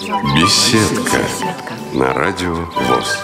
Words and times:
Беседка 0.00 1.18
на 1.92 2.14
радио 2.14 2.54
ВОЗ. 2.54 3.18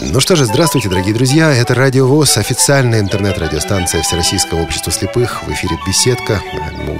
Ну 0.00 0.18
что 0.18 0.34
же, 0.34 0.46
здравствуйте, 0.46 0.88
дорогие 0.88 1.14
друзья. 1.14 1.54
Это 1.54 1.76
Радио 1.76 2.08
ВОЗ, 2.08 2.38
официальная 2.38 2.98
интернет-радиостанция 2.98 4.02
Всероссийского 4.02 4.62
общества 4.62 4.90
слепых. 4.90 5.44
В 5.44 5.52
эфире 5.52 5.78
«Беседка». 5.86 6.42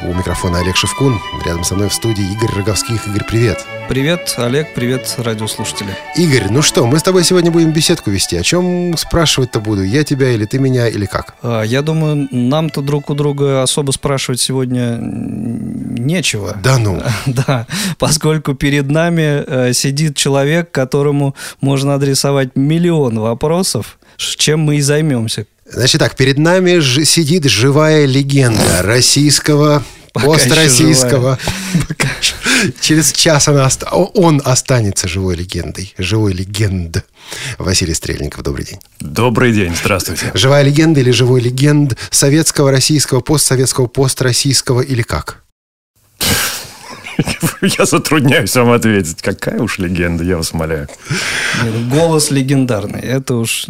У 0.04 0.14
микрофона 0.14 0.61
Олег 0.61 0.76
Шевкун. 0.76 1.20
Рядом 1.44 1.64
со 1.64 1.75
мной 1.75 1.89
в 1.89 1.94
студии 1.94 2.30
Игорь 2.32 2.54
Роговских. 2.54 3.08
Игорь, 3.08 3.25
привет. 3.25 3.66
Привет, 3.89 4.34
Олег, 4.37 4.75
привет, 4.75 5.14
радиослушатели. 5.18 5.96
Игорь, 6.16 6.48
ну 6.50 6.61
что, 6.61 6.85
мы 6.86 6.98
с 6.98 7.05
тобой 7.05 7.23
сегодня 7.23 7.53
будем 7.53 7.71
беседку 7.71 8.11
вести. 8.11 8.36
О 8.36 8.43
чем 8.43 8.96
спрашивать-то 8.96 9.61
буду? 9.61 9.85
Я 9.85 10.03
тебя 10.03 10.30
или 10.30 10.45
ты 10.45 10.59
меня, 10.59 10.89
или 10.89 11.07
как? 11.07 11.36
А, 11.41 11.62
я 11.62 11.82
думаю, 11.82 12.27
нам-то 12.32 12.80
друг 12.80 13.11
у 13.11 13.14
друга 13.14 13.62
особо 13.62 13.93
спрашивать 13.93 14.41
сегодня 14.41 14.99
нечего. 15.00 16.57
Да 16.63 16.79
ну? 16.79 17.00
Да, 17.27 17.68
поскольку 17.99 18.54
перед 18.54 18.91
нами 18.91 19.44
э, 19.46 19.72
сидит 19.72 20.16
человек, 20.16 20.72
которому 20.72 21.36
можно 21.61 21.94
адресовать 21.94 22.57
миллион 22.57 23.21
вопросов, 23.21 23.99
чем 24.16 24.61
мы 24.61 24.77
и 24.77 24.80
займемся. 24.80 25.46
Значит 25.64 26.00
так, 26.00 26.16
перед 26.16 26.39
нами 26.39 26.80
сидит 27.05 27.44
живая 27.44 28.05
легенда 28.07 28.82
российского 28.82 29.82
построссийского. 30.18 31.38
Через 32.80 33.12
час 33.12 33.48
она 33.48 33.66
оста... 33.66 33.88
он 33.91 34.41
останется 34.44 35.08
живой 35.08 35.36
легендой. 35.36 35.94
Живой 35.98 36.33
легенд. 36.33 37.05
Василий 37.58 37.94
Стрельников, 37.94 38.42
добрый 38.42 38.64
день. 38.64 38.78
Добрый 39.00 39.52
день, 39.52 39.74
здравствуйте. 39.74 40.30
Живая 40.34 40.62
легенда 40.62 41.00
или 41.00 41.10
живой 41.10 41.41
легенд 41.41 41.97
советского, 42.10 42.70
российского, 42.70 43.20
постсоветского, 43.20 43.86
построссийского 43.86 44.80
или 44.80 45.02
как? 45.02 45.42
Я 47.78 47.86
затрудняюсь 47.86 48.54
вам 48.56 48.70
ответить. 48.70 49.22
Какая 49.22 49.60
уж 49.60 49.78
легенда, 49.78 50.24
я 50.24 50.36
вас 50.36 50.52
умоляю. 50.52 50.88
Голос 51.91 52.30
легендарный. 52.30 53.00
Это 53.00 53.36
уж 53.36 53.66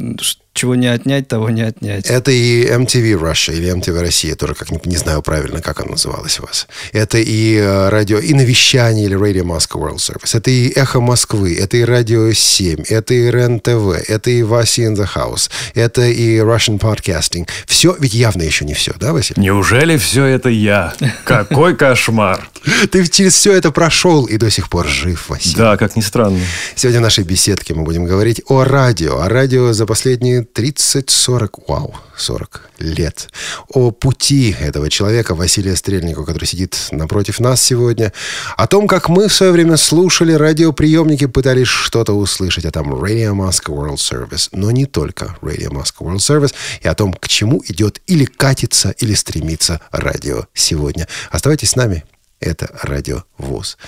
чего 0.56 0.74
не 0.74 0.88
отнять, 0.88 1.28
того 1.28 1.50
не 1.50 1.62
отнять. 1.62 2.06
Это 2.06 2.30
и 2.30 2.66
MTV 2.66 3.20
Russia 3.20 3.54
или 3.54 3.72
MTV 3.72 4.00
Россия, 4.00 4.34
тоже 4.34 4.54
как 4.54 4.70
не, 4.70 4.80
не 4.84 4.96
знаю 4.96 5.22
правильно, 5.22 5.60
как 5.60 5.80
она 5.80 5.92
называлась 5.92 6.40
у 6.40 6.42
вас. 6.42 6.66
Это 6.92 7.18
и 7.18 7.56
э, 7.56 7.88
радио, 7.90 8.18
и 8.18 8.34
навещание 8.34 9.06
или 9.06 9.16
Radio 9.16 9.42
Moscow 9.42 9.80
World 9.80 9.98
Service. 9.98 10.36
Это 10.36 10.50
и 10.50 10.72
Эхо 10.74 11.00
Москвы, 11.00 11.56
это 11.56 11.76
и 11.76 11.84
Радио 11.84 12.32
7, 12.32 12.84
это 12.88 13.14
и 13.14 13.30
РЕН 13.30 13.60
ТВ, 13.60 14.08
это 14.08 14.30
и 14.30 14.42
Васи 14.42 14.82
in 14.82 14.96
the 14.96 15.08
House, 15.14 15.50
это 15.74 16.02
и 16.06 16.38
Russian 16.38 16.78
Podcasting. 16.78 17.48
Все 17.66 17.94
ведь 17.98 18.14
явно 18.14 18.42
еще 18.42 18.64
не 18.64 18.74
все, 18.74 18.92
да, 18.98 19.12
Василий? 19.12 19.42
Неужели 19.42 19.96
все 19.96 20.24
это 20.24 20.48
я? 20.48 20.94
Какой 21.24 21.76
кошмар! 21.76 22.48
Ты 22.90 23.06
через 23.06 23.34
все 23.34 23.52
это 23.52 23.70
прошел 23.70 24.24
и 24.24 24.36
до 24.36 24.50
сих 24.50 24.68
пор 24.68 24.86
жив, 24.88 25.28
Василий. 25.28 25.56
Да, 25.56 25.76
как 25.76 25.96
ни 25.96 26.00
странно. 26.00 26.40
Сегодня 26.74 27.00
в 27.00 27.02
нашей 27.02 27.24
беседке 27.24 27.74
мы 27.74 27.82
будем 27.82 28.04
говорить 28.04 28.42
о 28.48 28.64
радио. 28.64 29.20
О 29.20 29.28
радио 29.28 29.72
за 29.72 29.86
последние 29.86 30.45
30-40, 30.54 31.64
вау, 31.68 31.94
40 32.16 32.70
лет. 32.78 33.28
О 33.68 33.90
пути 33.90 34.54
этого 34.58 34.90
человека, 34.90 35.34
Василия 35.34 35.76
Стрельникова, 35.76 36.24
который 36.24 36.46
сидит 36.46 36.76
напротив 36.90 37.40
нас 37.40 37.60
сегодня. 37.62 38.12
О 38.56 38.66
том, 38.66 38.86
как 38.86 39.08
мы 39.08 39.28
в 39.28 39.34
свое 39.34 39.52
время 39.52 39.76
слушали 39.76 40.32
радиоприемники, 40.32 41.26
пытались 41.26 41.68
что-то 41.68 42.12
услышать. 42.12 42.64
А 42.64 42.70
там 42.70 42.94
Radio 42.94 43.32
Moscow 43.32 43.74
World 43.74 43.96
Service. 43.96 44.48
Но 44.52 44.70
не 44.70 44.86
только 44.86 45.36
Radio 45.42 45.70
Moscow 45.70 46.06
World 46.06 46.18
Service. 46.18 46.54
И 46.80 46.88
о 46.88 46.94
том, 46.94 47.12
к 47.12 47.28
чему 47.28 47.62
идет 47.66 48.00
или 48.06 48.24
катится, 48.24 48.90
или 48.98 49.14
стремится 49.14 49.80
радио 49.90 50.46
сегодня. 50.54 51.08
Оставайтесь 51.30 51.70
с 51.70 51.76
нами. 51.76 52.04
Это 52.40 52.70
радио 52.82 53.24
ВОЗ. 53.38 53.78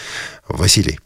Василий, 0.49 0.99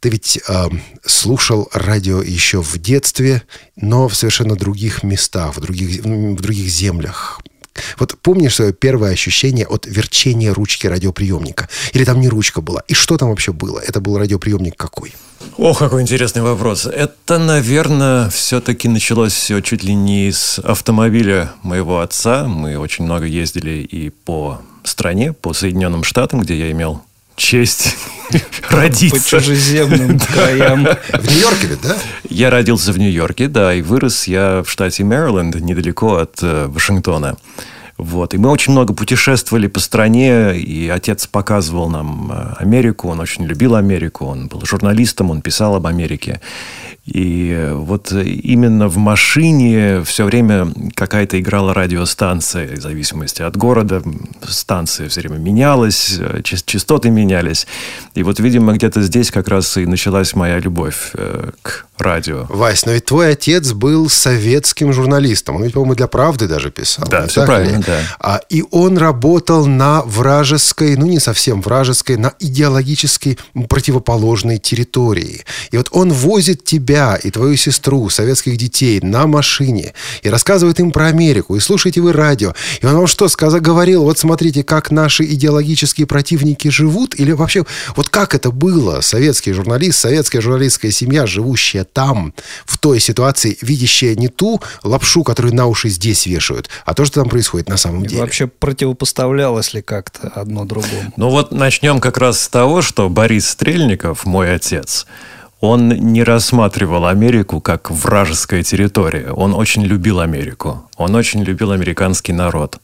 ты 0.00 0.10
ведь 0.10 0.40
э, 0.48 0.68
слушал 1.04 1.68
радио 1.72 2.22
еще 2.22 2.62
в 2.62 2.78
детстве, 2.78 3.42
но 3.76 4.08
в 4.08 4.14
совершенно 4.14 4.54
других 4.54 5.02
местах, 5.02 5.56
в 5.56 5.60
других, 5.60 6.04
в 6.04 6.40
других 6.40 6.68
землях. 6.68 7.40
Вот 7.98 8.16
помнишь 8.22 8.54
свое 8.54 8.72
первое 8.72 9.12
ощущение 9.12 9.66
от 9.66 9.86
верчения 9.86 10.52
ручки 10.52 10.86
радиоприемника? 10.86 11.68
Или 11.92 12.04
там 12.04 12.20
не 12.20 12.28
ручка 12.28 12.60
была? 12.60 12.82
И 12.86 12.94
что 12.94 13.16
там 13.16 13.30
вообще 13.30 13.52
было? 13.52 13.80
Это 13.80 14.00
был 14.00 14.16
радиоприемник 14.16 14.76
какой? 14.76 15.12
Ох, 15.56 15.80
какой 15.80 16.02
интересный 16.02 16.42
вопрос. 16.42 16.86
Это, 16.86 17.38
наверное, 17.38 18.30
все-таки 18.30 18.88
началось 18.88 19.32
все 19.32 19.60
чуть 19.60 19.82
ли 19.82 19.94
не 19.94 20.28
из 20.28 20.60
автомобиля 20.62 21.52
моего 21.62 22.00
отца. 22.00 22.46
Мы 22.46 22.78
очень 22.78 23.04
много 23.04 23.26
ездили 23.26 23.82
и 23.82 24.10
по 24.10 24.60
стране, 24.84 25.32
по 25.32 25.52
Соединенным 25.52 26.04
Штатам, 26.04 26.40
где 26.40 26.58
я 26.58 26.70
имел 26.70 27.02
честь 27.36 27.96
родиться. 28.70 29.36
По 29.36 29.42
чужеземным 29.42 30.18
краям. 30.32 30.84
В 30.84 31.28
Нью-Йорке 31.28 31.66
ведь, 31.66 31.80
да? 31.82 31.96
Я 32.28 32.50
родился 32.50 32.92
в 32.92 32.98
Нью-Йорке, 32.98 33.48
да, 33.48 33.74
и 33.74 33.82
вырос 33.82 34.26
я 34.26 34.62
в 34.62 34.70
штате 34.70 35.04
Мэриленд, 35.04 35.56
недалеко 35.56 36.16
от 36.16 36.38
э, 36.42 36.66
Вашингтона. 36.68 37.36
Вот. 37.96 38.34
И 38.34 38.38
мы 38.38 38.50
очень 38.50 38.72
много 38.72 38.92
путешествовали 38.92 39.68
по 39.68 39.80
стране, 39.80 40.56
и 40.58 40.88
отец 40.88 41.26
показывал 41.26 41.88
нам 41.88 42.32
э, 42.32 42.54
Америку, 42.58 43.08
он 43.08 43.20
очень 43.20 43.44
любил 43.44 43.76
Америку, 43.76 44.26
он 44.26 44.48
был 44.48 44.64
журналистом, 44.64 45.30
он 45.30 45.42
писал 45.42 45.76
об 45.76 45.86
Америке. 45.86 46.40
И 47.06 47.70
вот 47.72 48.12
именно 48.12 48.88
в 48.88 48.96
машине 48.96 50.02
все 50.04 50.24
время 50.24 50.72
какая-то 50.94 51.38
играла 51.38 51.74
радиостанция, 51.74 52.76
в 52.76 52.80
зависимости 52.80 53.42
от 53.42 53.56
города. 53.56 54.02
Станция 54.42 55.08
все 55.08 55.20
время 55.20 55.36
менялась, 55.36 56.18
частоты 56.42 57.10
менялись. 57.10 57.66
И 58.14 58.22
вот, 58.22 58.40
видимо, 58.40 58.72
где-то 58.72 59.02
здесь 59.02 59.30
как 59.30 59.48
раз 59.48 59.76
и 59.76 59.84
началась 59.84 60.34
моя 60.34 60.58
любовь 60.58 61.10
э, 61.14 61.50
к 61.60 61.86
радио. 61.98 62.46
Вась, 62.48 62.86
но 62.86 62.92
ведь 62.92 63.06
твой 63.06 63.32
отец 63.32 63.72
был 63.72 64.08
советским 64.08 64.92
журналистом. 64.92 65.56
Он 65.56 65.64
ведь, 65.64 65.74
по-моему, 65.74 65.94
для 65.94 66.06
«Правды» 66.06 66.48
даже 66.48 66.70
писал. 66.70 67.06
Да, 67.08 67.26
все 67.26 67.44
правильно, 67.44 67.76
ли? 67.76 67.84
да. 67.86 68.00
А, 68.18 68.40
и 68.48 68.64
он 68.70 68.98
работал 68.98 69.66
на 69.66 70.02
вражеской, 70.02 70.96
ну 70.96 71.06
не 71.06 71.20
совсем 71.20 71.62
вражеской, 71.62 72.16
на 72.16 72.34
идеологически 72.40 73.38
противоположной 73.68 74.58
территории. 74.58 75.44
И 75.70 75.76
вот 75.76 75.88
он 75.92 76.12
возит 76.12 76.64
тебя 76.64 77.16
и 77.16 77.30
твою 77.30 77.56
сестру, 77.56 78.08
советских 78.08 78.56
детей, 78.56 79.00
на 79.00 79.26
машине 79.26 79.94
и 80.22 80.28
рассказывает 80.28 80.80
им 80.80 80.90
про 80.90 81.06
Америку. 81.06 81.56
И 81.56 81.60
слушайте 81.60 82.00
вы 82.00 82.12
радио. 82.12 82.54
И 82.80 82.86
он 82.86 82.94
вам 82.94 83.06
что 83.06 83.28
сказал, 83.28 83.60
говорил, 83.60 84.04
вот 84.04 84.18
смотрите, 84.18 84.64
как 84.64 84.90
наши 84.90 85.24
идеологические 85.24 86.06
противники 86.06 86.68
живут? 86.68 87.18
Или 87.18 87.32
вообще, 87.32 87.64
вот 87.96 88.08
как 88.08 88.34
это 88.34 88.50
было? 88.50 89.00
Советский 89.00 89.52
журналист, 89.52 90.00
советская 90.00 90.42
журналистская 90.42 90.90
семья, 90.90 91.26
живущая 91.26 91.83
там, 91.84 92.34
в 92.64 92.78
той 92.78 93.00
ситуации, 93.00 93.56
видящая 93.60 94.14
не 94.14 94.28
ту 94.28 94.60
лапшу, 94.82 95.22
которую 95.24 95.54
на 95.54 95.66
уши 95.66 95.88
здесь 95.88 96.26
вешают, 96.26 96.68
а 96.84 96.94
то, 96.94 97.04
что 97.04 97.20
там 97.20 97.28
происходит 97.28 97.68
на 97.68 97.76
самом 97.76 98.06
деле. 98.06 98.20
Вообще 98.20 98.46
противопоставлялось 98.46 99.74
ли 99.74 99.82
как-то 99.82 100.28
одно 100.28 100.64
другому? 100.64 101.12
Ну 101.16 101.30
вот 101.30 101.52
начнем 101.52 102.00
как 102.00 102.18
раз 102.18 102.40
с 102.40 102.48
того, 102.48 102.82
что 102.82 103.08
Борис 103.08 103.48
Стрельников, 103.48 104.24
мой 104.24 104.54
отец, 104.54 105.06
он 105.60 105.88
не 105.88 106.22
рассматривал 106.22 107.06
Америку 107.06 107.60
как 107.60 107.90
вражеская 107.90 108.62
территория. 108.62 109.30
Он 109.30 109.54
очень 109.54 109.82
любил 109.82 110.20
Америку. 110.20 110.90
Он 110.96 111.14
очень 111.14 111.42
любил 111.42 111.72
американский 111.72 112.32
народ. 112.32 112.78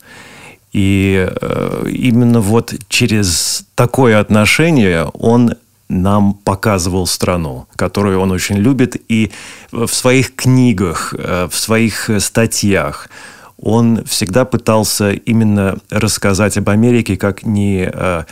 И 0.73 1.29
э, 1.29 1.87
именно 1.91 2.41
вот 2.41 2.75
через 2.89 3.65
такое 3.75 4.19
отношение 4.21 5.05
он 5.05 5.57
нам 5.91 6.35
показывал 6.35 7.07
страну, 7.07 7.67
которую 7.77 8.21
он 8.21 8.31
очень 8.31 8.57
любит, 8.57 8.97
и 9.09 9.33
в 9.73 9.89
своих 9.89 10.35
книгах, 10.35 11.15
э, 11.19 11.49
в 11.51 11.59
своих 11.59 12.11
статьях 12.19 13.09
он 13.59 14.05
всегда 14.05 14.45
пытался 14.45 15.11
именно 15.13 15.79
рассказать 15.91 16.57
об 16.57 16.71
Америке 16.71 17.17
как 17.17 17.45
не 17.45 17.91
э, 17.93 18.25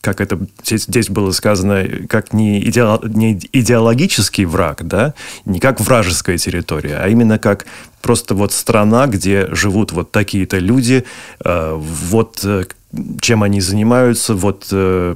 как 0.00 0.22
это 0.22 0.38
здесь 0.64 1.10
было 1.10 1.30
сказано, 1.30 1.84
как 2.08 2.32
не, 2.32 2.58
идео, 2.60 3.00
не 3.02 3.38
идеологический 3.52 4.46
враг, 4.46 4.86
да, 4.86 5.12
не 5.44 5.60
как 5.60 5.78
вражеская 5.78 6.38
территория, 6.38 6.96
а 7.02 7.08
именно 7.08 7.38
как 7.38 7.66
просто 8.00 8.34
вот 8.34 8.52
страна, 8.52 9.06
где 9.08 9.48
живут 9.54 9.92
вот 9.92 10.10
такие-то 10.10 10.58
люди, 10.58 11.04
э, 11.44 11.74
вот 11.76 12.46
чем 13.20 13.42
они 13.42 13.60
занимаются, 13.60 14.34
вот 14.34 14.66
э, 14.72 15.14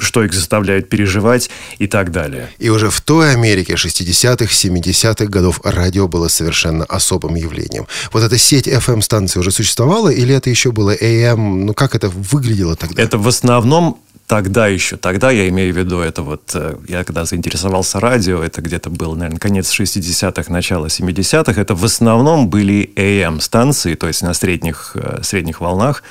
что 0.00 0.24
их 0.24 0.32
заставляет 0.32 0.88
переживать 0.88 1.50
и 1.78 1.86
так 1.86 2.10
далее. 2.10 2.48
И 2.58 2.70
уже 2.70 2.88
в 2.88 3.00
той 3.02 3.32
Америке 3.32 3.74
60-х, 3.74 4.46
70-х 4.46 5.26
годов 5.26 5.60
радио 5.64 6.08
было 6.08 6.28
совершенно 6.28 6.84
особым 6.84 7.34
явлением. 7.34 7.86
Вот 8.12 8.22
эта 8.22 8.38
сеть 8.38 8.68
FM-станций 8.68 9.40
уже 9.40 9.50
существовала 9.50 10.08
или 10.08 10.34
это 10.34 10.48
еще 10.48 10.72
было 10.72 10.94
AM? 10.94 11.64
Ну, 11.64 11.74
как 11.74 11.94
это 11.94 12.08
выглядело 12.08 12.74
тогда? 12.74 13.02
Это 13.02 13.18
в 13.18 13.28
основном 13.28 13.98
тогда 14.26 14.66
еще, 14.66 14.96
тогда 14.96 15.30
я 15.30 15.48
имею 15.48 15.74
в 15.74 15.76
виду, 15.76 16.00
это 16.00 16.22
вот, 16.22 16.50
э, 16.54 16.76
я 16.88 17.04
когда 17.04 17.24
заинтересовался 17.24 18.00
радио, 18.00 18.42
это 18.42 18.62
где-то 18.62 18.88
был, 18.88 19.14
наверное, 19.14 19.38
конец 19.38 19.70
60-х, 19.78 20.50
начало 20.50 20.86
70-х, 20.86 21.60
это 21.60 21.74
в 21.74 21.84
основном 21.84 22.48
были 22.48 22.90
AM-станции, 22.96 23.94
то 23.94 24.06
есть 24.06 24.22
на 24.22 24.32
средних, 24.32 24.92
э, 24.94 25.20
средних 25.22 25.60
волнах, 25.60 26.02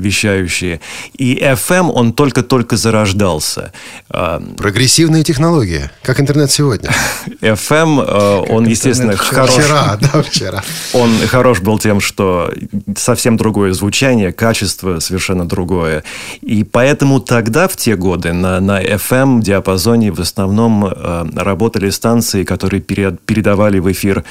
вещающие. 0.00 0.80
И 1.16 1.38
FM, 1.40 1.90
он 1.92 2.12
только-только 2.12 2.76
зарождался. 2.76 3.72
А, 4.08 4.42
Прогрессивная 4.56 5.22
технология, 5.22 5.90
как 6.02 6.20
интернет 6.20 6.50
сегодня. 6.50 6.90
FM, 7.40 8.04
э, 8.06 8.52
он, 8.52 8.66
естественно, 8.66 9.16
хорош. 9.16 9.50
Вчера, 9.50 9.98
да, 10.00 10.22
вчера. 10.22 10.62
Он 10.92 11.10
хорош 11.28 11.60
был 11.60 11.78
тем, 11.78 12.00
что 12.00 12.52
совсем 12.96 13.36
другое 13.36 13.72
звучание, 13.72 14.32
качество 14.32 14.98
совершенно 15.00 15.46
другое. 15.46 16.04
И 16.40 16.64
поэтому 16.64 17.20
тогда, 17.20 17.68
в 17.68 17.76
те 17.76 17.96
годы, 17.96 18.32
на, 18.32 18.60
на 18.60 18.82
FM-диапазоне 18.82 20.12
в 20.12 20.20
основном 20.20 20.86
э, 20.86 21.26
работали 21.36 21.90
станции, 21.90 22.44
которые 22.44 22.80
перед, 22.80 23.20
передавали 23.20 23.78
в 23.78 23.90
эфир 23.90 24.24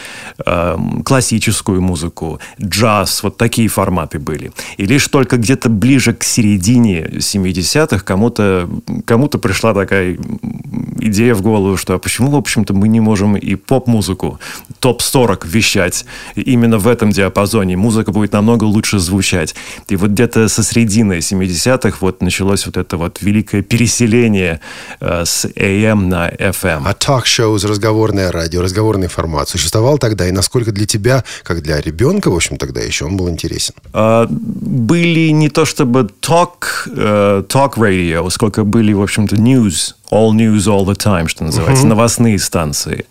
э, 0.45 0.77
классическую 1.05 1.81
музыку, 1.81 2.39
джаз, 2.61 3.23
вот 3.23 3.37
такие 3.37 3.67
форматы 3.67 4.19
были. 4.19 4.51
И 4.77 4.85
лишь 4.85 5.07
только 5.07 5.37
где-то 5.37 5.58
ближе 5.67 6.13
к 6.13 6.23
середине 6.23 7.05
70-х 7.05 8.05
кому-то 8.05 8.69
кому 9.05 9.27
пришла 9.27 9.73
такая 9.73 10.17
идея 11.01 11.33
в 11.33 11.41
голову, 11.41 11.77
что 11.77 11.93
а 11.93 11.99
почему, 11.99 12.31
в 12.31 12.35
общем-то, 12.35 12.73
мы 12.73 12.87
не 12.87 12.99
можем 12.99 13.35
и 13.35 13.55
поп-музыку 13.55 14.39
топ-40 14.79 15.47
вещать 15.47 16.05
именно 16.35 16.77
в 16.77 16.87
этом 16.87 17.11
диапазоне. 17.11 17.77
Музыка 17.77 18.11
будет 18.11 18.33
намного 18.33 18.63
лучше 18.65 18.99
звучать. 18.99 19.55
И 19.87 19.95
вот 19.95 20.11
где-то 20.11 20.47
со 20.47 20.63
середины 20.63 21.19
70-х 21.19 21.97
вот 22.01 22.21
началось 22.21 22.65
вот 22.65 22.77
это 22.77 22.97
вот 22.97 23.21
великое 23.21 23.61
переселение 23.61 24.59
э, 24.99 25.23
с 25.25 25.45
AM 25.45 26.05
на 26.05 26.29
FM. 26.29 26.83
А 26.85 26.93
ток-шоу, 26.93 27.55
разговорное 27.55 28.31
радио, 28.31 28.61
разговорный 28.61 29.07
формат 29.07 29.49
существовал 29.49 29.97
тогда? 29.97 30.27
И 30.27 30.31
насколько 30.31 30.71
для 30.71 30.85
тебя, 30.85 31.23
как 31.43 31.61
для 31.61 31.81
ребенка, 31.81 32.29
в 32.29 32.35
общем, 32.35 32.57
тогда 32.57 32.81
еще 32.81 33.05
он 33.05 33.17
был 33.17 33.29
интересен? 33.29 33.73
А, 33.93 34.27
были 34.29 35.29
не 35.29 35.48
то 35.49 35.65
чтобы 35.65 36.09
talk, 36.21 36.87
uh, 36.87 37.45
talk 37.47 37.75
radio, 37.75 38.29
сколько 38.29 38.63
были, 38.63 38.93
в 38.93 39.01
общем-то, 39.01 39.35
news, 39.35 39.95
all 40.11 40.31
news 40.31 40.67
all 40.67 40.85
the 40.85 40.95
time, 40.95 41.27
что 41.27 41.43
называется, 41.43 41.85
uh-huh. 41.85 41.89
новостные 41.89 42.39
станции. 42.39 43.05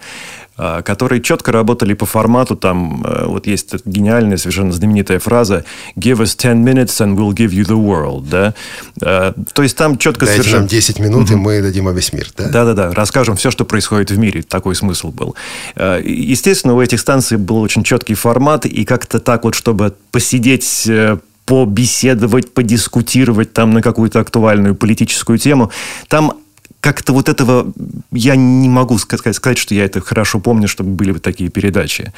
А, 0.60 0.82
которые 0.82 1.22
четко 1.22 1.52
работали 1.52 1.94
по 1.94 2.04
формату. 2.04 2.56
Там 2.56 3.04
э, 3.06 3.26
вот 3.26 3.46
есть 3.46 3.76
гениальная, 3.84 4.36
совершенно 4.36 4.72
знаменитая 4.72 5.20
фраза 5.20 5.64
«Give 5.94 6.16
us 6.16 6.36
10 6.36 6.56
minutes 6.56 6.98
and 6.98 7.16
we'll 7.16 7.32
give 7.32 7.50
you 7.50 7.64
the 7.64 7.76
world». 7.76 8.28
Да? 8.28 8.54
А, 9.00 9.34
то 9.52 9.62
есть 9.62 9.76
там 9.76 9.98
четко... 9.98 10.26
Дайте 10.26 10.42
совершенно... 10.42 10.62
нам 10.62 10.68
10 10.68 10.98
минут, 10.98 11.30
mm-hmm. 11.30 11.34
и 11.34 11.36
мы 11.36 11.62
дадим 11.62 11.84
вам 11.84 11.94
весь 11.94 12.12
мир. 12.12 12.28
Да? 12.36 12.48
Да-да-да. 12.48 12.90
Расскажем 12.90 13.36
все, 13.36 13.52
что 13.52 13.64
происходит 13.64 14.10
в 14.10 14.18
мире. 14.18 14.42
Такой 14.42 14.74
смысл 14.74 15.12
был. 15.12 15.36
Естественно, 15.76 16.74
у 16.74 16.82
этих 16.82 16.98
станций 16.98 17.38
был 17.38 17.60
очень 17.60 17.84
четкий 17.84 18.14
формат, 18.14 18.66
и 18.66 18.84
как-то 18.84 19.20
так 19.20 19.44
вот, 19.44 19.54
чтобы 19.54 19.94
посидеть 20.10 20.88
э, 20.88 21.18
побеседовать, 21.48 22.52
подискутировать 22.52 23.54
там 23.54 23.70
на 23.70 23.80
какую-то 23.80 24.20
актуальную 24.20 24.74
политическую 24.74 25.38
тему. 25.38 25.72
Там 26.08 26.34
как-то 26.80 27.12
вот 27.12 27.28
этого 27.28 27.72
я 28.12 28.36
не 28.36 28.68
могу 28.68 28.98
сказать, 28.98 29.34
сказать, 29.34 29.58
что 29.58 29.74
я 29.74 29.84
это 29.84 30.00
хорошо 30.00 30.38
помню, 30.38 30.68
чтобы 30.68 30.90
были 30.90 31.12
такие 31.14 31.50
передачи. 31.50 32.12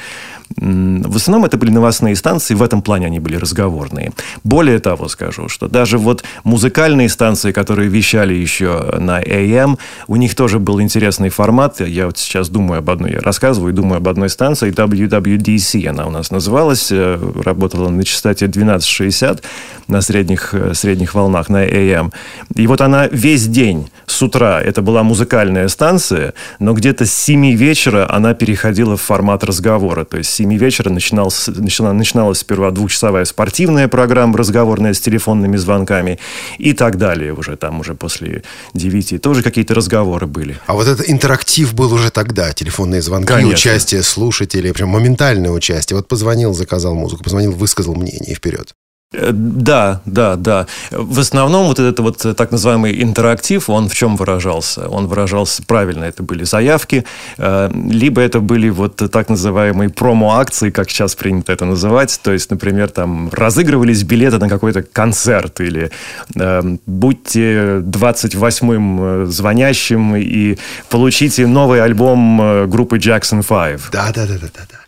В 0.57 1.15
основном 1.15 1.45
это 1.45 1.57
были 1.57 1.71
новостные 1.71 2.15
станции, 2.15 2.53
в 2.53 2.61
этом 2.61 2.81
плане 2.81 3.07
они 3.07 3.19
были 3.19 3.35
разговорные. 3.35 4.11
Более 4.43 4.79
того, 4.79 5.07
скажу, 5.07 5.49
что 5.49 5.67
даже 5.67 5.97
вот 5.97 6.23
музыкальные 6.43 7.09
станции, 7.09 7.51
которые 7.51 7.89
вещали 7.89 8.33
еще 8.33 8.95
на 8.99 9.21
AM, 9.21 9.77
у 10.07 10.15
них 10.15 10.35
тоже 10.35 10.59
был 10.59 10.81
интересный 10.81 11.29
формат. 11.29 11.79
Я 11.81 12.05
вот 12.05 12.17
сейчас 12.17 12.49
думаю 12.49 12.79
об 12.79 12.89
одной, 12.89 13.13
я 13.13 13.19
рассказываю, 13.19 13.73
думаю 13.73 13.97
об 13.97 14.07
одной 14.07 14.29
станции, 14.29 14.71
WWDC 14.71 15.87
она 15.87 16.05
у 16.05 16.11
нас 16.11 16.31
называлась, 16.31 16.91
э, 16.91 17.19
работала 17.43 17.89
на 17.89 18.03
частоте 18.03 18.47
1260 18.47 19.43
на 19.87 20.01
средних, 20.01 20.53
э, 20.53 20.73
средних 20.73 21.13
волнах 21.13 21.49
на 21.49 21.65
AM. 21.65 22.11
И 22.55 22.67
вот 22.67 22.81
она 22.81 23.07
весь 23.07 23.47
день 23.47 23.89
с 24.05 24.21
утра, 24.21 24.50
это 24.59 24.81
была 24.81 25.03
музыкальная 25.03 25.67
станция, 25.67 26.33
но 26.59 26.73
где-то 26.73 27.05
с 27.05 27.13
7 27.13 27.55
вечера 27.55 28.11
она 28.11 28.33
переходила 28.33 28.97
в 28.97 29.01
формат 29.01 29.43
разговора. 29.43 30.03
То 30.03 30.17
есть 30.17 30.31
7 30.31 30.57
вечера 30.57 30.89
начиналась, 30.89 31.47
начала, 31.47 31.93
начиналась 31.93 32.39
сперва 32.39 32.71
двухчасовая 32.71 33.25
спортивная 33.25 33.87
программа, 33.87 34.37
разговорная 34.37 34.93
с 34.93 34.99
телефонными 34.99 35.57
звонками 35.57 36.19
и 36.57 36.73
так 36.73 36.97
далее. 36.97 37.33
Уже 37.33 37.55
там 37.55 37.79
уже 37.79 37.93
после 37.93 38.43
9 38.73 39.21
тоже 39.21 39.43
какие-то 39.43 39.75
разговоры 39.75 40.27
были. 40.27 40.57
А 40.65 40.73
вот 40.73 40.87
этот 40.87 41.07
интерактив 41.09 41.73
был 41.73 41.93
уже 41.93 42.09
тогда. 42.09 42.51
Телефонные 42.53 43.01
звонки, 43.01 43.27
Конечно. 43.27 43.53
участие 43.53 44.03
слушателей, 44.03 44.73
прям 44.73 44.89
моментальное 44.89 45.51
участие. 45.51 45.97
Вот 45.97 46.07
позвонил, 46.07 46.53
заказал 46.53 46.95
музыку, 46.95 47.23
позвонил, 47.23 47.51
высказал 47.51 47.95
мнение 47.95 48.31
и 48.31 48.35
вперед. 48.35 48.73
Э, 49.13 49.31
да, 49.33 50.01
да, 50.05 50.35
да. 50.35 50.67
В 50.91 51.19
основном 51.19 51.67
вот 51.67 51.79
этот 51.79 51.99
вот 51.99 52.35
так 52.37 52.51
называемый 52.51 53.01
интерактив, 53.01 53.69
он 53.69 53.89
в 53.89 53.95
чем 53.95 54.15
выражался? 54.15 54.87
Он 54.87 55.07
выражался 55.07 55.63
правильно, 55.63 56.05
это 56.05 56.23
были 56.23 56.45
заявки, 56.45 57.03
э, 57.37 57.71
либо 57.73 58.21
это 58.21 58.39
были 58.39 58.69
вот 58.69 59.01
так 59.11 59.29
называемые 59.29 59.89
промо-акции, 59.89 60.69
как 60.69 60.89
сейчас 60.89 61.15
принято 61.15 61.51
это 61.51 61.65
называть. 61.65 62.19
То 62.23 62.31
есть, 62.31 62.49
например, 62.51 62.89
там 62.89 63.29
разыгрывались 63.31 64.03
билеты 64.03 64.37
на 64.37 64.47
какой-то 64.47 64.81
концерт 64.81 65.59
или 65.59 65.91
э, 66.35 66.61
будьте 66.85 67.79
28-м 67.79 69.25
звонящим 69.29 70.15
и 70.15 70.57
получите 70.89 71.47
новый 71.47 71.83
альбом 71.83 72.69
группы 72.69 72.97
Jackson 72.97 73.43
5. 73.43 73.91
Да, 73.91 74.11
да, 74.13 74.25
да, 74.25 74.37
да, 74.41 74.49
да. 74.55 74.80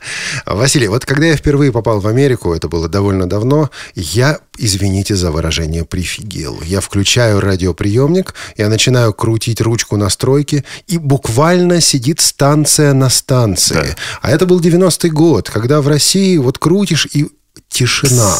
Василий, 0.45 0.87
вот 0.87 1.05
когда 1.05 1.27
я 1.27 1.35
впервые 1.35 1.71
попал 1.71 1.99
в 1.99 2.07
Америку, 2.07 2.53
это 2.53 2.67
было 2.67 2.87
довольно 2.87 3.27
давно, 3.27 3.69
я, 3.95 4.39
извините 4.57 5.15
за 5.15 5.31
выражение, 5.31 5.85
прифигел. 5.85 6.61
Я 6.63 6.81
включаю 6.81 7.39
радиоприемник, 7.39 8.33
я 8.57 8.69
начинаю 8.69 9.13
крутить 9.13 9.61
ручку 9.61 9.97
настройки, 9.97 10.63
и 10.87 10.97
буквально 10.97 11.81
сидит 11.81 12.19
станция 12.19 12.93
на 12.93 13.09
станции. 13.09 13.73
Да. 13.73 13.95
А 14.21 14.31
это 14.31 14.45
был 14.45 14.59
90-й 14.59 15.09
год, 15.09 15.49
когда 15.49 15.81
в 15.81 15.87
России 15.87 16.37
вот 16.37 16.57
крутишь, 16.57 17.07
и 17.13 17.27
тишина. 17.69 18.35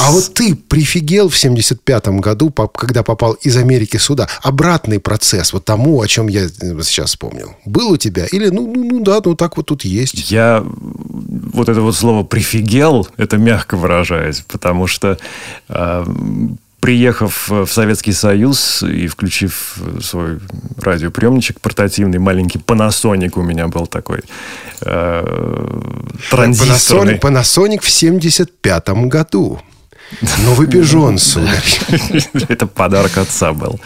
А 0.00 0.10
вот 0.10 0.34
ты 0.34 0.54
прифигел 0.54 1.28
в 1.28 1.34
75-м 1.34 2.20
году, 2.20 2.50
когда 2.50 3.02
попал 3.02 3.34
из 3.34 3.56
Америки 3.56 3.96
сюда. 3.96 4.28
Обратный 4.42 5.00
процесс 5.00 5.52
вот 5.52 5.64
тому, 5.64 6.00
о 6.00 6.06
чем 6.06 6.28
я 6.28 6.44
э, 6.44 6.82
сейчас 6.82 7.10
вспомнил. 7.10 7.54
Был 7.64 7.90
у 7.90 7.96
тебя? 7.96 8.26
Или, 8.26 8.48
ну, 8.48 8.70
ну, 8.72 8.84
ну 8.84 9.00
да, 9.00 9.20
ну 9.24 9.34
так 9.34 9.56
вот 9.56 9.66
тут 9.66 9.84
есть. 9.84 10.30
Я 10.30 10.64
вот 10.64 11.68
это 11.68 11.80
вот 11.80 11.96
слово 11.96 12.24
«прифигел», 12.24 13.08
это 13.16 13.38
мягко 13.38 13.76
выражаясь, 13.76 14.44
потому 14.46 14.86
что 14.86 15.18
э, 15.68 16.04
приехав 16.80 17.48
в 17.48 17.66
Советский 17.66 18.12
Союз 18.12 18.82
и 18.82 19.08
включив 19.08 19.76
свой 20.02 20.38
радиоприемничек 20.78 21.60
портативный, 21.60 22.18
маленький 22.18 22.58
Panasonic 22.58 23.32
у 23.36 23.42
меня 23.42 23.68
был 23.68 23.86
такой, 23.86 24.20
э, 24.82 25.80
транзисторный. 26.30 27.14
Panasonic, 27.14 27.20
Panasonic 27.20 27.80
в 27.80 27.88
75-м 27.88 29.08
году. 29.08 29.60
Новый 30.44 30.68
пижон, 30.68 31.18
сударь. 31.18 31.80
Это 32.48 32.66
подарок 32.66 33.18
отца 33.18 33.52
был. 33.52 33.80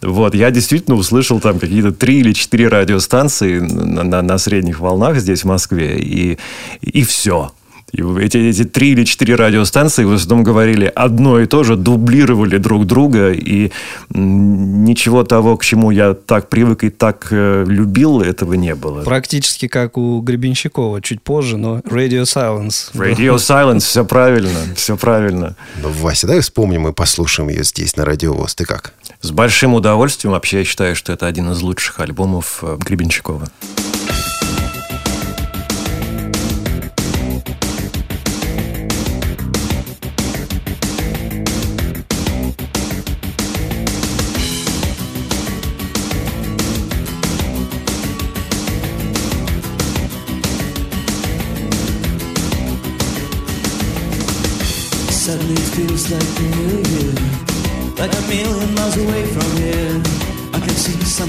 Вот, 0.00 0.34
я 0.34 0.50
действительно 0.50 0.96
услышал 0.96 1.40
там 1.40 1.58
какие-то 1.58 1.92
три 1.92 2.20
или 2.20 2.32
четыре 2.32 2.68
радиостанции 2.68 3.60
на, 3.60 4.02
на, 4.02 4.22
на 4.22 4.38
средних 4.38 4.80
волнах 4.80 5.18
здесь, 5.18 5.42
в 5.42 5.46
Москве, 5.46 5.98
и, 5.98 6.38
и 6.80 7.04
все. 7.04 7.52
И 7.92 8.02
эти, 8.20 8.38
эти 8.38 8.64
три 8.64 8.92
или 8.92 9.04
четыре 9.04 9.34
радиостанции 9.34 10.04
в 10.04 10.12
основном 10.12 10.44
говорили 10.44 10.90
одно 10.94 11.40
и 11.40 11.46
то 11.46 11.62
же, 11.62 11.76
дублировали 11.76 12.56
друг 12.56 12.86
друга, 12.86 13.32
и 13.32 13.70
ничего 14.08 15.24
того, 15.24 15.58
к 15.58 15.64
чему 15.64 15.90
я 15.90 16.14
так 16.14 16.48
привык 16.48 16.84
и 16.84 16.90
так 16.90 17.28
э, 17.30 17.64
любил, 17.66 18.22
этого 18.22 18.54
не 18.54 18.74
было. 18.74 19.02
Практически 19.02 19.68
как 19.68 19.98
у 19.98 20.20
Гребенщикова, 20.20 21.02
чуть 21.02 21.20
позже, 21.20 21.58
но 21.58 21.80
Radio 21.80 22.22
Silence. 22.22 22.92
Radio 22.94 23.34
Silence, 23.36 23.80
все 23.80 24.06
правильно, 24.06 24.58
все 24.74 24.96
правильно. 24.96 25.56
Ну, 25.82 25.90
Вася, 25.90 26.26
давай 26.26 26.40
вспомним 26.40 26.88
и 26.88 26.92
послушаем 26.92 27.50
ее 27.50 27.62
здесь, 27.62 27.96
на 27.96 28.06
Радиовоз. 28.06 28.54
Ты 28.54 28.64
как? 28.64 28.94
С 29.20 29.30
большим 29.30 29.74
удовольствием. 29.74 30.32
Вообще, 30.32 30.60
я 30.60 30.64
считаю, 30.64 30.96
что 30.96 31.12
это 31.12 31.26
один 31.26 31.50
из 31.50 31.60
лучших 31.60 32.00
альбомов 32.00 32.60
э, 32.62 32.78
Гребенщикова. 32.80 33.48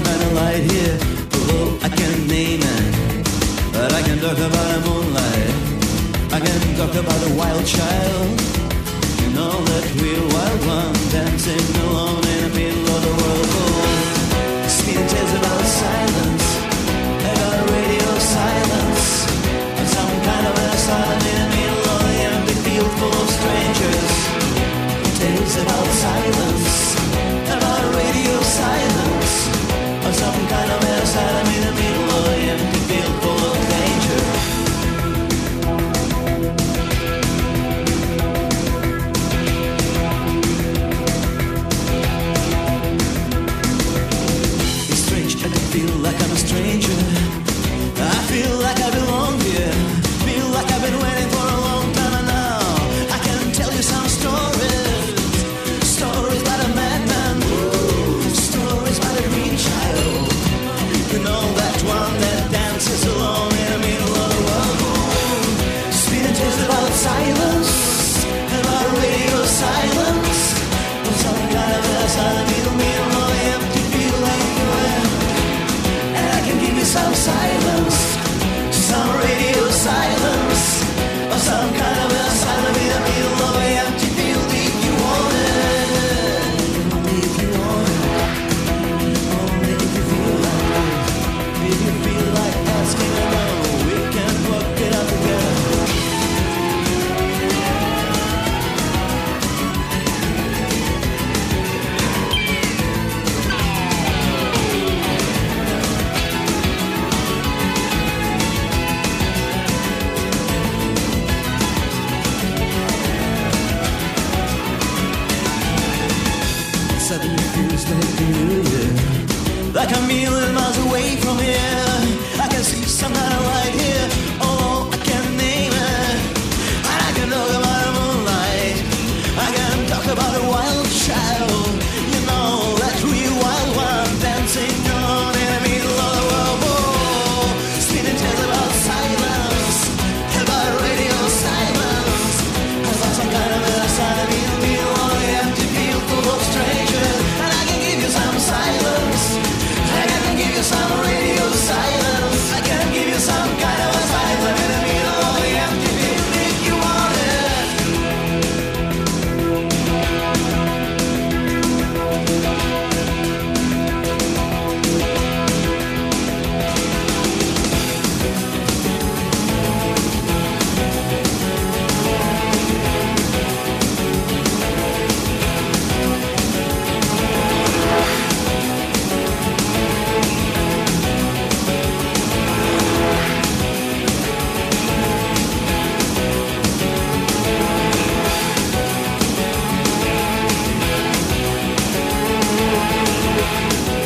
man 0.04 0.20
alight 0.30 0.62
here, 0.70 0.98
although 1.34 1.78
I 1.86 1.88
can 1.88 2.26
name 2.26 2.60
it. 2.62 2.84
But 3.72 3.92
I 3.92 4.02
can 4.02 4.18
talk 4.18 4.38
about 4.38 4.68
a 4.76 4.80
moonlight. 4.88 5.54
I 6.36 6.38
can 6.46 6.60
talk 6.76 6.94
about 6.94 7.20
a 7.30 7.32
wild 7.34 7.66
child. 7.66 8.28
You 9.22 9.30
know 9.36 9.54
that 9.70 9.84
we're 10.00 10.26
wild 10.34 10.60
one 10.76 10.94
dancing 11.10 11.66
alone 11.84 12.24
in 12.34 12.40
the 12.44 12.52
middle 12.58 12.88
of 12.96 13.00
the 13.06 13.14
world. 13.22 13.43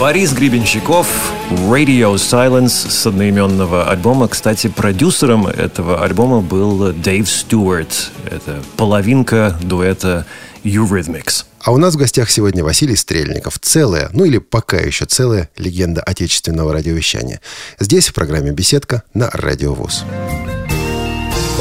Борис 0.09 0.33
Гребенщиков, 0.33 1.07
Radio 1.51 2.15
Silence 2.15 2.91
с 2.91 3.07
одноименного 3.07 3.91
альбома. 3.91 4.27
Кстати, 4.27 4.69
продюсером 4.69 5.47
этого 5.47 6.03
альбома 6.03 6.41
был 6.41 6.95
Дэйв 6.95 7.29
Стюарт. 7.29 8.11
Это 8.25 8.63
половинка 8.79 9.55
дуэта 9.61 10.25
Eurythmics. 10.65 11.45
А 11.63 11.73
у 11.73 11.77
нас 11.77 11.95
в 11.95 11.99
гостях 11.99 12.31
сегодня 12.31 12.65
Василий 12.65 12.97
Стрельников. 12.97 13.59
Целая, 13.61 14.09
ну 14.15 14.25
или 14.25 14.39
пока 14.39 14.79
еще 14.79 15.05
целая 15.05 15.51
легенда 15.59 16.01
отечественного 16.01 16.73
радиовещания. 16.73 17.43
Здесь 17.79 18.09
в 18.09 18.15
программе 18.15 18.51
«Беседка» 18.51 19.03
на 19.13 19.29
Радио 19.35 19.75
ВОЗ. 19.75 20.05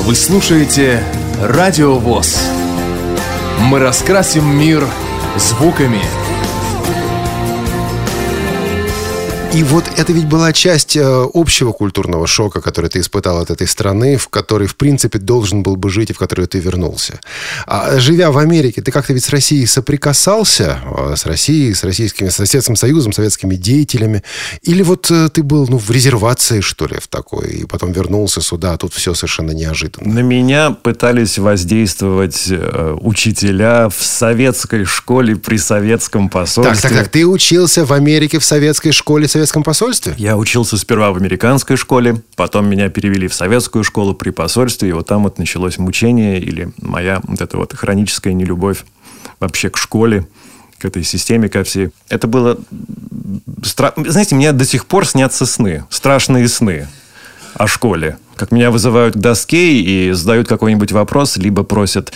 Вы 0.04 0.16
слушаете 0.16 1.04
Радио 1.44 2.00
ВОЗ. 2.00 2.38
Мы 3.60 3.80
раскрасим 3.80 4.58
мир 4.58 4.88
звуками. 5.36 6.00
И 9.54 9.64
вот 9.64 9.86
это 9.98 10.12
ведь 10.14 10.26
была 10.28 10.52
часть 10.52 10.98
э, 10.98 11.28
общего 11.34 11.72
культурного 11.72 12.28
шока, 12.28 12.62
который 12.62 12.90
ты 12.90 13.00
испытал 13.00 13.40
от 13.40 13.50
этой 13.50 13.66
страны, 13.66 14.18
в 14.18 14.28
которой, 14.28 14.68
в 14.68 14.76
принципе, 14.76 15.20
должен 15.20 15.64
был 15.64 15.78
бы 15.78 15.90
жить 15.90 16.10
и 16.10 16.14
в 16.14 16.18
которую 16.18 16.48
ты 16.48 16.60
вернулся. 16.60 17.20
А 17.66 17.98
живя 17.98 18.32
в 18.32 18.38
Америке, 18.38 18.82
ты 18.82 18.92
как-то 18.92 19.14
ведь 19.14 19.24
с 19.24 19.30
Россией 19.30 19.66
соприкасался, 19.66 20.80
э, 20.86 21.14
с 21.16 21.26
Россией, 21.26 21.74
с 21.74 21.84
российскими, 21.84 22.30
с 22.30 22.36
Советским 22.36 22.76
Союзом, 22.76 23.14
советскими 23.14 23.56
деятелями? 23.56 24.22
Или 24.64 24.84
вот 24.84 25.10
э, 25.10 25.30
ты 25.30 25.44
был, 25.44 25.66
ну, 25.68 25.78
в 25.78 25.90
резервации, 25.92 26.60
что 26.60 26.86
ли, 26.86 26.98
в 27.00 27.08
такой, 27.08 27.48
и 27.48 27.66
потом 27.66 27.94
вернулся 27.94 28.42
сюда, 28.42 28.74
а 28.74 28.78
тут 28.78 28.94
все 28.94 29.14
совершенно 29.14 29.52
неожиданно? 29.52 30.14
На 30.14 30.20
меня 30.20 30.72
пытались 30.72 31.40
воздействовать 31.40 32.52
учителя 33.02 33.90
в 33.90 34.04
советской 34.04 34.84
школе 34.84 35.36
при 35.36 35.58
советском 35.58 36.24
Так, 36.26 36.34
посольстве. 36.34 36.90
так, 36.90 37.00
так, 37.00 37.08
ты 37.10 37.26
учился 37.26 37.86
в 37.86 37.94
Америке 37.94 38.40
в 38.40 38.46
советской 38.46 38.92
школе, 38.92 39.28
советском 39.38 39.64
посольстве? 39.64 40.14
Я 40.18 40.36
учился 40.38 40.78
сперва 40.78 41.12
в 41.12 41.18
американской 41.18 41.78
школе, 41.78 42.22
потом 42.36 42.68
меня 42.70 42.90
перевели 42.90 43.28
в 43.28 43.34
советскую 43.34 43.84
школу 43.84 44.14
при 44.14 44.32
посольстве, 44.32 44.90
и 44.90 44.92
вот 44.92 45.08
там 45.08 45.24
вот 45.24 45.38
началось 45.38 45.78
мучение 45.78 46.40
или 46.40 46.72
моя 46.82 47.22
вот 47.24 47.40
эта 47.42 47.58
вот 47.58 47.74
хроническая 47.74 48.34
нелюбовь 48.34 48.84
вообще 49.40 49.70
к 49.70 49.78
школе, 49.78 50.28
к 50.80 50.86
этой 50.86 51.04
системе, 51.04 51.50
ко 51.50 51.64
всей. 51.64 51.90
Это 52.10 52.28
было... 52.28 52.58
стра- 53.62 53.94
Знаете, 54.10 54.36
мне 54.36 54.52
до 54.52 54.66
сих 54.66 54.86
пор 54.86 55.08
снятся 55.08 55.46
сны, 55.46 55.86
страшные 55.90 56.48
сны 56.48 56.88
о 57.54 57.68
школе. 57.68 58.18
Как 58.36 58.52
меня 58.52 58.72
вызывают 58.72 59.16
к 59.16 59.20
доске 59.20 59.80
и 59.80 60.12
задают 60.12 60.48
какой-нибудь 60.48 60.92
вопрос, 60.92 61.38
либо 61.38 61.64
просят 61.64 62.14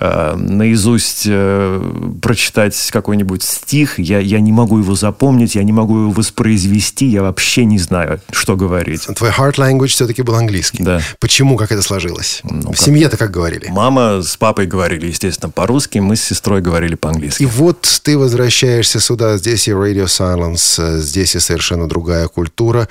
э, 0.00 0.36
наизусть 0.36 1.24
э, 1.26 2.16
прочитать 2.20 2.90
какой-нибудь 2.90 3.42
стих, 3.42 3.98
я, 3.98 4.18
я 4.18 4.40
не 4.40 4.52
могу 4.52 4.78
его 4.78 4.94
запомнить, 4.94 5.54
я 5.54 5.62
не 5.62 5.72
могу 5.72 5.98
его 5.98 6.10
воспроизвести, 6.10 7.06
я 7.06 7.22
вообще 7.22 7.64
не 7.64 7.78
знаю, 7.78 8.20
что 8.32 8.56
говорить. 8.56 9.06
Твой 9.16 9.30
heart 9.30 9.56
language 9.56 9.88
все-таки 9.88 10.22
был 10.22 10.34
английский. 10.34 10.82
Да. 10.82 11.00
Почему, 11.20 11.56
как 11.56 11.72
это 11.72 11.82
сложилось? 11.82 12.40
Ну, 12.44 12.72
в 12.72 12.78
семье-то 12.78 13.16
как 13.16 13.30
говорили? 13.30 13.68
Мама 13.68 14.22
с 14.22 14.36
папой 14.36 14.66
говорили, 14.66 15.06
естественно, 15.06 15.50
по-русски, 15.50 15.98
мы 15.98 16.16
с 16.16 16.22
сестрой 16.22 16.60
говорили 16.60 16.94
по-английски. 16.94 17.42
И 17.42 17.46
вот 17.46 18.00
ты 18.02 18.16
возвращаешься 18.16 19.00
сюда, 19.00 19.36
здесь 19.36 19.68
и 19.68 19.72
Radio 19.72 20.06
Silence, 20.06 20.76
э, 20.78 21.00
здесь 21.00 21.36
и 21.36 21.40
совершенно 21.40 21.88
другая 21.88 22.28
культура. 22.28 22.88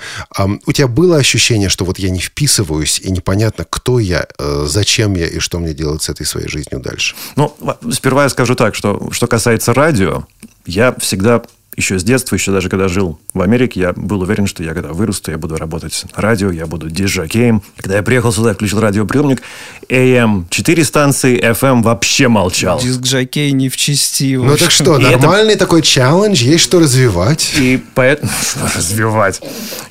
У 0.66 0.72
тебя 0.72 0.88
было 0.88 1.16
ощущение, 1.16 1.68
что 1.68 1.84
вот 1.84 1.98
я 1.98 2.10
не 2.10 2.20
вписываюсь, 2.20 3.00
и 3.00 3.10
непонятно, 3.10 3.66
кто 3.68 3.98
я, 3.98 4.26
э, 4.38 4.66
зачем 4.68 5.14
я 5.14 5.26
и 5.26 5.38
что 5.38 5.58
мне 5.58 5.74
делать 5.74 6.02
с 6.02 6.08
этой 6.08 6.26
своей 6.26 6.48
жизнью 6.48 6.80
дальше? 6.80 6.99
Ну, 7.36 7.54
во- 7.60 7.78
сперва 7.90 8.24
я 8.24 8.28
скажу 8.28 8.54
так, 8.54 8.74
что 8.74 9.08
что 9.12 9.26
касается 9.26 9.74
радио, 9.74 10.24
я 10.66 10.94
всегда 10.98 11.42
еще 11.76 11.98
с 11.98 12.04
детства, 12.04 12.34
еще 12.34 12.50
даже 12.50 12.68
когда 12.68 12.88
жил 12.88 13.18
в 13.32 13.40
Америке, 13.40 13.80
я 13.80 13.92
был 13.94 14.20
уверен, 14.20 14.46
что 14.46 14.62
я 14.62 14.74
когда 14.74 14.88
вырасту, 14.92 15.30
я 15.30 15.38
буду 15.38 15.56
работать 15.56 16.04
на 16.14 16.20
радио, 16.20 16.50
я 16.50 16.66
буду 16.66 16.90
диджакеем. 16.90 17.62
Когда 17.76 17.96
я 17.96 18.02
приехал 18.02 18.32
сюда, 18.32 18.50
я 18.50 18.54
включил 18.54 18.80
радиоприемник, 18.80 19.40
AM 19.88 20.44
4 20.50 20.84
станции, 20.84 21.40
FM 21.40 21.82
вообще 21.82 22.28
молчал. 22.28 22.80
Диск 22.80 23.00
Джокей 23.02 23.52
не 23.52 23.68
в 23.68 23.76
чести. 23.76 24.34
Ну 24.36 24.56
так 24.56 24.70
что, 24.70 24.98
И 24.98 25.04
это- 25.04 25.18
нормальный 25.20 25.54
такой 25.56 25.82
челлендж, 25.82 26.42
есть 26.42 26.64
что 26.64 26.80
развивать. 26.80 27.52
И 27.56 27.80
поэтому... 27.94 28.30
Развивать. 28.76 29.40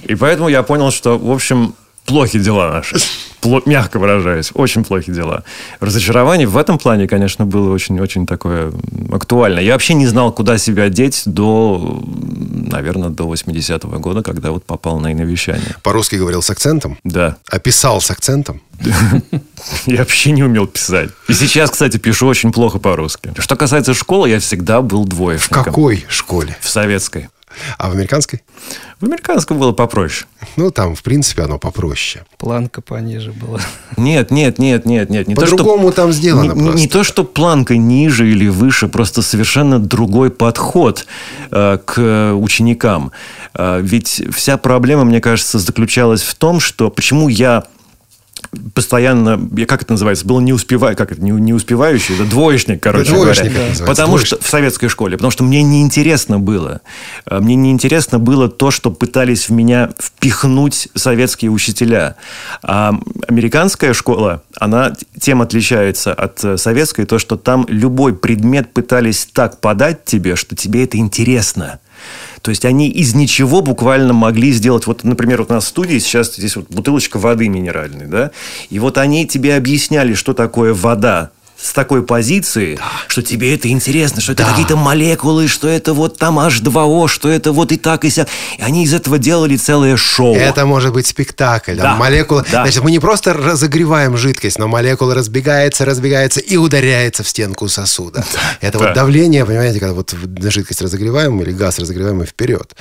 И 0.03 0.15
поэтому 0.15 0.49
я 0.49 0.63
понял, 0.63 0.91
что, 0.91 1.17
в 1.17 1.31
общем, 1.31 1.73
плохи 2.09 2.39
дела 2.39 2.69
наши. 2.73 2.97
Пло- 3.41 3.61
Мягко 3.65 3.99
выражаясь, 3.99 4.51
очень 4.53 4.83
плохи 4.83 5.13
дела. 5.13 5.43
Разочарование 5.79 6.45
в 6.45 6.57
этом 6.57 6.77
плане, 6.77 7.07
конечно, 7.07 7.45
было 7.45 7.71
очень-очень 7.73 8.25
такое 8.27 8.73
актуально. 9.13 9.59
Я 9.59 9.73
вообще 9.73 9.93
не 9.93 10.07
знал, 10.07 10.33
куда 10.33 10.57
себя 10.57 10.89
деть 10.89 11.21
до, 11.25 12.01
наверное, 12.51 13.09
до 13.09 13.23
80-го 13.33 13.97
года, 13.99 14.23
когда 14.23 14.51
вот 14.51 14.65
попал 14.65 14.99
на 14.99 15.13
иновещание. 15.13 15.75
По-русски 15.83 16.15
говорил 16.15 16.41
с 16.41 16.49
акцентом, 16.49 16.97
Да. 17.05 17.37
а 17.49 17.59
писал 17.59 18.01
с 18.01 18.11
акцентом. 18.11 18.61
Я 19.85 19.97
вообще 19.99 20.31
не 20.31 20.43
умел 20.43 20.67
писать. 20.67 21.09
И 21.27 21.33
сейчас, 21.33 21.71
кстати, 21.71 21.97
пишу 21.97 22.27
очень 22.27 22.51
плохо 22.51 22.79
по-русски. 22.79 23.33
Что 23.37 23.55
касается 23.55 23.93
школы, 23.93 24.29
я 24.29 24.39
всегда 24.39 24.81
был 24.81 25.03
В 25.03 25.09
двоечником. 25.09 25.63
какой 25.63 26.05
школе? 26.09 26.55
В 26.61 26.69
советской. 26.69 27.29
А 27.77 27.89
в 27.89 27.93
американской? 27.93 28.41
В 28.99 29.05
американском 29.05 29.57
было 29.59 29.71
попроще. 29.71 30.25
Ну, 30.57 30.71
там, 30.71 30.95
в 30.95 31.03
принципе, 31.03 31.43
оно 31.43 31.57
попроще. 31.57 32.25
Планка 32.37 32.81
пониже 32.81 33.31
была. 33.31 33.59
Нет, 33.97 34.31
нет, 34.31 34.59
нет, 34.59 34.85
нет, 34.85 35.09
нет. 35.09 35.27
Не 35.27 35.35
то, 35.35 35.45
что- 35.45 35.57
По-другому 35.57 35.91
там 35.91 36.11
сделано 36.11 36.43
не, 36.53 36.59
не- 36.59 36.63
просто. 36.65 36.79
не 36.79 36.87
то, 36.87 37.03
что 37.03 37.23
планка 37.23 37.77
ниже 37.77 38.29
или 38.29 38.47
выше, 38.47 38.87
просто 38.87 39.21
совершенно 39.21 39.79
другой 39.79 40.29
подход 40.31 41.05
э, 41.51 41.77
к 41.83 41.93
э, 41.97 42.31
ученикам. 42.33 43.11
Э, 43.53 43.79
ведь 43.81 44.21
вся 44.33 44.57
проблема, 44.57 45.03
мне 45.05 45.21
кажется, 45.21 45.59
заключалась 45.59 46.21
в 46.21 46.35
том, 46.35 46.59
что 46.59 46.89
почему 46.89 47.29
я 47.29 47.63
постоянно, 48.73 49.39
как 49.67 49.83
это 49.83 49.93
называется, 49.93 50.25
был 50.25 50.39
не 50.39 50.53
успеваю, 50.53 50.95
как 50.95 51.11
это, 51.11 51.21
не, 51.21 51.31
не 51.31 51.53
успевающий, 51.53 52.15
это 52.15 52.25
двоечник, 52.25 52.81
короче 52.81 53.11
Двоечник 53.11 53.53
говоря. 53.53 53.73
Потому 53.85 54.13
двоечник. 54.13 54.27
что 54.27 54.43
в 54.43 54.49
советской 54.49 54.87
школе, 54.87 55.17
потому 55.17 55.31
что 55.31 55.43
мне 55.43 55.61
неинтересно 55.63 56.39
было. 56.39 56.81
Э, 57.25 57.39
Мне 57.39 57.55
неинтересно 57.55 58.19
было 58.19 58.49
то, 58.49 58.71
что 58.71 58.91
пытались 58.91 59.49
в 59.49 59.51
меня 59.51 59.91
впихнуть 59.99 60.89
советские 60.95 61.51
учителя. 61.51 62.15
А 62.63 62.93
американская 63.27 63.93
школа, 63.93 64.43
она 64.57 64.93
тем 65.19 65.41
отличается 65.41 66.13
от 66.13 66.43
э, 66.43 66.57
советской, 66.57 67.05
то, 67.05 67.19
что 67.19 67.37
там 67.37 67.65
любой 67.69 68.15
предмет 68.15 68.73
пытались 68.73 69.27
так 69.31 69.59
подать 69.59 70.05
тебе, 70.05 70.35
что 70.35 70.55
тебе 70.55 70.83
это 70.83 70.97
интересно. 70.97 71.79
То 72.41 72.49
есть 72.49 72.65
они 72.65 72.89
из 72.89 73.15
ничего 73.15 73.61
буквально 73.61 74.13
могли 74.13 74.51
сделать. 74.51 74.87
Вот, 74.87 75.03
например, 75.03 75.39
вот 75.39 75.51
у 75.51 75.53
нас 75.53 75.65
в 75.65 75.67
студии 75.67 75.99
сейчас 75.99 76.35
здесь 76.35 76.55
вот 76.55 76.69
бутылочка 76.69 77.17
воды 77.17 77.49
минеральной, 77.49 78.07
да, 78.07 78.31
и 78.69 78.79
вот 78.79 78.97
они 78.97 79.27
тебе 79.27 79.55
объясняли, 79.55 80.13
что 80.13 80.33
такое 80.33 80.73
вода 80.73 81.31
с 81.61 81.73
такой 81.73 82.03
позиции, 82.03 82.79
что 83.07 83.21
тебе 83.21 83.53
это 83.53 83.67
интересно, 83.67 84.21
что 84.21 84.31
это 84.31 84.45
какие-то 84.45 84.77
молекулы, 84.77 85.47
что 85.47 85.67
это 85.67 85.93
вот 85.93 86.17
там 86.17 86.39
H2O, 86.39 87.07
что 87.07 87.29
это 87.29 87.51
вот 87.51 87.71
и 87.71 87.77
так, 87.77 88.05
и 88.05 88.09
сяк. 88.09 88.29
И 88.57 88.61
они 88.61 88.85
из 88.85 88.93
этого 88.93 89.17
делали 89.17 89.57
целое 89.57 89.97
шоу. 89.97 90.35
Это 90.35 90.65
может 90.65 90.93
быть 90.93 91.07
спектакль. 91.07 91.75
Да. 91.75 91.95
молекула... 91.95 92.45
Да. 92.49 92.63
Значит, 92.63 92.83
мы 92.83 92.91
не 92.91 92.99
просто 92.99 93.33
разогреваем 93.33 94.15
жидкость, 94.15 94.57
но 94.57 94.67
молекула 94.67 95.13
разбегается, 95.13 95.83
разбегается 95.83 96.39
и 96.39 96.55
ударяется 96.55 97.23
в 97.23 97.27
стенку 97.27 97.67
сосуда. 97.67 98.23
Это 98.61 98.79
Да. 98.79 98.85
вот 98.85 98.93
давление, 98.93 99.45
понимаете, 99.45 99.79
когда 99.79 99.93
вот 99.93 100.15
жидкость 100.41 100.81
разогреваем 100.81 101.41
или 101.41 101.51
газ 101.51 101.77
разогреваем 101.79 102.23
и 102.23 102.25
вперед. 102.25 102.73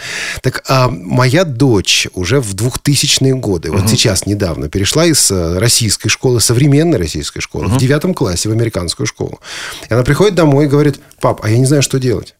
Так 0.42 0.62
а, 0.68 0.88
моя 0.88 1.44
дочь 1.44 2.06
уже 2.14 2.40
в 2.40 2.54
2000-е 2.54 3.34
годы, 3.34 3.72
вот 3.72 3.90
сейчас 3.90 4.26
недавно, 4.26 4.68
перешла 4.68 5.04
из 5.04 5.30
э, 5.30 5.58
российской 5.58 6.08
школы, 6.08 6.40
современной 6.40 6.98
российской 6.98 7.40
школы, 7.40 7.66
в 7.66 7.76
девятом 7.76 8.14
классе 8.14 8.48
в 8.48 8.54
американскую 8.68 9.06
школу. 9.06 9.40
И 9.88 9.92
она 9.92 10.02
приходит 10.02 10.34
домой 10.34 10.66
и 10.66 10.68
говорит, 10.68 11.00
пап, 11.20 11.40
а 11.42 11.50
я 11.50 11.58
не 11.58 11.66
знаю, 11.66 11.82
что 11.82 11.98
делать. 11.98 12.34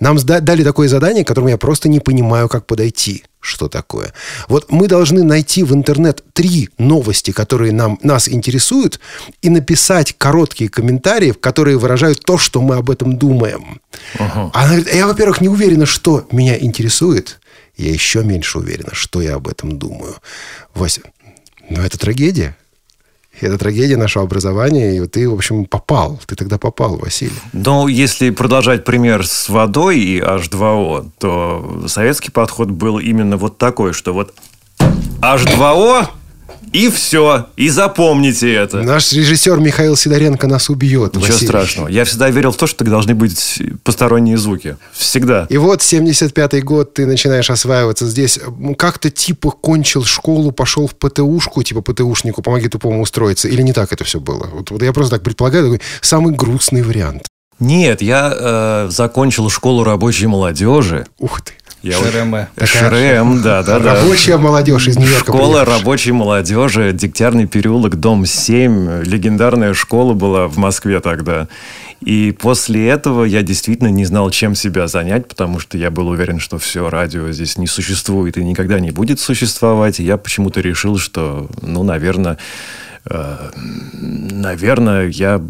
Нам 0.00 0.16
дали 0.16 0.64
такое 0.64 0.88
задание, 0.88 1.24
к 1.24 1.28
которому 1.28 1.50
я 1.50 1.56
просто 1.56 1.88
не 1.88 2.00
понимаю, 2.00 2.48
как 2.48 2.66
подойти. 2.66 3.24
Что 3.38 3.68
такое? 3.68 4.12
Вот 4.48 4.70
мы 4.70 4.88
должны 4.88 5.22
найти 5.22 5.62
в 5.62 5.72
интернет 5.72 6.24
три 6.32 6.70
новости, 6.78 7.30
которые 7.30 7.72
нам, 7.72 7.98
нас 8.02 8.28
интересуют, 8.28 8.98
и 9.42 9.50
написать 9.50 10.14
короткие 10.18 10.70
комментарии, 10.70 11.30
которые 11.30 11.76
выражают 11.76 12.24
то, 12.24 12.36
что 12.36 12.60
мы 12.60 12.76
об 12.76 12.90
этом 12.90 13.16
думаем. 13.16 13.80
Она 14.18 14.66
говорит, 14.66 14.92
я, 14.92 15.06
во-первых, 15.06 15.40
не 15.40 15.48
уверена, 15.48 15.86
что 15.86 16.26
меня 16.32 16.58
интересует. 16.58 17.40
Я 17.76 17.92
еще 17.92 18.24
меньше 18.24 18.58
уверена, 18.58 18.90
что 18.92 19.22
я 19.22 19.34
об 19.36 19.46
этом 19.46 19.78
думаю. 19.78 20.16
Вася, 20.74 21.02
ну 21.68 21.80
это 21.80 21.96
трагедия. 21.96 22.56
Это 23.40 23.58
трагедия 23.58 23.96
нашего 23.96 24.24
образования, 24.24 24.96
и 24.96 25.06
ты, 25.06 25.28
в 25.28 25.34
общем, 25.34 25.64
попал. 25.64 26.20
Ты 26.26 26.36
тогда 26.36 26.58
попал, 26.58 26.96
Василий. 26.96 27.32
Но 27.52 27.88
если 27.88 28.30
продолжать 28.30 28.84
пример 28.84 29.26
с 29.26 29.48
водой 29.48 29.98
и 29.98 30.20
H2O, 30.20 31.10
то 31.18 31.84
советский 31.86 32.30
подход 32.30 32.70
был 32.70 32.98
именно 32.98 33.36
вот 33.36 33.58
такой, 33.58 33.94
что 33.94 34.12
вот 34.12 34.34
H2O 35.20 36.08
и 36.72 36.88
все, 36.88 37.48
и 37.56 37.68
запомните 37.68 38.52
это. 38.52 38.82
Наш 38.82 39.12
режиссер 39.12 39.58
Михаил 39.60 39.96
Сидоренко 39.96 40.46
нас 40.46 40.70
убьет. 40.70 41.14
Ничего 41.14 41.32
Василий. 41.32 41.46
страшного. 41.46 41.88
Я 41.88 42.04
всегда 42.04 42.30
верил 42.30 42.52
в 42.52 42.56
то, 42.56 42.66
что 42.66 42.84
должны 42.84 43.14
быть 43.14 43.62
посторонние 43.84 44.38
звуки. 44.38 44.76
Всегда. 44.92 45.46
И 45.50 45.58
вот 45.58 45.80
75-й 45.80 46.62
год 46.62 46.94
ты 46.94 47.06
начинаешь 47.06 47.50
осваиваться 47.50 48.06
здесь. 48.06 48.38
Как 48.78 48.98
ты 48.98 49.10
типа 49.10 49.50
кончил 49.50 50.04
школу, 50.04 50.52
пошел 50.52 50.86
в 50.86 50.94
ПТУшку, 50.94 51.62
типа 51.62 51.82
ПТУшнику, 51.82 52.42
помоги 52.42 52.68
тупому 52.68 53.02
устроиться. 53.02 53.48
Или 53.48 53.62
не 53.62 53.72
так 53.72 53.92
это 53.92 54.04
все 54.04 54.20
было? 54.20 54.48
Вот, 54.52 54.70
вот 54.70 54.82
я 54.82 54.92
просто 54.92 55.16
так 55.16 55.22
предполагаю, 55.22 55.64
такой 55.64 55.80
самый 56.00 56.34
грустный 56.34 56.82
вариант. 56.82 57.26
Нет, 57.58 58.02
я 58.02 58.32
э, 58.34 58.88
закончил 58.90 59.48
школу 59.48 59.84
рабочей 59.84 60.26
молодежи. 60.26 61.06
Ух 61.18 61.42
ты. 61.42 61.52
Я 61.82 61.98
ШРМ. 61.98 62.46
ШРМ, 62.62 63.42
да, 63.42 63.62
да, 63.62 63.80
да. 63.80 63.94
Рабочая 63.94 64.36
молодежь 64.36 64.86
из 64.86 64.96
Нью-Йорка. 64.96 65.32
Школа 65.32 65.54
приехавшая. 65.54 65.78
рабочей 65.78 66.12
молодежи, 66.12 66.92
Дегтярный 66.92 67.46
переулок, 67.46 67.96
дом 67.96 68.24
7. 68.24 69.02
Легендарная 69.02 69.74
школа 69.74 70.14
была 70.14 70.46
в 70.46 70.56
Москве 70.58 71.00
тогда. 71.00 71.48
И 72.04 72.36
после 72.38 72.88
этого 72.88 73.24
я 73.24 73.42
действительно 73.42 73.88
не 73.88 74.04
знал, 74.04 74.30
чем 74.30 74.54
себя 74.54 74.86
занять, 74.88 75.28
потому 75.28 75.58
что 75.60 75.76
я 75.78 75.90
был 75.90 76.08
уверен, 76.08 76.40
что 76.40 76.58
все, 76.58 76.88
радио 76.90 77.30
здесь 77.30 77.58
не 77.58 77.66
существует 77.66 78.36
и 78.36 78.44
никогда 78.44 78.80
не 78.80 78.90
будет 78.90 79.20
существовать. 79.20 80.00
И 80.00 80.04
я 80.04 80.16
почему-то 80.16 80.60
решил, 80.60 80.98
что, 80.98 81.48
ну, 81.62 81.82
наверное, 81.84 82.32
э, 82.32 82.36
наверное, 83.04 85.08
я... 85.08 85.42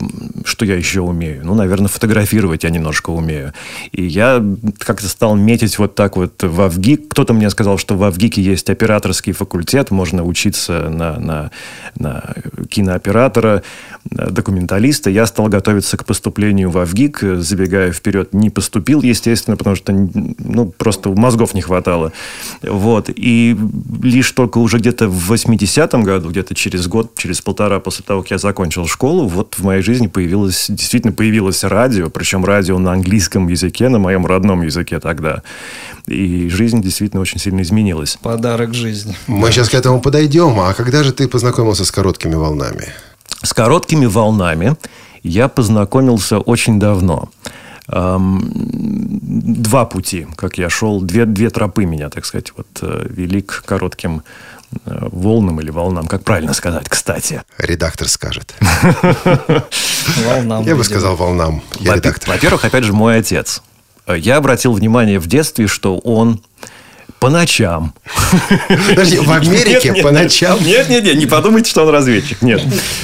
Что 0.44 0.64
я 0.64 0.74
еще 0.74 1.02
умею? 1.02 1.42
Ну, 1.44 1.54
наверное, 1.54 1.88
фотографировать 1.88 2.64
я 2.64 2.70
немножко 2.70 3.10
умею. 3.10 3.52
И 3.92 4.04
я 4.04 4.42
как-то 4.78 5.08
стал 5.08 5.36
метить 5.36 5.78
вот 5.78 5.94
так 5.94 6.16
вот 6.16 6.42
в 6.42 6.60
Авгик. 6.60 7.08
Кто-то 7.08 7.32
мне 7.32 7.48
сказал, 7.50 7.78
что 7.78 7.96
в 7.96 8.02
Авгике 8.02 8.42
есть 8.42 8.68
операторский 8.70 9.32
факультет, 9.32 9.90
можно 9.90 10.24
учиться 10.24 10.88
на, 10.88 11.20
на, 11.20 11.50
на 11.94 12.34
кинооператора, 12.70 13.62
э, 14.10 14.30
документалиста. 14.30 15.10
Я 15.10 15.26
стал 15.26 15.48
готовиться 15.48 15.96
к 15.96 16.04
поступлению 16.04 16.70
в 16.70 16.78
Авгик, 16.78 17.22
э, 17.22 17.36
забегая 17.36 17.92
вперед. 17.92 18.32
Не 18.32 18.50
поступил, 18.50 19.02
естественно, 19.02 19.56
потому 19.56 19.76
что 19.76 19.92
ну, 19.92 20.70
просто 20.70 21.10
мозгов 21.10 21.54
не 21.54 21.60
хватало. 21.60 22.12
Вот. 22.62 23.10
И 23.14 23.56
лишь 24.02 24.30
только 24.32 24.58
уже 24.58 24.78
где-то 24.78 25.08
в 25.08 25.32
80-м 25.32 26.02
году, 26.02 26.30
где-то 26.30 26.54
через 26.54 26.88
год, 26.88 27.16
через 27.16 27.41
полтора 27.42 27.80
после 27.80 28.04
того, 28.04 28.22
как 28.22 28.30
я 28.32 28.38
закончил 28.38 28.86
школу, 28.86 29.26
вот 29.26 29.56
в 29.58 29.64
моей 29.64 29.82
жизни 29.82 30.06
появилось, 30.06 30.66
действительно 30.68 31.12
появилось 31.12 31.64
радио, 31.64 32.10
причем 32.10 32.44
радио 32.44 32.78
на 32.78 32.92
английском 32.92 33.48
языке, 33.48 33.88
на 33.88 33.98
моем 33.98 34.26
родном 34.26 34.62
языке 34.62 35.00
тогда. 35.00 35.42
И 36.06 36.48
жизнь 36.48 36.80
действительно 36.82 37.22
очень 37.22 37.38
сильно 37.38 37.62
изменилась. 37.62 38.18
Подарок 38.22 38.74
жизни. 38.74 39.16
Мы 39.26 39.50
сейчас 39.50 39.68
к 39.68 39.74
этому 39.74 40.00
подойдем. 40.00 40.58
А 40.60 40.74
когда 40.74 41.02
же 41.02 41.12
ты 41.12 41.28
познакомился 41.28 41.84
с 41.84 41.90
короткими 41.90 42.34
волнами? 42.34 42.88
С 43.42 43.52
короткими 43.52 44.06
волнами 44.06 44.76
я 45.22 45.48
познакомился 45.48 46.38
очень 46.38 46.78
давно. 46.80 47.28
Эм, 47.88 48.50
Два 49.42 49.86
пути, 49.86 50.26
как 50.36 50.58
я 50.58 50.68
шел, 50.68 51.00
две, 51.00 51.24
две 51.24 51.48
тропы 51.50 51.84
меня, 51.84 52.10
так 52.10 52.24
сказать, 52.26 52.52
вот 52.56 52.66
э, 52.82 53.06
вели 53.08 53.40
к 53.42 53.64
коротким 53.64 54.22
волнам 54.84 55.60
или 55.60 55.70
волнам, 55.70 56.06
как 56.06 56.24
правильно 56.24 56.54
сказать, 56.54 56.88
кстати. 56.88 57.42
Редактор 57.58 58.08
скажет. 58.08 58.54
Волнам, 60.26 60.64
Я 60.64 60.76
бы 60.76 60.84
сказал 60.84 61.16
волнам. 61.16 61.62
Во-первых, 61.80 62.64
опять 62.64 62.84
же, 62.84 62.92
мой 62.92 63.18
отец. 63.18 63.62
Э, 64.06 64.16
Я 64.18 64.36
обратил 64.36 64.72
внимание 64.72 65.18
в 65.18 65.26
детстве, 65.26 65.66
что 65.66 65.98
он 65.98 66.42
по 67.20 67.30
ночам. 67.30 67.94
Подожди, 68.88 69.18
в 69.18 69.30
Америке 69.30 69.88
Нет, 69.88 69.94
нет, 69.94 70.02
по 70.02 70.10
ночам 70.10 70.58
Нет, 70.64 70.88
нет, 70.88 71.04
нет, 71.04 71.16
не 71.16 71.26
подумайте, 71.26 71.70
что 71.70 71.84
он 71.84 71.90
разведчик. 71.90 72.42
Нет. 72.42 72.62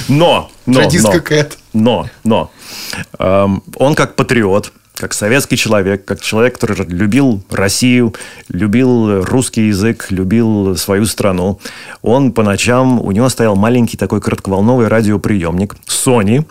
Но, 0.09 0.51
но, 0.65 0.81
радистка 0.81 1.47
но, 1.71 2.09
но, 2.23 2.51
но. 3.17 3.25
эм, 3.25 3.63
он 3.75 3.95
как 3.95 4.15
патриот 4.15 4.73
как 4.99 5.13
советский 5.13 5.55
человек, 5.55 6.03
как 6.05 6.21
человек, 6.21 6.59
который 6.59 6.85
любил 6.85 7.41
Россию, 7.49 8.13
любил 8.49 9.23
русский 9.23 9.67
язык, 9.67 10.07
любил 10.09 10.75
свою 10.75 11.05
страну, 11.05 11.59
он 12.01 12.33
по 12.33 12.43
ночам, 12.43 12.99
у 12.99 13.11
него 13.11 13.29
стоял 13.29 13.55
маленький 13.55 13.97
такой 13.97 14.19
коротковолновый 14.19 14.87
радиоприемник 14.87 15.75
Sony, 15.87 16.45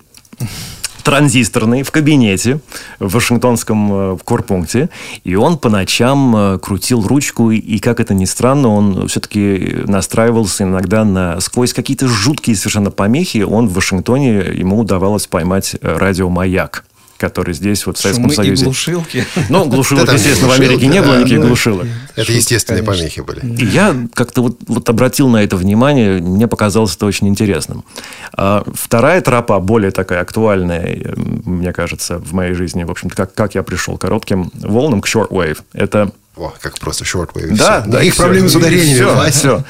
транзисторный 1.02 1.82
в 1.82 1.90
кабинете 1.90 2.60
в 2.98 3.12
Вашингтонском 3.12 3.92
э, 3.92 4.18
корпункте, 4.24 4.90
и 5.24 5.36
он 5.36 5.56
по 5.56 5.70
ночам 5.70 6.36
э, 6.36 6.58
крутил 6.58 7.06
ручку, 7.06 7.50
и, 7.50 7.78
как 7.78 8.00
это 8.00 8.12
ни 8.12 8.26
странно, 8.26 8.68
он 8.68 9.08
все-таки 9.08 9.84
настраивался 9.86 10.64
иногда 10.64 11.04
на 11.04 11.40
сквозь 11.40 11.72
какие-то 11.72 12.08
жуткие 12.08 12.56
совершенно 12.56 12.90
помехи, 12.90 13.38
он 13.38 13.68
в 13.68 13.72
Вашингтоне, 13.72 14.50
ему 14.52 14.80
удавалось 14.80 15.26
поймать 15.26 15.76
э, 15.80 15.96
радиомаяк 15.96 16.84
который 17.18 17.52
здесь 17.52 17.84
вот 17.84 17.98
в 17.98 18.00
Советском 18.00 18.30
Шумы 18.30 18.32
и 18.32 18.36
Союзе. 18.36 18.64
глушилки. 18.64 19.26
Ну, 19.48 19.64
глушилок, 19.66 20.06
Да 20.06 20.12
естественно, 20.14 20.50
в 20.50 20.52
Америке 20.52 20.86
не 20.86 21.02
было 21.02 21.14
да, 21.14 21.18
никаких 21.18 21.40
ну, 21.40 21.46
глушилок. 21.48 21.86
Это 22.14 22.32
естественные 22.32 22.82
конечно. 22.82 23.02
помехи 23.02 23.20
были. 23.20 23.60
И 23.60 23.66
я 23.66 23.94
как-то 24.14 24.42
вот, 24.42 24.58
вот 24.66 24.88
обратил 24.88 25.28
на 25.28 25.42
это 25.42 25.56
внимание, 25.56 26.20
мне 26.20 26.46
показалось 26.46 26.96
это 26.96 27.06
очень 27.06 27.28
интересным. 27.28 27.84
А 28.32 28.64
вторая 28.72 29.20
тропа, 29.20 29.58
более 29.58 29.90
такая 29.90 30.22
актуальная, 30.22 30.86
э, 30.86 31.14
мне 31.16 31.72
кажется, 31.72 32.18
в 32.18 32.32
моей 32.32 32.54
жизни, 32.54 32.84
в 32.84 32.90
общем-то, 32.90 33.16
как, 33.16 33.34
как 33.34 33.54
я 33.54 33.62
пришел 33.62 33.98
к 33.98 34.00
коротким 34.00 34.50
волнам, 34.54 35.00
к 35.00 35.08
shortwave, 35.08 35.58
это 35.72 36.12
О, 36.38 36.52
как 36.60 36.78
просто 36.78 37.04
shortwave. 37.04 37.56
да, 37.56 37.82
всё. 37.82 37.90
да, 37.90 38.02
Их 38.02 38.16
проблемы 38.16 38.48
с 38.48 38.54
ударениями. 38.56 38.94
Все, 38.94 39.30
все. 39.30 39.64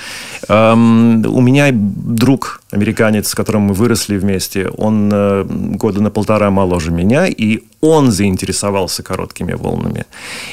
Эм, 0.48 1.24
у 1.26 1.40
меня 1.40 1.70
друг 1.72 2.60
американец, 2.70 3.28
с 3.28 3.34
которым 3.34 3.62
мы 3.62 3.74
выросли 3.74 4.18
вместе, 4.18 4.68
он 4.68 5.10
э, 5.12 5.44
года 5.48 6.02
на 6.02 6.10
полтора 6.10 6.50
моложе 6.50 6.90
меня, 6.90 7.26
и 7.26 7.60
он 7.80 8.10
заинтересовался 8.12 9.02
короткими 9.02 9.54
волнами. 9.54 10.04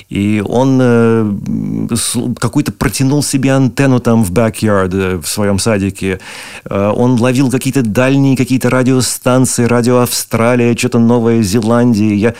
И 0.09 0.41
он 0.47 0.79
с- 1.91 2.17
какую-то 2.39 2.71
протянул 2.71 3.21
себе 3.23 3.51
антенну 3.51 3.99
там 3.99 4.23
в 4.23 4.31
backyard, 4.31 4.93
э, 4.93 5.17
в 5.17 5.27
своем 5.27 5.59
садике. 5.59 6.19
Э, 6.69 6.91
он 6.95 7.19
ловил 7.19 7.51
какие-то 7.51 7.81
дальние 7.81 8.37
какие-то 8.37 8.69
радиостанции, 8.69 9.65
радио 9.65 9.99
Австралия, 9.99 10.75
что-то 10.77 10.99
Новая 10.99 11.41
Зеландия. 11.41 12.15
Я... 12.15 12.33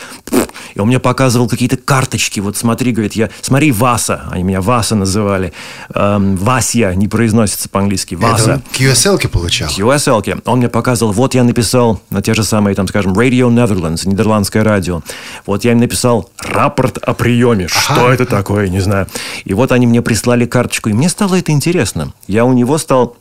И 0.73 0.79
он 0.79 0.87
мне 0.87 0.99
показывал 0.99 1.47
какие-то 1.47 1.77
карточки. 1.77 2.39
Вот 2.39 2.57
смотри, 2.57 2.91
говорит, 2.91 3.13
я... 3.13 3.29
Смотри, 3.41 3.71
Васа. 3.71 4.25
Они 4.31 4.43
меня 4.43 4.61
Васа 4.61 4.95
называли. 4.95 5.53
Эм, 5.93 6.35
Васья 6.35 6.93
не 6.95 7.07
произносится 7.07 7.69
по-английски. 7.69 8.15
Это 8.15 8.23
Васа. 8.23 8.53
он 8.53 8.61
QSL-ки 8.73 9.27
получал. 9.27 9.69
QSL. 9.69 10.21
-ки. 10.21 10.41
Он 10.45 10.59
мне 10.59 10.69
показывал, 10.69 11.11
вот 11.11 11.35
я 11.35 11.43
написал 11.43 12.01
на 12.09 12.21
те 12.21 12.33
же 12.33 12.43
самые, 12.43 12.75
там, 12.75 12.87
скажем, 12.87 13.13
Radio 13.13 13.49
Netherlands, 13.49 14.07
нидерландское 14.07 14.63
радио. 14.63 15.01
Вот 15.45 15.63
я 15.63 15.71
им 15.71 15.79
написал 15.79 16.29
рапорт 16.39 16.97
о 16.97 17.13
приеме. 17.13 17.67
Что 17.67 18.11
это 18.11 18.25
такое, 18.25 18.67
не 18.69 18.79
знаю. 18.79 19.07
И 19.43 19.53
вот 19.53 19.71
они 19.71 19.87
мне 19.87 20.01
прислали 20.01 20.45
карточку, 20.45 20.89
и 20.89 20.93
мне 20.93 21.09
стало 21.09 21.35
это 21.35 21.51
интересно. 21.51 22.13
Я 22.27 22.45
у 22.45 22.53
него 22.53 22.77
стал 22.77 23.17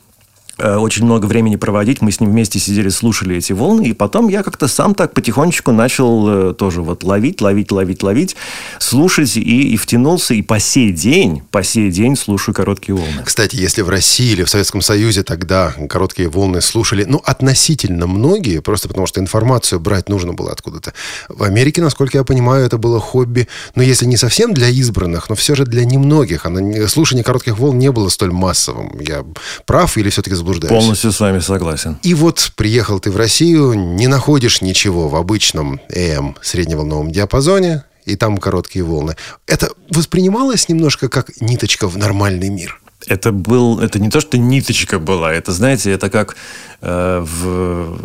очень 0.58 1.04
много 1.04 1.26
времени 1.26 1.56
проводить. 1.56 2.00
Мы 2.00 2.12
с 2.12 2.20
ним 2.20 2.30
вместе 2.30 2.58
сидели, 2.58 2.88
слушали 2.88 3.36
эти 3.36 3.52
волны. 3.52 3.88
И 3.88 3.92
потом 3.92 4.28
я 4.28 4.42
как-то 4.42 4.68
сам 4.68 4.94
так 4.94 5.12
потихонечку 5.14 5.72
начал 5.72 6.50
э, 6.50 6.54
тоже 6.54 6.82
вот 6.82 7.02
ловить, 7.02 7.40
ловить, 7.40 7.72
ловить, 7.72 8.02
ловить, 8.02 8.36
слушать 8.78 9.36
и, 9.36 9.40
и 9.40 9.76
втянулся. 9.76 10.34
И 10.34 10.42
по 10.42 10.60
сей 10.60 10.92
день, 10.92 11.42
по 11.50 11.62
сей 11.62 11.90
день 11.90 12.16
слушаю 12.16 12.54
короткие 12.54 12.96
волны. 12.96 13.22
Кстати, 13.24 13.56
если 13.56 13.82
в 13.82 13.88
России 13.88 14.32
или 14.32 14.44
в 14.44 14.50
Советском 14.50 14.80
Союзе 14.80 15.22
тогда 15.22 15.74
короткие 15.88 16.28
волны 16.28 16.60
слушали, 16.60 17.04
ну, 17.04 17.20
относительно 17.24 18.06
многие, 18.06 18.60
просто 18.60 18.88
потому 18.88 19.06
что 19.06 19.20
информацию 19.20 19.80
брать 19.80 20.08
нужно 20.08 20.34
было 20.34 20.52
откуда-то. 20.52 20.92
В 21.28 21.42
Америке, 21.42 21.82
насколько 21.82 22.18
я 22.18 22.24
понимаю, 22.24 22.64
это 22.64 22.78
было 22.78 23.00
хобби, 23.00 23.48
ну, 23.74 23.82
если 23.82 24.06
не 24.06 24.16
совсем 24.16 24.54
для 24.54 24.68
избранных, 24.68 25.28
но 25.28 25.34
все 25.34 25.54
же 25.54 25.64
для 25.64 25.84
немногих. 25.84 26.44
Не- 26.44 26.86
слушание 26.86 27.24
коротких 27.24 27.58
волн 27.58 27.78
не 27.78 27.90
было 27.90 28.08
столь 28.08 28.32
массовым. 28.32 29.00
Я 29.00 29.24
прав 29.66 29.96
или 29.96 30.10
все-таки 30.10 30.34
заблуждаюсь? 30.44 30.70
Полностью 30.72 31.10
с 31.12 31.20
вами 31.20 31.38
согласен. 31.40 31.96
И 32.02 32.14
вот 32.14 32.52
приехал 32.56 33.00
ты 33.00 33.10
в 33.10 33.16
Россию, 33.16 33.72
не 33.74 34.06
находишь 34.06 34.60
ничего 34.60 35.08
в 35.08 35.16
обычном 35.16 35.80
ЭМ 35.88 36.36
средневолновом 36.42 37.10
диапазоне, 37.10 37.84
и 38.04 38.16
там 38.16 38.36
короткие 38.36 38.84
волны. 38.84 39.16
Это 39.46 39.70
воспринималось 39.90 40.68
немножко 40.68 41.08
как 41.08 41.30
ниточка 41.40 41.88
в 41.88 41.96
нормальный 41.96 42.50
мир. 42.50 42.78
Это 43.06 43.32
был, 43.32 43.80
это 43.80 43.98
не 43.98 44.08
то, 44.10 44.20
что 44.20 44.38
ниточка 44.38 44.98
была, 44.98 45.32
это, 45.32 45.52
знаете, 45.52 45.90
это 45.90 46.08
как 46.08 46.36
э, 46.80 47.22
в, 47.22 47.98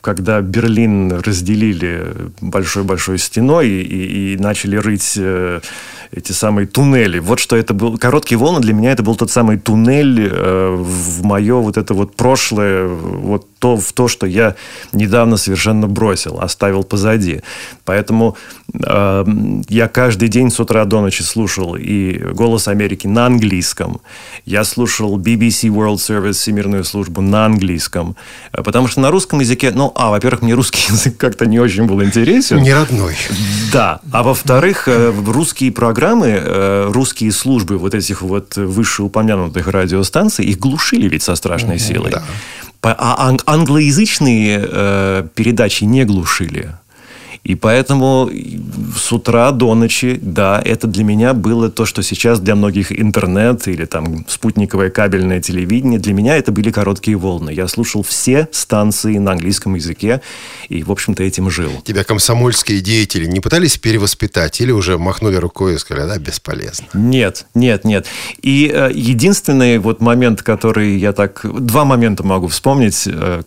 когда 0.00 0.40
Берлин 0.40 1.12
разделили 1.12 2.06
большой-большой 2.40 3.18
стеной 3.18 3.68
и, 3.68 3.82
и- 3.82 4.34
и 4.34 4.36
начали 4.38 4.76
рыть 4.76 5.14
э, 5.16 5.60
эти 6.12 6.32
самые 6.32 6.66
туннели. 6.66 7.18
Вот 7.18 7.38
что 7.38 7.56
это 7.56 7.72
был. 7.72 7.96
Короткие 7.98 8.38
волны 8.38 8.60
для 8.60 8.74
меня 8.74 8.92
это 8.92 9.02
был 9.02 9.14
тот 9.14 9.30
самый 9.30 9.58
туннель 9.58 10.28
э, 10.30 10.76
в 10.76 11.22
мое 11.24 11.56
вот 11.56 11.76
это 11.76 11.94
вот 11.94 12.16
прошлое, 12.16 12.88
вот 12.88 13.46
то, 13.60 13.76
в 13.76 13.92
то, 13.92 14.08
что 14.08 14.26
я 14.26 14.56
недавно 14.92 15.36
совершенно 15.36 15.86
бросил, 15.86 16.40
оставил 16.40 16.82
позади. 16.82 17.42
Поэтому 17.84 18.36
э, 18.72 19.24
я 19.68 19.88
каждый 19.88 20.28
день 20.28 20.50
с 20.50 20.58
утра 20.58 20.84
до 20.86 21.00
ночи 21.00 21.22
слушал 21.22 21.76
и 21.76 22.18
«Голос 22.32 22.68
Америки» 22.68 23.06
на 23.06 23.26
английском. 23.26 24.00
Я 24.46 24.64
слушал 24.64 25.18
BBC 25.18 25.68
World 25.68 25.96
Service, 25.96 26.32
Всемирную 26.32 26.84
службу, 26.84 27.20
на 27.20 27.44
английском. 27.44 28.16
Э, 28.52 28.62
Потому 28.62 28.88
что 28.88 29.00
на 29.00 29.10
русском 29.10 29.40
языке, 29.40 29.72
ну, 29.74 29.92
а, 29.94 30.10
во-первых, 30.10 30.42
мне 30.42 30.54
русский 30.54 30.80
язык 30.92 31.18
как-то 31.18 31.44
не 31.44 31.60
очень 31.60 31.84
был 31.84 32.02
интересен. 32.02 32.62
Не 32.62 32.72
родной. 32.72 33.14
Да. 33.72 34.00
А 34.10 34.22
во-вторых, 34.22 34.88
э, 34.88 35.12
русские 35.26 35.70
программы, 35.70 35.99
э, 36.44 36.90
русские 36.92 37.32
службы 37.32 37.78
вот 37.78 37.94
этих 37.94 38.22
вот 38.22 38.56
вышеупомянутых 38.56 39.68
радиостанций, 39.68 40.44
их 40.46 40.58
глушили 40.58 41.08
ведь 41.08 41.22
со 41.22 41.34
страшной 41.36 41.78
силой. 41.78 42.10
да. 42.12 42.22
А 42.82 43.28
ан- 43.28 43.40
англоязычные 43.46 44.60
э, 44.62 45.28
передачи 45.34 45.84
не 45.84 46.04
глушили. 46.04 46.70
И 47.42 47.54
поэтому 47.54 48.30
с 48.96 49.12
утра 49.12 49.50
до 49.50 49.74
ночи, 49.74 50.18
да, 50.20 50.60
это 50.62 50.86
для 50.86 51.04
меня 51.04 51.32
было 51.32 51.70
то, 51.70 51.86
что 51.86 52.02
сейчас 52.02 52.38
для 52.38 52.54
многих 52.54 52.98
интернет 52.98 53.66
или 53.66 53.86
там 53.86 54.26
спутниковое 54.28 54.90
кабельное 54.90 55.40
телевидение, 55.40 55.98
для 55.98 56.12
меня 56.12 56.36
это 56.36 56.52
были 56.52 56.70
короткие 56.70 57.16
волны. 57.16 57.50
Я 57.50 57.66
слушал 57.66 58.02
все 58.02 58.48
станции 58.52 59.16
на 59.18 59.32
английском 59.32 59.74
языке 59.74 60.20
и, 60.68 60.82
в 60.82 60.92
общем-то, 60.92 61.22
этим 61.22 61.50
жил. 61.50 61.70
Тебя 61.82 62.04
комсомольские 62.04 62.80
деятели 62.80 63.26
не 63.26 63.40
пытались 63.40 63.78
перевоспитать 63.78 64.60
или 64.60 64.70
уже 64.70 64.98
махнули 64.98 65.36
рукой 65.36 65.74
и 65.74 65.78
сказали, 65.78 66.08
да, 66.08 66.18
бесполезно. 66.18 66.86
Нет, 66.92 67.46
нет, 67.54 67.84
нет. 67.84 68.06
И 68.42 68.70
э, 68.72 68.90
единственный 68.92 69.78
вот 69.78 70.00
момент, 70.00 70.42
который 70.42 70.98
я 70.98 71.12
так... 71.12 71.44
Два 71.44 71.84
момента 71.84 72.22
могу 72.22 72.48
вспомнить 72.48 73.04
э, 73.06 73.42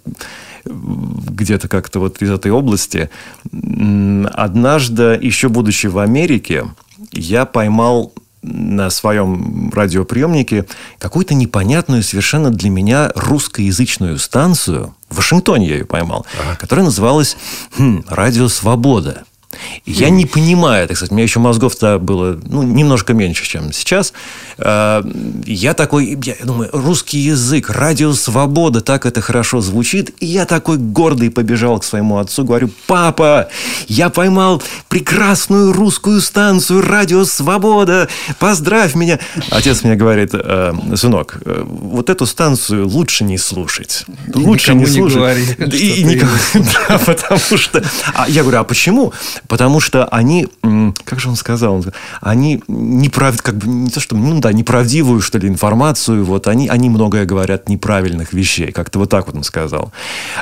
где-то 0.65 1.67
как-то 1.67 1.99
вот 1.99 2.21
из 2.21 2.31
этой 2.31 2.51
области. 2.51 3.09
Однажды, 3.51 5.19
еще 5.21 5.49
будучи 5.49 5.87
в 5.87 5.99
Америке, 5.99 6.65
я 7.11 7.45
поймал 7.45 8.13
на 8.41 8.89
своем 8.89 9.71
радиоприемнике 9.73 10.65
какую-то 10.99 11.33
непонятную 11.33 12.03
совершенно 12.03 12.49
для 12.51 12.69
меня 12.69 13.11
русскоязычную 13.15 14.19
станцию. 14.19 14.95
В 15.09 15.17
Вашингтоне 15.17 15.67
я 15.67 15.75
ее 15.75 15.85
поймал, 15.85 16.25
которая 16.59 16.85
называлась 16.85 17.37
хм, 17.77 18.03
«Радио 18.07 18.49
Свобода». 18.49 19.23
Я 19.85 20.09
не 20.09 20.25
понимаю, 20.25 20.87
так 20.87 20.97
сказать, 20.97 21.11
у 21.11 21.15
меня 21.15 21.23
еще 21.23 21.39
мозгов-то 21.39 21.99
было 21.99 22.39
ну, 22.45 22.63
немножко 22.63 23.13
меньше, 23.13 23.45
чем 23.47 23.71
сейчас. 23.73 24.13
Э, 24.57 25.01
Я 25.45 25.73
такой, 25.73 26.17
я 26.23 26.35
думаю, 26.43 26.69
русский 26.73 27.19
язык, 27.19 27.69
радио 27.69 28.13
«Свобода», 28.13 28.81
так 28.81 29.05
это 29.05 29.21
хорошо 29.21 29.61
звучит. 29.61 30.11
И 30.19 30.25
я 30.25 30.45
такой 30.45 30.77
гордый 30.77 31.29
побежал 31.29 31.79
к 31.79 31.83
своему 31.83 32.17
отцу, 32.17 32.43
говорю, 32.43 32.69
папа, 32.87 33.49
я 33.87 34.09
поймал 34.09 34.61
прекрасную 34.89 35.73
русскую 35.73 36.21
станцию 36.21 36.81
«Радио 36.81 37.25
Свобода», 37.25 38.07
поздравь 38.39 38.95
меня. 38.95 39.19
Отец 39.51 39.83
мне 39.83 39.95
говорит, 39.95 40.29
«Э, 40.33 40.73
сынок, 40.95 41.37
э, 41.45 41.63
вот 41.65 42.09
эту 42.09 42.25
станцию 42.25 42.87
лучше 42.87 43.23
не 43.23 43.37
слушать. 43.37 44.05
Лучше 44.33 44.73
не 44.73 44.81
не 44.81 44.85
слушать. 44.87 45.17
говори, 45.17 45.45
Да, 45.57 45.65
что 45.67 45.75
и 45.77 46.03
никому- 46.03 46.31
Да, 46.87 46.97
потому 46.99 47.57
что... 47.57 47.83
А 48.13 48.27
я 48.29 48.41
говорю, 48.43 48.59
а 48.59 48.63
почему? 48.63 49.13
Потому 49.47 49.79
что 49.79 50.05
они... 50.05 50.47
Как 51.03 51.19
же 51.19 51.29
он 51.29 51.35
сказал? 51.35 51.75
Он 51.75 51.81
сказал, 51.81 51.99
Они 52.21 52.63
неправ... 52.67 53.41
как 53.41 53.55
бы 53.55 53.67
не 53.67 53.89
то, 53.89 53.99
что... 53.99 54.15
Ну 54.15 54.39
да, 54.39 54.51
неправдивую, 54.53 55.21
что 55.21 55.37
ли, 55.37 55.47
информацию. 55.47 56.23
Вот 56.25 56.47
они, 56.47 56.67
они 56.69 56.89
многое 56.89 57.25
говорят 57.25 57.69
неправильных 57.69 58.33
вещей. 58.33 58.71
Как-то 58.71 58.99
вот 58.99 59.09
так 59.09 59.27
вот 59.27 59.35
он 59.35 59.43
сказал. 59.43 59.91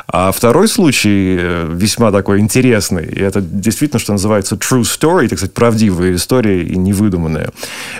А 0.08 0.32
второй 0.32 0.68
случай 0.68 1.38
э, 1.40 1.72
весьма 1.74 2.12
такой 2.12 2.40
интересный. 2.40 3.06
И 3.06 3.20
это 3.20 3.42
действительно, 3.42 4.00
что 4.00 4.14
называется 4.14 4.56
true 4.56 4.82
story, 4.84 5.28
так 5.28 5.40
сказать, 5.40 5.54
правдивая 5.54 6.16
история 6.16 6.64
и 6.64 6.78
невыдуманная. 6.78 7.50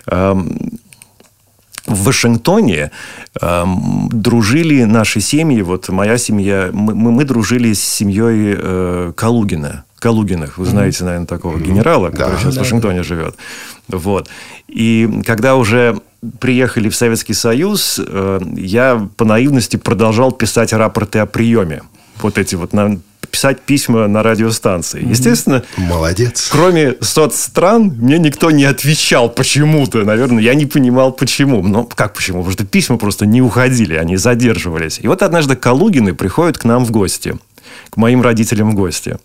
Эм, 0.08 0.58
в 1.88 2.04
Вашингтоне 2.04 2.92
эм, 3.42 4.08
дружили 4.14 4.84
наши 4.84 5.20
семьи. 5.20 5.62
Вот 5.62 5.90
моя 5.90 6.18
семья, 6.18 6.70
мы, 6.72 6.94
мы- 6.96 7.12
мы 7.12 7.26
дружили 7.26 7.74
с 7.74 7.84
семьей 7.84 8.56
э, 8.58 9.14
Калугина. 9.16 9.84
Калугиных. 10.02 10.58
Вы 10.58 10.66
знаете, 10.66 11.04
наверное, 11.04 11.28
такого 11.28 11.60
генерала, 11.60 12.10
который 12.10 12.34
Да. 12.34 12.40
сейчас 12.40 12.56
в 12.56 12.58
Вашингтоне 12.60 13.04
живет. 13.04 13.36
Вот. 13.88 14.28
И 14.68 15.08
когда 15.26 15.56
уже 15.56 16.02
приехали 16.40 16.90
в 16.90 16.96
Советский 16.96 17.34
Союз, 17.36 18.00
э, 18.04 18.40
я 18.58 19.08
по 19.16 19.26
наивности 19.26 19.78
продолжал 19.78 20.32
писать 20.32 20.74
рапорты 20.74 21.20
о 21.20 21.26
приеме. 21.28 21.84
Вот 22.22 22.38
эти 22.40 22.56
вот, 22.56 22.74
на- 22.74 23.00
писать 23.30 23.62
письма 23.62 24.08
на 24.08 24.24
радиостанции. 24.24 25.08
Естественно, 25.08 25.64
Молодец. 25.78 26.50
Кроме 26.52 26.96
соцстран, 27.00 27.84
мне 27.98 28.18
никто 28.18 28.50
не 28.52 28.66
отвечал 28.66 29.30
почему-то. 29.30 30.04
Наверное, 30.04 30.44
я 30.44 30.56
не 30.56 30.66
понимал, 30.66 31.12
почему. 31.14 31.62
Ну, 31.64 31.86
как 31.86 32.14
почему? 32.14 32.40
Потому 32.40 32.54
что 32.54 32.66
письма 32.66 32.98
просто 32.98 33.26
не 33.28 33.42
уходили, 33.42 33.94
они 33.94 34.18
задерживались. 34.18 35.00
И 35.00 35.08
вот 35.08 35.22
однажды 35.22 35.56
Калугины 35.56 36.14
приходят 36.16 36.58
к 36.58 36.66
нам 36.66 36.86
в 36.86 36.92
гости, 36.92 37.38
к 37.92 37.98
моим 37.98 38.22
родителям 38.24 38.72
в 38.72 38.76
гости. 38.76 39.18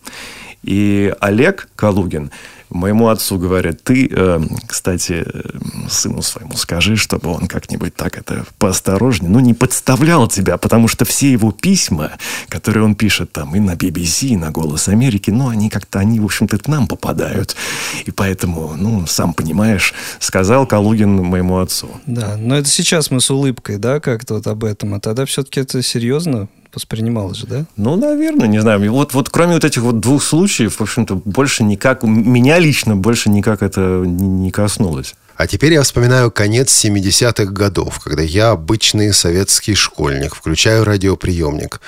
И 0.62 1.14
Олег 1.20 1.68
Калугин 1.76 2.30
моему 2.70 3.08
отцу 3.08 3.38
говорит, 3.38 3.82
ты, 3.82 4.08
э, 4.10 4.40
кстати, 4.66 5.24
э, 5.24 5.88
сыну 5.88 6.22
своему 6.22 6.54
скажи, 6.56 6.96
чтобы 6.96 7.30
он 7.30 7.46
как-нибудь 7.46 7.94
так 7.94 8.18
это 8.18 8.44
поосторожнее, 8.58 9.30
ну, 9.30 9.40
не 9.40 9.54
подставлял 9.54 10.28
тебя, 10.28 10.56
потому 10.56 10.88
что 10.88 11.04
все 11.04 11.30
его 11.32 11.52
письма, 11.52 12.12
которые 12.48 12.84
он 12.84 12.94
пишет 12.94 13.32
там 13.32 13.54
и 13.54 13.60
на 13.60 13.74
BBC, 13.74 14.28
и 14.28 14.36
на 14.36 14.50
«Голос 14.50 14.88
Америки», 14.88 15.30
ну, 15.30 15.48
они 15.48 15.70
как-то, 15.70 16.00
они, 16.00 16.20
в 16.20 16.24
общем-то, 16.24 16.58
к 16.58 16.68
нам 16.68 16.86
попадают. 16.86 17.56
И 18.04 18.10
поэтому, 18.10 18.74
ну, 18.76 19.06
сам 19.06 19.32
понимаешь, 19.32 19.94
сказал 20.18 20.66
Калугин 20.66 21.22
моему 21.24 21.58
отцу. 21.58 21.88
Да, 22.06 22.36
но 22.36 22.56
это 22.56 22.68
сейчас 22.68 23.10
мы 23.10 23.20
с 23.20 23.30
улыбкой, 23.30 23.78
да, 23.78 24.00
как-то 24.00 24.34
вот 24.34 24.46
об 24.46 24.64
этом. 24.64 24.94
А 24.94 25.00
тогда 25.00 25.24
все-таки 25.24 25.60
это 25.60 25.82
серьезно 25.82 26.48
воспринималось 26.76 27.38
же, 27.38 27.46
да? 27.46 27.66
Ну, 27.76 27.96
наверное, 27.96 28.46
не 28.46 28.60
знаю. 28.60 28.92
Вот, 28.92 29.14
вот 29.14 29.30
кроме 29.30 29.54
вот 29.54 29.64
этих 29.64 29.82
вот 29.82 29.98
двух 29.98 30.22
случаев, 30.22 30.76
в 30.76 30.80
общем-то, 30.80 31.16
больше 31.24 31.64
никак, 31.64 32.02
меня 32.04 32.58
лично 32.58 32.94
больше 32.94 33.30
никак 33.30 33.62
это 33.62 33.80
не, 34.04 34.28
не 34.28 34.50
коснулось. 34.50 35.14
А 35.36 35.46
теперь 35.46 35.74
я 35.74 35.82
вспоминаю 35.82 36.30
конец 36.30 36.72
70-х 36.84 37.52
годов, 37.52 38.00
когда 38.00 38.22
я, 38.22 38.50
обычный 38.50 39.12
советский 39.12 39.74
школьник, 39.74 40.34
включаю 40.34 40.84
радиоприемник. 40.84 41.80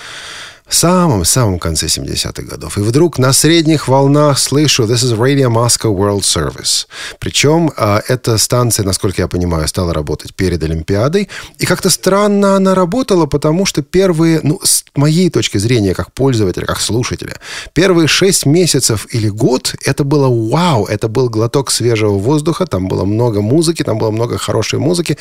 В 0.68 0.74
самом-самом 0.74 1.58
конце 1.58 1.86
70-х 1.86 2.42
годов. 2.42 2.76
И 2.76 2.80
вдруг 2.82 3.18
на 3.18 3.32
средних 3.32 3.88
волнах 3.88 4.38
слышу 4.38 4.84
«This 4.84 4.96
is 4.96 5.16
Radio 5.16 5.48
Moscow 5.48 5.96
World 5.96 6.20
Service». 6.20 6.86
Причем 7.18 7.72
а, 7.74 8.02
эта 8.06 8.36
станция, 8.36 8.84
насколько 8.84 9.22
я 9.22 9.28
понимаю, 9.28 9.66
стала 9.66 9.94
работать 9.94 10.34
перед 10.34 10.62
Олимпиадой. 10.62 11.30
И 11.58 11.64
как-то 11.64 11.88
странно 11.88 12.54
она 12.54 12.74
работала, 12.74 13.24
потому 13.24 13.64
что 13.64 13.80
первые, 13.80 14.40
ну, 14.42 14.60
с 14.62 14.84
моей 14.94 15.30
точки 15.30 15.56
зрения, 15.56 15.94
как 15.94 16.12
пользователя, 16.12 16.66
как 16.66 16.80
слушателя, 16.80 17.36
первые 17.72 18.06
шесть 18.06 18.44
месяцев 18.44 19.06
или 19.10 19.30
год 19.30 19.74
это 19.86 20.04
было 20.04 20.28
вау, 20.28 20.84
это 20.84 21.08
был 21.08 21.30
глоток 21.30 21.70
свежего 21.70 22.18
воздуха, 22.18 22.66
там 22.66 22.88
было 22.88 23.06
много 23.06 23.40
музыки, 23.40 23.82
там 23.82 23.96
было 23.96 24.10
много 24.10 24.36
хорошей 24.36 24.78
музыки. 24.78 25.16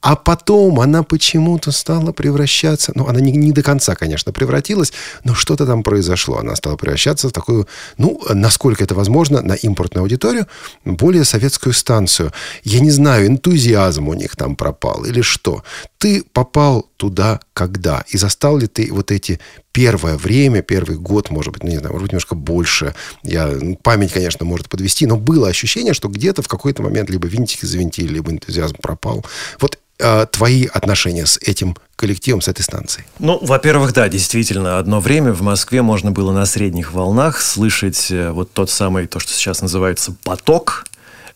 А 0.00 0.14
потом 0.14 0.78
она 0.78 1.02
почему-то 1.02 1.72
стала 1.72 2.12
превращаться, 2.12 2.92
ну, 2.94 3.08
она 3.08 3.20
не, 3.20 3.32
не 3.32 3.50
до 3.50 3.62
конца, 3.62 3.96
конечно, 3.96 4.32
превратилась, 4.32 4.92
но 5.24 5.34
что-то 5.34 5.66
там 5.66 5.82
произошло. 5.82 6.38
Она 6.38 6.54
стала 6.54 6.76
превращаться 6.76 7.28
в 7.28 7.32
такую, 7.32 7.66
ну, 7.96 8.20
насколько 8.30 8.84
это 8.84 8.94
возможно, 8.94 9.42
на 9.42 9.54
импортную 9.54 10.02
аудиторию, 10.02 10.46
более 10.84 11.24
советскую 11.24 11.72
станцию. 11.72 12.32
Я 12.62 12.78
не 12.80 12.92
знаю, 12.92 13.26
энтузиазм 13.26 14.08
у 14.08 14.14
них 14.14 14.36
там 14.36 14.54
пропал 14.54 15.04
или 15.04 15.20
что. 15.20 15.64
Ты 15.98 16.22
попал 16.32 16.88
туда 16.96 17.40
когда? 17.54 18.04
И 18.08 18.16
застал 18.16 18.56
ли 18.56 18.68
ты 18.68 18.92
вот 18.92 19.10
эти 19.10 19.40
первое 19.72 20.16
время, 20.16 20.62
первый 20.62 20.96
год, 20.96 21.30
может 21.30 21.52
быть, 21.52 21.64
ну, 21.64 21.70
не 21.70 21.78
знаю, 21.78 21.92
может 21.92 22.04
быть, 22.04 22.12
немножко 22.12 22.36
больше. 22.36 22.94
Я, 23.24 23.46
ну, 23.48 23.76
память, 23.76 24.12
конечно, 24.12 24.46
может 24.46 24.68
подвести, 24.68 25.06
но 25.06 25.16
было 25.16 25.48
ощущение, 25.48 25.94
что 25.94 26.08
где-то 26.08 26.42
в 26.42 26.48
какой-то 26.48 26.82
момент 26.82 27.10
либо 27.10 27.26
винтики 27.26 27.64
завинтили, 27.64 28.08
либо 28.08 28.30
энтузиазм 28.30 28.76
пропал. 28.80 29.26
Вот 29.60 29.78
э, 29.98 30.26
твои 30.30 30.66
отношения 30.66 31.26
с 31.26 31.36
этим 31.38 31.76
коллективом, 31.96 32.40
с 32.42 32.48
этой 32.48 32.62
станцией? 32.62 33.06
Ну, 33.18 33.38
во-первых, 33.42 33.92
да, 33.92 34.08
действительно, 34.08 34.78
одно 34.78 35.00
время 35.00 35.32
в 35.32 35.42
Москве 35.42 35.82
можно 35.82 36.12
было 36.12 36.30
на 36.32 36.46
средних 36.46 36.92
волнах 36.92 37.40
слышать 37.40 38.10
э, 38.10 38.30
вот 38.30 38.52
тот 38.52 38.70
самый, 38.70 39.08
то, 39.08 39.18
что 39.18 39.32
сейчас 39.32 39.62
называется 39.62 40.14
поток, 40.22 40.84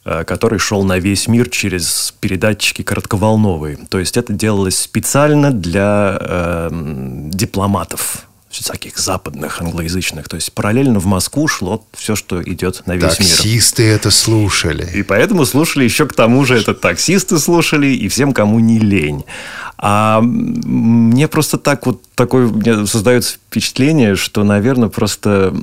который 0.05 0.59
шел 0.59 0.83
на 0.85 0.99
весь 0.99 1.29
мир 1.29 1.49
через 1.49 2.15
передатчики 2.21 2.83
коротковолновые. 2.83 3.79
То 3.89 3.99
есть 3.99 4.17
это 4.17 4.33
делалось 4.33 4.79
специально 4.79 5.53
для 5.53 6.19
э, 6.21 6.69
дипломатов 6.73 8.27
всяких 8.53 8.99
западных, 8.99 9.61
англоязычных. 9.61 10.29
То 10.29 10.37
есть 10.37 10.53
параллельно 10.53 10.99
в 10.99 11.07
Москву 11.07 11.49
шло 11.49 11.85
все, 11.93 12.15
что 12.17 12.43
идет 12.43 12.83
на 12.87 12.97
весь 12.97 13.19
мир. 13.19 13.29
Таксисты 13.29 13.85
это 13.85 14.11
слушали. 14.11 14.89
И 14.95 15.03
поэтому 15.03 15.47
слушали 15.47 15.85
еще 15.85 16.07
к 16.07 16.13
тому 16.13 16.45
же 16.45 16.57
это 16.59 16.75
таксисты 16.75 17.39
слушали 17.39 17.87
и 17.87 18.09
всем, 18.09 18.33
кому 18.33 18.61
не 18.61 18.79
лень. 18.79 19.25
А 19.79 20.21
мне 20.21 21.27
просто 21.29 21.59
так 21.59 21.87
вот 21.87 22.03
такое 22.15 22.53
создается 22.87 23.35
впечатление, 23.35 24.17
что, 24.17 24.45
наверное, 24.45 24.89
просто 24.89 25.55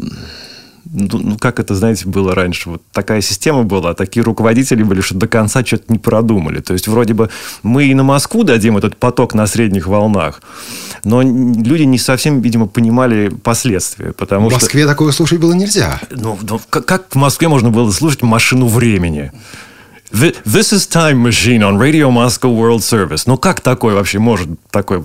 ну, 0.91 1.19
ну, 1.19 1.37
как 1.37 1.59
это, 1.59 1.75
знаете, 1.75 2.07
было 2.07 2.33
раньше? 2.33 2.69
Вот 2.69 2.81
такая 2.91 3.21
система 3.21 3.63
была, 3.63 3.93
такие 3.93 4.23
руководители 4.23 4.83
были, 4.83 5.01
что 5.01 5.15
до 5.15 5.27
конца 5.27 5.63
что-то 5.63 5.85
не 5.91 5.99
продумали. 5.99 6.61
То 6.61 6.73
есть, 6.73 6.87
вроде 6.87 7.13
бы 7.13 7.29
мы 7.63 7.85
и 7.85 7.93
на 7.93 8.03
Москву 8.03 8.43
дадим 8.43 8.77
этот 8.77 8.97
поток 8.97 9.33
на 9.33 9.45
средних 9.47 9.87
волнах, 9.87 10.41
но 11.03 11.21
люди 11.21 11.83
не 11.83 11.97
совсем, 11.97 12.41
видимо, 12.41 12.67
понимали 12.67 13.29
последствия. 13.29 14.13
Потому 14.13 14.47
В 14.47 14.51
что 14.51 14.61
Москве 14.61 14.87
такое 14.87 15.11
слушать 15.11 15.39
было 15.39 15.53
нельзя. 15.53 15.99
ну, 16.09 16.37
ну, 16.41 16.59
как 16.69 17.05
в 17.09 17.15
Москве 17.15 17.47
можно 17.47 17.69
было 17.69 17.91
слушать 17.91 18.21
машину 18.23 18.67
времени? 18.67 19.31
Th- 20.11 20.35
This 20.43 20.73
is 20.73 20.87
Time 20.87 21.21
Machine 21.21 21.61
on 21.61 21.77
Radio 21.77 22.09
Moscow 22.09 22.49
World 22.49 22.81
Service. 22.81 23.23
Ну, 23.27 23.37
как 23.37 23.61
такое 23.61 23.93
вообще 23.93 24.17
может 24.17 24.47
такое? 24.71 25.03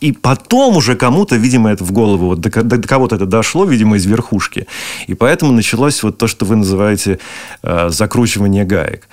И 0.00 0.12
потом 0.12 0.76
уже 0.76 0.96
кому-то, 0.96 1.36
видимо, 1.36 1.70
это 1.70 1.84
в 1.84 1.92
голову, 1.92 2.28
вот 2.28 2.40
до, 2.40 2.62
до 2.62 2.88
кого-то 2.88 3.16
это 3.16 3.26
дошло, 3.26 3.64
видимо, 3.66 3.96
из 3.96 4.06
верхушки. 4.06 4.66
И 5.06 5.14
поэтому 5.14 5.52
началось 5.52 6.02
вот 6.02 6.16
то, 6.16 6.26
что 6.26 6.46
вы 6.46 6.56
называете 6.56 7.18
э, 7.62 7.90
закручивание 7.90 8.64
гаек. 8.64 9.06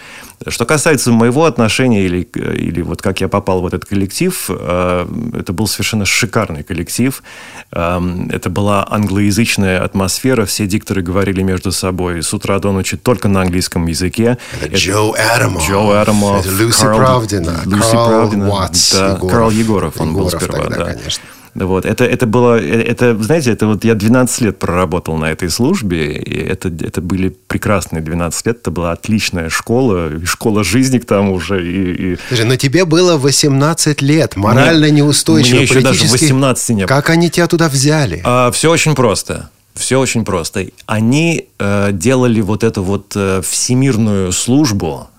Что 0.48 0.66
касается 0.66 1.12
моего 1.12 1.46
отношения 1.46 2.06
или, 2.06 2.22
или 2.22 2.82
вот 2.82 3.02
как 3.02 3.22
я 3.22 3.28
попал 3.28 3.62
в 3.62 3.66
этот 3.66 3.86
коллектив, 3.86 4.46
э, 4.50 5.08
это 5.40 5.54
был 5.54 5.68
совершенно 5.68 6.06
шикарный 6.06 6.64
коллектив. 6.64 7.24
Эм, 7.72 8.30
Это 8.30 8.50
была 8.50 8.86
англоязычная 8.90 9.82
атмосфера, 9.84 10.46
все 10.46 10.68
дикторы 10.68 11.02
говорили 11.02 11.42
между 11.42 11.72
собой 11.72 12.22
с 12.22 12.34
утра 12.34 12.60
до 12.60 12.72
ночи 12.72 12.98
только 12.98 13.28
на 13.28 13.42
английском 13.42 13.88
языке. 13.88 14.38
Это 14.62 14.76
Джо 14.76 15.14
Адамов. 15.36 15.68
Джо 15.68 16.02
Адамов. 16.02 16.46
Это 16.46 16.50
Люси 16.56 16.82
Карл- 16.82 16.98
Правдина. 16.98 17.62
Люси 17.66 17.92
Карл 17.92 18.08
Правдина, 18.10 18.50
Уатс. 18.50 18.94
да, 18.94 19.08
Егоров. 19.14 19.32
Карл 19.32 19.50
Егоров, 19.52 19.94
он 20.00 20.14
был 20.14 20.28
Егоров 20.28 20.42
сперва, 20.44 20.64
тогда, 20.64 20.78
да. 20.86 20.94
конечно. 20.94 21.24
Да 21.56 21.66
Вот, 21.68 21.86
это, 21.86 22.04
это 22.04 22.26
было, 22.28 22.60
э, 22.60 22.82
это, 22.82 23.18
знаете, 23.24 23.52
это 23.52 23.66
вот 23.66 23.86
я 23.86 23.96
12 23.96 24.42
лет 24.42 24.60
проработал 24.60 25.16
на 25.16 25.32
этой 25.32 25.50
службе, 25.50 26.12
и 26.18 26.38
это, 26.38 26.68
это 26.68 27.02
были 27.02 27.30
прекрасные 27.30 28.02
12 28.02 28.46
лет, 28.46 28.58
это 28.58 28.72
была 28.72 28.92
отличная 28.92 29.50
школа, 29.50 30.14
и 30.14 30.26
школа 30.26 30.66
жизни 30.66 31.00
к 31.00 31.06
тому 31.06 31.40
же, 31.40 31.66
и, 31.66 32.14
и 32.14 32.18
Слушай, 32.28 32.46
но 32.46 32.58
тебе 32.58 32.84
было 32.84 33.18
18 33.18 34.02
лет, 34.02 34.36
морально 34.36 34.88
Мне- 34.88 34.98
неустойчиво, 34.98 35.56
мне 35.56 35.64
еще 35.64 35.76
даже 35.76 36.00
политически. 36.02 36.24
18 36.26 36.70
не 36.70 36.76
было. 36.84 36.88
Как 36.88 37.10
они 37.10 37.30
тебя 37.30 37.48
туда 37.48 37.70
взяли? 37.70 38.22
все 38.52 38.70
очень 38.70 38.94
просто. 38.94 39.50
Все 39.76 40.00
очень 40.00 40.24
просто. 40.24 40.68
Они 40.86 41.48
э, 41.60 41.90
делали 41.92 42.42
вот 42.42 42.64
эту 42.64 42.82
вот 42.82 43.14
э, 43.16 43.42
всемирную 43.42 44.32
службу, 44.32 45.10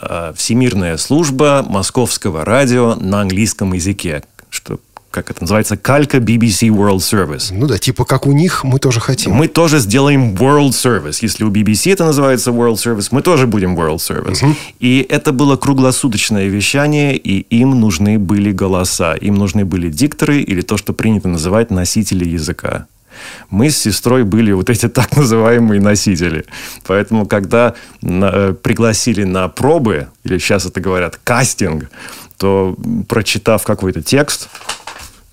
э, 0.00 0.32
всемирная 0.36 0.96
служба 0.96 1.64
московского 1.66 2.44
радио 2.44 2.96
на 2.96 3.20
английском 3.20 3.72
языке, 3.72 4.24
что 4.50 4.80
как 5.10 5.30
это 5.30 5.42
называется, 5.42 5.76
калька 5.76 6.18
BBC 6.18 6.68
World 6.68 6.98
Service. 6.98 7.48
Ну 7.52 7.66
да, 7.66 7.78
типа 7.78 8.04
как 8.04 8.26
у 8.26 8.32
них, 8.32 8.62
мы 8.62 8.78
тоже 8.78 9.00
хотим. 9.00 9.32
Мы 9.32 9.48
тоже 9.48 9.78
сделаем 9.80 10.34
World 10.34 10.70
Service. 10.70 11.18
Если 11.22 11.42
у 11.44 11.50
BBC 11.50 11.92
это 11.92 12.04
называется 12.04 12.50
World 12.52 12.74
Service, 12.76 13.08
мы 13.10 13.20
тоже 13.22 13.46
будем 13.46 13.76
World 13.76 13.96
Service. 13.96 14.54
И 14.78 15.04
это 15.08 15.32
было 15.32 15.56
круглосуточное 15.56 16.46
вещание, 16.46 17.16
и 17.16 17.40
им 17.58 17.80
нужны 17.80 18.18
были 18.18 18.52
голоса. 18.52 19.14
Им 19.14 19.34
нужны 19.34 19.64
были 19.64 19.90
дикторы 19.90 20.42
или 20.42 20.60
то, 20.60 20.76
что 20.76 20.92
принято 20.92 21.28
называть 21.28 21.70
носители 21.70 22.28
языка. 22.28 22.86
Мы 23.50 23.68
с 23.70 23.76
сестрой 23.78 24.22
были 24.22 24.52
вот 24.52 24.70
эти 24.70 24.88
так 24.88 25.16
называемые 25.16 25.80
носители. 25.80 26.44
Поэтому, 26.86 27.26
когда 27.26 27.74
на- 28.00 28.30
э, 28.32 28.54
пригласили 28.54 29.24
на 29.24 29.48
пробы, 29.48 30.06
или 30.24 30.38
сейчас 30.38 30.66
это 30.66 30.80
говорят 30.80 31.18
кастинг, 31.24 31.90
то, 32.38 32.76
прочитав 33.08 33.64
какой-то 33.64 34.00
текст, 34.02 34.48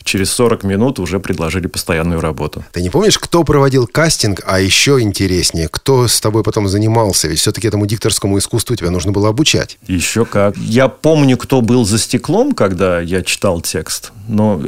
через 0.07 0.31
40 0.31 0.63
минут 0.63 0.99
уже 0.99 1.19
предложили 1.19 1.67
постоянную 1.67 2.21
работу. 2.21 2.63
Ты 2.71 2.81
не 2.81 2.89
помнишь, 2.89 3.19
кто 3.19 3.43
проводил 3.43 3.85
кастинг, 3.85 4.41
а 4.45 4.59
еще 4.59 4.99
интереснее, 5.01 5.67
кто 5.67 6.07
с 6.07 6.19
тобой 6.19 6.43
потом 6.43 6.67
занимался? 6.67 7.27
Ведь 7.27 7.39
все-таки 7.39 7.67
этому 7.67 7.85
дикторскому 7.85 8.37
искусству 8.37 8.75
тебя 8.75 8.89
нужно 8.89 9.11
было 9.11 9.29
обучать. 9.29 9.77
Еще 9.87 10.25
как. 10.25 10.57
Я 10.57 10.87
помню, 10.87 11.37
кто 11.37 11.61
был 11.61 11.85
за 11.85 11.99
стеклом, 11.99 12.53
когда 12.53 12.99
я 13.01 13.21
читал 13.21 13.61
текст. 13.61 14.11
Но 14.27 14.61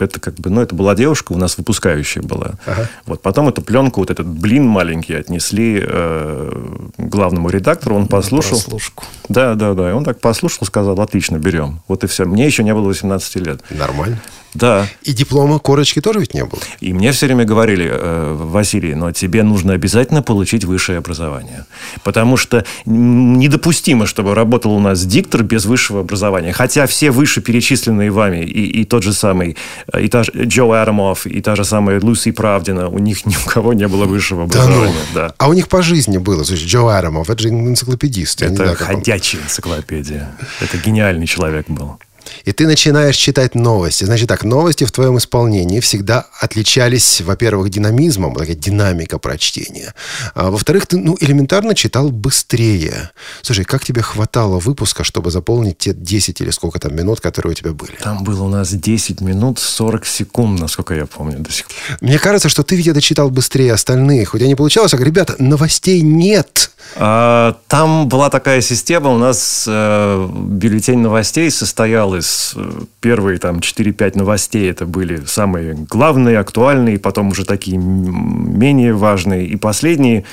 это 0.00 0.18
как 0.20 0.34
бы, 0.34 0.50
ну, 0.50 0.60
это 0.60 0.74
была 0.74 0.94
девушка, 0.94 1.32
у 1.32 1.36
нас 1.36 1.58
выпускающая 1.58 2.22
была. 2.22 2.52
Ага. 2.66 2.88
Вот 3.06 3.22
потом 3.22 3.48
эту 3.48 3.62
пленку, 3.62 4.00
вот 4.00 4.10
этот 4.10 4.26
блин 4.26 4.66
маленький 4.66 5.14
отнесли 5.14 5.80
э, 5.84 6.52
главному 6.98 7.48
редактору, 7.50 7.96
он 7.96 8.06
послушал. 8.08 8.58
прослушку. 8.58 9.04
Да, 9.28 9.54
да, 9.54 9.74
да. 9.74 9.90
И 9.90 9.92
он 9.92 10.04
так 10.04 10.20
послушал, 10.20 10.66
сказал, 10.66 11.00
отлично, 11.00 11.38
берем. 11.38 11.80
Вот 11.88 12.04
и 12.04 12.06
все. 12.06 12.24
Мне 12.24 12.46
еще 12.46 12.64
не 12.64 12.74
было 12.74 12.86
18 12.86 13.36
лет. 13.36 13.60
Нормально. 13.70 14.20
Да. 14.54 14.86
И 15.02 15.12
диплома, 15.12 15.58
корочки 15.58 16.00
тоже 16.00 16.20
ведь 16.20 16.34
не 16.34 16.44
было. 16.44 16.60
И 16.80 16.92
мне 16.92 17.12
все 17.12 17.26
время 17.26 17.44
говорили, 17.44 17.90
э, 17.92 18.34
Василий, 18.38 18.94
но 18.94 19.10
тебе 19.12 19.42
нужно 19.42 19.72
обязательно 19.72 20.22
получить 20.22 20.64
высшее 20.64 20.98
образование. 20.98 21.66
Потому 22.04 22.36
что 22.36 22.64
недопустимо, 22.86 24.06
чтобы 24.06 24.34
работал 24.34 24.72
у 24.72 24.80
нас 24.80 25.04
диктор 25.04 25.42
без 25.42 25.64
высшего 25.64 26.00
образования. 26.00 26.52
Хотя 26.52 26.86
все 26.86 27.10
вышеперечисленные 27.10 28.10
вами, 28.10 28.44
и, 28.44 28.80
и 28.80 28.84
тот 28.84 29.02
же 29.02 29.12
самый, 29.12 29.56
э, 29.92 30.02
и 30.02 30.08
та 30.08 30.22
же 30.22 30.32
Джо 30.34 30.80
Адамов, 30.80 31.26
и 31.26 31.40
та 31.40 31.56
же 31.56 31.64
самая 31.64 32.00
Люси 32.00 32.30
Правдина, 32.30 32.88
у 32.88 32.98
них 32.98 33.26
ни 33.26 33.34
у 33.34 33.48
кого 33.48 33.72
не 33.72 33.88
было 33.88 34.04
высшего 34.04 34.46
Да 34.46 34.58
ну. 34.58 34.64
образования. 34.64 34.94
Да. 35.14 35.34
А 35.38 35.48
у 35.48 35.52
них 35.52 35.68
по 35.68 35.82
жизни 35.82 36.18
было. 36.18 36.44
Слушай, 36.44 36.66
Джо 36.66 36.96
Адамов, 36.96 37.28
это 37.28 37.42
же 37.42 37.48
энциклопедист. 37.48 38.42
Это 38.42 38.54
знаю, 38.54 38.76
как 38.76 38.88
он. 38.88 38.96
ходячая 38.96 39.42
энциклопедия. 39.42 40.30
Это 40.60 40.78
гениальный 40.78 41.26
человек 41.26 41.66
был. 41.68 41.98
И 42.44 42.52
ты 42.52 42.66
начинаешь 42.66 43.16
читать 43.16 43.54
новости. 43.54 44.04
Значит 44.04 44.28
так, 44.28 44.44
новости 44.44 44.84
в 44.84 44.92
твоем 44.92 45.18
исполнении 45.18 45.80
всегда 45.80 46.26
отличались, 46.40 47.20
во-первых, 47.20 47.70
динамизмом, 47.70 48.34
такая 48.34 48.54
динамика 48.54 49.18
прочтения. 49.18 49.94
А 50.34 50.50
во-вторых, 50.50 50.86
ты 50.86 50.96
ну, 50.96 51.16
элементарно 51.20 51.74
читал 51.74 52.10
быстрее. 52.10 53.10
Слушай, 53.42 53.64
как 53.64 53.84
тебе 53.84 54.02
хватало 54.02 54.58
выпуска, 54.58 55.04
чтобы 55.04 55.30
заполнить 55.30 55.78
те 55.78 55.94
10 55.94 56.40
или 56.40 56.50
сколько 56.50 56.78
там 56.78 56.94
минут, 56.94 57.20
которые 57.20 57.52
у 57.52 57.54
тебя 57.54 57.72
были? 57.72 57.96
Там 58.02 58.24
было 58.24 58.44
у 58.44 58.48
нас 58.48 58.70
10 58.70 59.20
минут 59.20 59.58
40 59.58 60.06
секунд, 60.06 60.60
насколько 60.60 60.94
я 60.94 61.06
помню 61.06 61.38
до 61.38 61.50
сих 61.50 61.66
пор. 61.66 61.76
Мне 62.00 62.18
кажется, 62.18 62.48
что 62.48 62.62
ты 62.62 62.76
ведь 62.76 62.86
это 62.86 63.00
читал 63.00 63.30
быстрее 63.30 63.72
остальных. 63.72 64.34
У 64.34 64.38
тебя 64.38 64.48
не 64.48 64.54
получалось? 64.54 64.92
Я 64.92 64.98
говорю, 64.98 65.12
ребята, 65.12 65.36
новостей 65.38 66.00
нет. 66.00 66.70
А, 66.96 67.56
Там 67.68 68.08
была 68.08 68.30
такая 68.30 68.60
система, 68.60 69.10
у 69.10 69.18
нас 69.18 69.64
э, 69.66 70.28
бюллетень 70.32 70.98
новостей 70.98 71.50
состоял 71.50 72.13
из 72.14 72.54
э, 72.56 72.80
первые 73.00 73.38
там 73.38 73.58
4-5 73.58 74.18
новостей, 74.18 74.70
это 74.70 74.86
были 74.86 75.22
самые 75.26 75.74
главные, 75.74 76.38
актуальные, 76.38 76.98
потом 76.98 77.28
уже 77.28 77.44
такие 77.44 77.78
менее 77.78 78.94
важные, 78.94 79.46
и 79.46 79.56
последние 79.56 80.24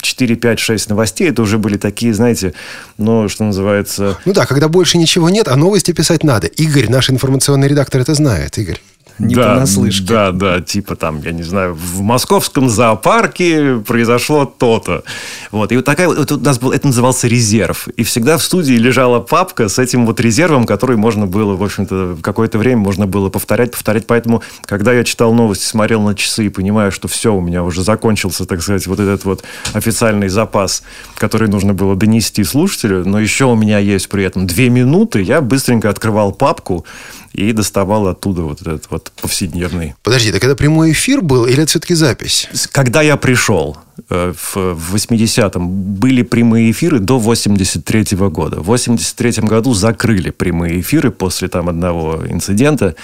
4, 0.00 0.36
5, 0.36 0.58
6 0.58 0.90
новостей, 0.90 1.28
это 1.30 1.42
уже 1.42 1.58
были 1.58 1.76
такие, 1.76 2.14
знаете, 2.14 2.54
ну, 2.98 3.28
что 3.28 3.44
называется... 3.44 4.18
Ну 4.24 4.32
да, 4.32 4.46
когда 4.46 4.68
больше 4.68 4.98
ничего 4.98 5.28
нет, 5.30 5.48
а 5.48 5.56
новости 5.56 5.92
писать 5.92 6.24
надо. 6.24 6.46
Игорь, 6.46 6.88
наш 6.88 7.10
информационный 7.10 7.68
редактор, 7.68 8.00
это 8.00 8.14
знает. 8.14 8.56
Игорь. 8.58 8.80
Не 9.22 9.36
да, 9.36 9.54
понаслышке. 9.54 10.04
Да, 10.04 10.32
да, 10.32 10.60
типа 10.60 10.96
там, 10.96 11.22
я 11.22 11.30
не 11.30 11.44
знаю, 11.44 11.74
в 11.74 12.00
московском 12.00 12.68
зоопарке 12.68 13.76
произошло 13.86 14.44
то-то. 14.44 15.04
Вот, 15.52 15.70
и 15.70 15.76
вот 15.76 15.84
такая 15.84 16.08
вот, 16.08 16.32
у 16.32 16.38
нас 16.38 16.58
был, 16.58 16.72
это 16.72 16.88
назывался 16.88 17.28
резерв. 17.28 17.86
И 17.96 18.02
всегда 18.02 18.36
в 18.36 18.42
студии 18.42 18.74
лежала 18.74 19.20
папка 19.20 19.68
с 19.68 19.78
этим 19.78 20.06
вот 20.06 20.18
резервом, 20.18 20.66
который 20.66 20.96
можно 20.96 21.26
было, 21.26 21.54
в 21.54 21.62
общем-то, 21.62 22.14
в 22.14 22.20
какое-то 22.20 22.58
время 22.58 22.78
можно 22.78 23.06
было 23.06 23.28
повторять, 23.28 23.70
повторять. 23.70 24.06
Поэтому, 24.08 24.42
когда 24.64 24.92
я 24.92 25.04
читал 25.04 25.32
новости, 25.32 25.64
смотрел 25.64 26.02
на 26.02 26.16
часы 26.16 26.46
и 26.46 26.48
понимаю, 26.48 26.90
что 26.90 27.06
все, 27.06 27.32
у 27.32 27.40
меня 27.40 27.62
уже 27.62 27.84
закончился, 27.84 28.44
так 28.44 28.60
сказать, 28.60 28.86
вот 28.88 28.98
этот 28.98 29.24
вот 29.24 29.44
официальный 29.72 30.28
запас, 30.28 30.82
который 31.14 31.48
нужно 31.48 31.74
было 31.74 31.94
донести 31.94 32.42
слушателю, 32.42 33.06
но 33.06 33.20
еще 33.20 33.44
у 33.44 33.54
меня 33.54 33.78
есть 33.78 34.08
при 34.08 34.24
этом 34.24 34.48
две 34.48 34.68
минуты, 34.68 35.22
я 35.22 35.40
быстренько 35.40 35.88
открывал 35.88 36.32
папку, 36.32 36.84
и 37.32 37.52
доставал 37.52 38.08
оттуда 38.08 38.42
вот 38.42 38.60
этот 38.60 38.90
вот 38.90 39.12
повседневный. 39.20 39.94
Подожди, 40.02 40.32
так 40.32 40.44
это 40.44 40.54
прямой 40.54 40.92
эфир 40.92 41.22
был 41.22 41.46
или 41.46 41.62
это 41.62 41.66
все-таки 41.66 41.94
запись? 41.94 42.48
Когда 42.72 43.02
я 43.02 43.16
пришел 43.16 43.78
э, 44.10 44.32
в, 44.36 44.56
в 44.74 44.94
80-м, 44.94 45.68
были 45.94 46.22
прямые 46.22 46.70
эфиры 46.70 46.98
до 46.98 47.18
83 47.18 48.00
-го 48.00 48.30
года. 48.30 48.60
В 48.60 48.66
83 48.66 49.48
году 49.48 49.74
закрыли 49.74 50.30
прямые 50.30 50.80
эфиры 50.80 51.10
после 51.10 51.48
там 51.48 51.68
одного 51.68 52.22
инцидента 52.28 52.94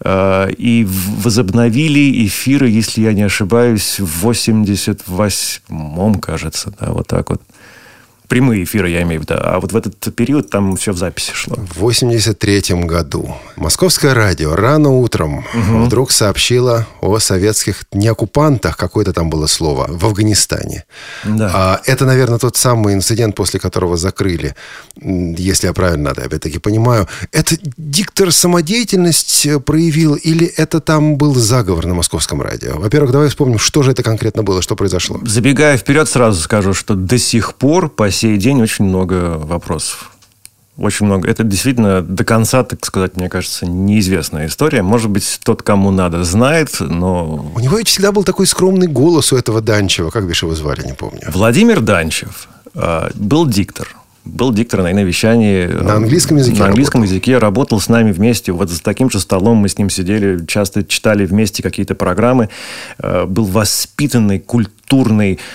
э, 0.00 0.50
и 0.58 0.86
возобновили 1.24 2.26
эфиры, 2.26 2.68
если 2.68 3.02
я 3.02 3.12
не 3.12 3.22
ошибаюсь, 3.22 4.00
в 4.00 4.26
88-м, 4.28 6.14
кажется, 6.20 6.72
да, 6.80 6.92
вот 6.92 7.06
так 7.06 7.30
вот. 7.30 7.40
Прямые 8.28 8.64
эфиры, 8.64 8.90
я 8.90 9.02
имею 9.02 9.22
в 9.22 9.24
виду. 9.24 9.34
А 9.38 9.58
вот 9.58 9.72
в 9.72 9.76
этот 9.76 10.14
период 10.14 10.50
там 10.50 10.76
все 10.76 10.92
в 10.92 10.98
записи 10.98 11.32
шло. 11.34 11.56
В 11.56 11.80
83 11.80 12.84
году 12.84 13.34
Московское 13.56 14.12
радио 14.12 14.54
рано 14.54 14.90
утром 14.90 15.46
вдруг 15.54 16.10
сообщило 16.10 16.86
о 17.00 17.18
советских 17.18 17.84
неоккупантах, 17.92 18.76
какое-то 18.76 19.12
там 19.12 19.30
было 19.30 19.46
слово, 19.46 19.86
в 19.88 20.04
Афганистане. 20.04 20.84
Да. 21.24 21.50
А 21.54 21.80
это, 21.86 22.04
наверное, 22.04 22.38
тот 22.38 22.56
самый 22.56 22.94
инцидент, 22.94 23.34
после 23.34 23.58
которого 23.60 23.96
закрыли, 23.96 24.54
если 25.00 25.66
я 25.66 25.72
правильно, 25.72 26.12
да, 26.14 26.22
опять-таки 26.22 26.58
понимаю. 26.58 27.08
Это 27.32 27.56
диктор 27.76 28.30
самодеятельность 28.30 29.46
э, 29.46 29.58
проявил 29.58 30.14
или 30.14 30.46
это 30.46 30.80
там 30.80 31.16
был 31.16 31.34
заговор 31.34 31.86
на 31.86 31.94
Московском 31.94 32.42
радио? 32.42 32.78
Во-первых, 32.78 33.12
давай 33.12 33.28
вспомним, 33.28 33.58
что 33.58 33.82
же 33.82 33.92
это 33.92 34.02
конкретно 34.02 34.42
было, 34.42 34.60
что 34.60 34.76
произошло. 34.76 35.18
Забегая 35.24 35.78
вперед, 35.78 36.08
сразу 36.08 36.40
скажу, 36.42 36.74
что 36.74 36.94
до 36.94 37.16
сих 37.18 37.54
пор, 37.54 37.88
по 37.88 38.10
сей 38.18 38.36
день, 38.36 38.60
очень 38.60 38.84
много 38.84 39.38
вопросов. 39.38 40.10
Очень 40.76 41.06
много. 41.06 41.28
Это 41.28 41.42
действительно 41.42 42.02
до 42.02 42.24
конца, 42.24 42.62
так 42.62 42.84
сказать, 42.86 43.16
мне 43.16 43.28
кажется, 43.28 43.66
неизвестная 43.66 44.46
история. 44.46 44.82
Может 44.82 45.10
быть, 45.10 45.40
тот, 45.42 45.62
кому 45.62 45.90
надо, 45.90 46.22
знает, 46.22 46.76
но... 46.78 47.50
У 47.54 47.60
него 47.60 47.78
ведь 47.78 47.88
всегда 47.88 48.12
был 48.12 48.22
такой 48.22 48.46
скромный 48.46 48.86
голос 48.86 49.32
у 49.32 49.36
этого 49.36 49.60
Данчева. 49.60 50.10
Как 50.10 50.28
бишь 50.28 50.42
его 50.42 50.54
звали, 50.54 50.86
не 50.86 50.92
помню. 50.92 51.22
Владимир 51.32 51.80
Данчев 51.80 52.48
э, 52.74 53.10
был 53.14 53.46
диктор. 53.46 53.88
Был 54.24 54.52
диктор 54.52 54.82
на 54.82 55.02
вещании. 55.02 55.66
На 55.66 55.94
английском 55.94 56.36
языке 56.36 56.58
На 56.58 56.66
английском 56.66 57.02
языке 57.02 57.38
работал 57.38 57.80
с 57.80 57.88
нами 57.88 58.12
вместе. 58.12 58.52
Вот 58.52 58.68
за 58.68 58.80
таким 58.80 59.10
же 59.10 59.18
столом 59.20 59.56
мы 59.56 59.68
с 59.68 59.78
ним 59.78 59.90
сидели, 59.90 60.44
часто 60.46 60.84
читали 60.84 61.24
вместе 61.24 61.62
какие-то 61.62 61.96
программы. 61.96 62.50
Э, 62.98 63.24
Был 63.24 63.46
воспитанный, 63.46 64.38
культурный, 64.38 64.77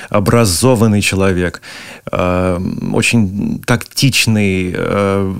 образованный 0.09 1.01
человек. 1.01 1.61
Э, 2.11 2.59
Очень 2.93 3.61
тактичный. 3.65 4.73
э, 4.75 5.33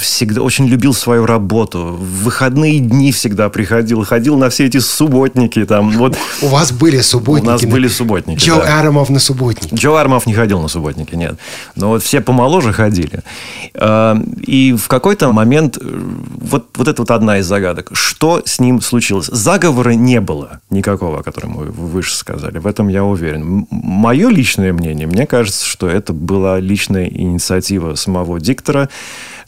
Всегда 0.00 0.42
очень 0.42 0.66
любил 0.66 0.94
свою 0.94 1.26
работу. 1.26 1.78
В 1.98 2.24
выходные 2.24 2.78
дни 2.80 3.12
всегда 3.12 3.48
приходил. 3.48 4.04
Ходил 4.04 4.36
на 4.38 4.48
все 4.48 4.66
эти 4.66 4.78
субботники. 4.78 5.64
Там, 5.64 5.90
вот. 5.90 6.16
У 6.42 6.46
вас 6.46 6.72
были 6.72 7.00
субботники? 7.00 7.48
У 7.48 7.50
нас 7.52 7.62
на- 7.62 7.68
были 7.68 7.88
субботники, 7.88 8.38
Джо 8.44 8.56
да. 8.56 8.80
Адамов 8.80 9.10
на 9.10 9.18
субботнике. 9.18 9.74
Джо 9.76 9.96
Армов 9.96 10.26
не 10.26 10.34
ходил 10.34 10.60
на 10.60 10.68
субботники, 10.68 11.14
нет. 11.14 11.36
Но 11.76 11.88
вот 11.88 12.02
все 12.02 12.20
помоложе 12.20 12.72
ходили. 12.72 13.20
А, 13.74 14.16
И 14.46 14.72
в 14.72 14.88
какой-то 14.88 15.32
момент, 15.32 15.78
э, 15.80 15.82
вот, 15.84 16.66
вот 16.76 16.88
это 16.88 17.02
вот 17.02 17.10
одна 17.10 17.38
из 17.38 17.46
загадок, 17.46 17.90
что 17.92 18.42
с 18.44 18.60
ним 18.60 18.80
случилось? 18.80 19.26
Заговора 19.26 19.90
не 19.90 20.20
было 20.20 20.60
никакого, 20.70 21.20
о 21.20 21.22
котором 21.22 21.54
вы 21.54 21.66
выше 21.66 22.14
сказали. 22.16 22.58
В 22.58 22.66
этом 22.66 22.88
я 22.88 23.04
уверен. 23.04 23.39
Мое 23.70 24.28
личное 24.28 24.72
мнение, 24.72 25.06
мне 25.06 25.26
кажется, 25.26 25.64
что 25.64 25.88
это 25.88 26.12
была 26.12 26.60
личная 26.60 27.08
инициатива 27.08 27.94
самого 27.94 28.40
диктора 28.40 28.88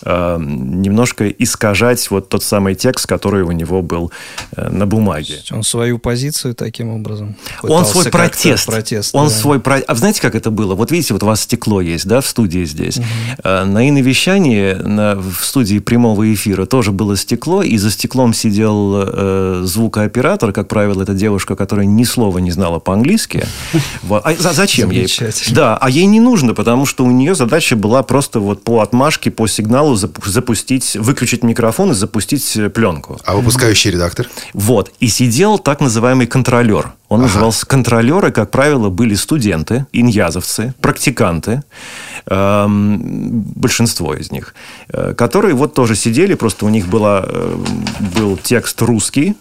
немножко 0.07 1.29
искажать 1.29 2.11
вот 2.11 2.29
тот 2.29 2.43
самый 2.43 2.75
текст, 2.75 3.07
который 3.07 3.43
у 3.43 3.53
него 3.53 3.83
был 3.83 4.11
э, 4.57 4.69
на 4.71 4.87
бумаге. 4.87 5.39
Он 5.51 5.63
свою 5.63 5.99
позицию 5.99 6.55
таким 6.55 6.89
образом 6.91 7.37
Он 7.63 7.85
свой 7.85 8.07
протест. 8.07 8.67
протест, 8.67 9.15
он 9.15 9.29
да. 9.29 9.33
свой 9.35 9.61
про... 9.61 9.77
А 9.87 9.95
знаете, 9.95 10.21
как 10.21 10.35
это 10.35 10.51
было? 10.51 10.75
Вот 10.75 10.91
видите, 10.91 11.13
вот 11.15 11.23
у 11.23 11.27
вас 11.27 11.43
стекло 11.43 11.81
есть, 11.81 12.07
да, 12.07 12.21
в 12.21 12.27
студии 12.27 12.65
здесь. 12.65 12.99
Э, 13.45 13.65
На 13.65 13.89
иновещании, 13.89 14.73
на... 14.75 15.15
в 15.17 15.45
студии 15.45 15.79
прямого 15.79 16.33
эфира 16.33 16.67
тоже 16.67 16.93
было 16.93 17.17
стекло, 17.17 17.63
и 17.63 17.77
за 17.77 17.91
стеклом 17.91 18.35
сидел 18.35 18.95
э, 19.07 19.63
звукооператор, 19.65 20.53
как 20.53 20.69
правило, 20.69 21.03
это 21.03 21.15
девушка, 21.15 21.57
которая 21.57 21.87
ни 21.87 22.05
слова 22.05 22.39
не 22.39 22.51
знала 22.51 22.79
по-английски. 22.79 23.45
А 24.25 24.35
за- 24.35 24.53
зачем 24.53 24.91
ей? 24.91 25.07
Да, 25.53 25.77
а 25.77 25.89
ей 25.91 26.07
не 26.07 26.21
нужно, 26.21 26.55
потому 26.55 26.87
что 26.87 27.05
у 27.05 27.11
нее 27.11 27.35
задача 27.35 27.77
была 27.77 28.03
просто 28.03 28.41
вот 28.41 28.63
по 28.63 28.81
отмашке, 28.81 29.31
по 29.31 29.47
сигналу 29.47 29.92
запу- 29.95 30.29
запустить, 30.29 30.97
выключить 30.97 31.43
микрофон 31.43 31.93
и 31.93 31.95
запустить 31.95 32.57
э, 32.57 32.71
пленку. 32.71 33.19
А 33.25 33.35
выпускающий 33.35 33.91
редактор? 33.91 34.29
Вот. 34.55 34.93
И 35.01 35.09
сидел 35.09 35.59
так 35.59 35.81
называемый 35.81 36.27
контролер. 36.27 36.93
Он 37.09 37.21
назывался 37.21 37.67
контролеры, 37.67 38.33
как 38.33 38.51
правило, 38.51 38.89
были 38.89 39.15
студенты, 39.15 39.87
иньязовцы, 39.93 40.75
практиканты, 40.81 41.63
эм, 42.27 43.43
большинство 43.55 44.15
из 44.15 44.31
них, 44.31 44.55
э, 44.89 45.13
которые 45.15 45.55
вот 45.55 45.75
тоже 45.75 45.95
сидели, 45.95 46.35
просто 46.35 46.65
у 46.65 46.71
них 46.71 46.87
была, 46.87 47.23
э, 47.27 47.57
был 48.17 48.39
текст 48.39 48.81
русский, 48.81 49.37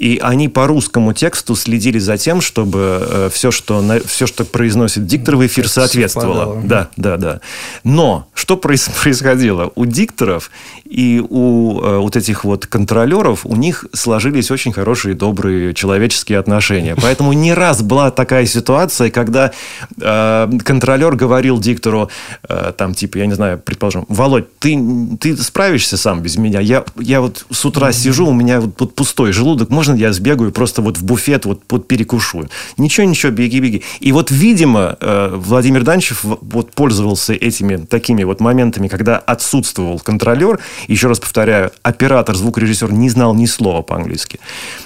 И 0.00 0.18
они 0.22 0.48
по 0.48 0.66
русскому 0.66 1.12
тексту 1.12 1.54
следили 1.54 1.98
за 1.98 2.16
тем, 2.16 2.40
чтобы 2.40 3.06
э, 3.06 3.30
все, 3.30 3.50
что, 3.50 3.82
на, 3.82 4.00
все, 4.00 4.26
что 4.26 4.46
произносит 4.46 5.04
диктор 5.04 5.36
в 5.36 5.46
эфир, 5.46 5.68
соответствовало. 5.68 6.62
Да, 6.64 6.88
да, 6.96 7.18
да. 7.18 7.40
Но 7.84 8.26
что 8.32 8.56
проис- 8.56 8.90
происходило? 9.02 9.70
У 9.74 9.84
дикторов 9.84 10.50
и 10.86 11.22
у 11.28 11.80
э, 11.80 11.98
вот 11.98 12.16
этих 12.16 12.44
вот 12.44 12.66
контролеров 12.66 13.44
у 13.44 13.54
них 13.54 13.84
сложились 13.92 14.50
очень 14.50 14.72
хорошие, 14.72 15.14
добрые 15.14 15.74
человеческие 15.74 16.38
отношения. 16.38 16.96
Поэтому 17.00 17.34
не 17.34 17.52
раз 17.52 17.82
была 17.82 18.10
такая 18.10 18.46
ситуация, 18.46 19.10
когда 19.10 19.52
э, 20.00 20.50
контролер 20.64 21.14
говорил 21.14 21.60
диктору, 21.60 22.10
э, 22.48 22.72
там, 22.76 22.94
типа, 22.94 23.18
я 23.18 23.26
не 23.26 23.34
знаю, 23.34 23.60
предположим, 23.62 24.06
Володь, 24.08 24.46
ты, 24.58 24.78
ты 25.20 25.36
справишься 25.36 25.96
сам 25.96 26.22
без 26.22 26.38
меня? 26.38 26.58
Я, 26.60 26.84
я 26.98 27.20
вот 27.20 27.44
с 27.50 27.64
утра 27.64 27.92
сижу, 27.92 28.26
у 28.26 28.32
меня 28.32 28.60
вот, 28.60 28.74
вот 28.78 28.94
пустой 28.94 29.32
желудок, 29.32 29.68
можно 29.68 29.89
я 29.94 30.12
сбегаю 30.12 30.52
просто 30.52 30.82
вот 30.82 30.98
в 30.98 31.04
буфет, 31.04 31.44
вот, 31.46 31.62
вот 31.68 31.88
перекушу? 31.88 32.48
Ничего, 32.76 33.06
ничего, 33.06 33.32
беги, 33.32 33.60
беги. 33.60 33.82
И 34.00 34.12
вот, 34.12 34.30
видимо, 34.30 34.96
э, 35.00 35.32
Владимир 35.34 35.82
Данчев 35.84 36.20
вот 36.24 36.72
пользовался 36.72 37.32
этими 37.34 37.76
такими 37.76 38.24
вот 38.24 38.40
моментами, 38.40 38.88
когда 38.88 39.18
отсутствовал 39.18 39.98
контролер. 39.98 40.58
Еще 40.88 41.08
раз 41.08 41.18
повторяю, 41.20 41.70
оператор, 41.82 42.34
звукорежиссер 42.36 42.92
не 42.92 43.08
знал 43.10 43.34
ни 43.34 43.46
слова 43.46 43.82
по-английски. 43.82 44.40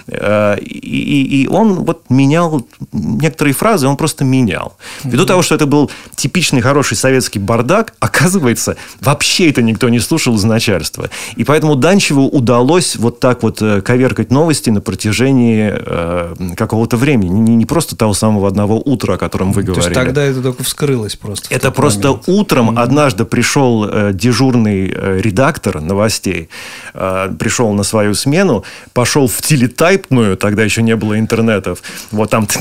Э, 0.07 0.57
И, 0.61 0.79
и- 0.79 1.43
и 1.43 1.49
он 1.49 1.85
вот 1.85 2.03
менял 2.11 2.67
некоторые 2.93 3.55
фразы, 3.55 3.87
он 3.87 3.97
просто 3.97 4.25
менял. 4.25 4.77
Ввиду 5.05 5.27
того, 5.27 5.43
что 5.43 5.55
это 5.55 5.67
был 5.67 5.91
типичный 6.15 6.61
хороший 6.61 6.97
советский 6.97 7.39
бардак, 7.39 7.95
оказывается, 8.01 8.77
вообще 9.01 9.51
это 9.51 9.63
никто 9.63 9.89
не 9.89 10.01
слушал 10.01 10.35
из 10.37 10.45
начальства. 10.45 11.09
И 11.37 11.45
поэтому 11.45 11.75
Данчеву 11.77 12.27
удалось 12.29 12.97
вот 12.97 13.21
так 13.21 13.43
вот 13.43 13.63
э, 13.63 13.81
коверкать 13.83 14.31
новости 14.31 14.71
на 14.71 14.81
протяжении 14.85 15.72
э, 15.74 16.35
какого-то 16.57 16.97
времени. 16.97 17.30
Не, 17.30 17.57
не 17.57 17.66
просто 17.66 17.97
того 17.97 18.14
самого 18.14 18.49
одного 18.49 18.78
утра, 18.78 19.14
о 19.14 19.18
котором 19.18 19.53
вы 19.53 19.62
То 19.62 19.72
говорили. 19.72 19.89
есть 19.89 19.95
тогда 19.95 20.22
это 20.24 20.43
только 20.43 20.62
вскрылось 20.62 21.16
просто. 21.16 21.53
Это 21.55 21.70
просто 21.70 22.09
момент. 22.09 22.24
утром 22.28 22.78
однажды 22.78 23.24
пришел 23.24 23.89
э, 23.89 24.12
дежурный 24.12 24.93
э, 24.95 25.20
редактор 25.20 25.80
новостей, 25.80 26.49
э, 26.95 27.35
пришел 27.39 27.72
на 27.72 27.82
свою 27.82 28.14
смену, 28.14 28.64
пошел 28.93 29.26
в 29.26 29.43
телетайпную, 29.43 30.37
тогда 30.37 30.62
еще 30.62 30.82
не 30.82 30.97
было 30.97 31.18
интернетов, 31.18 31.82
вот 32.11 32.30
там... 32.30 32.47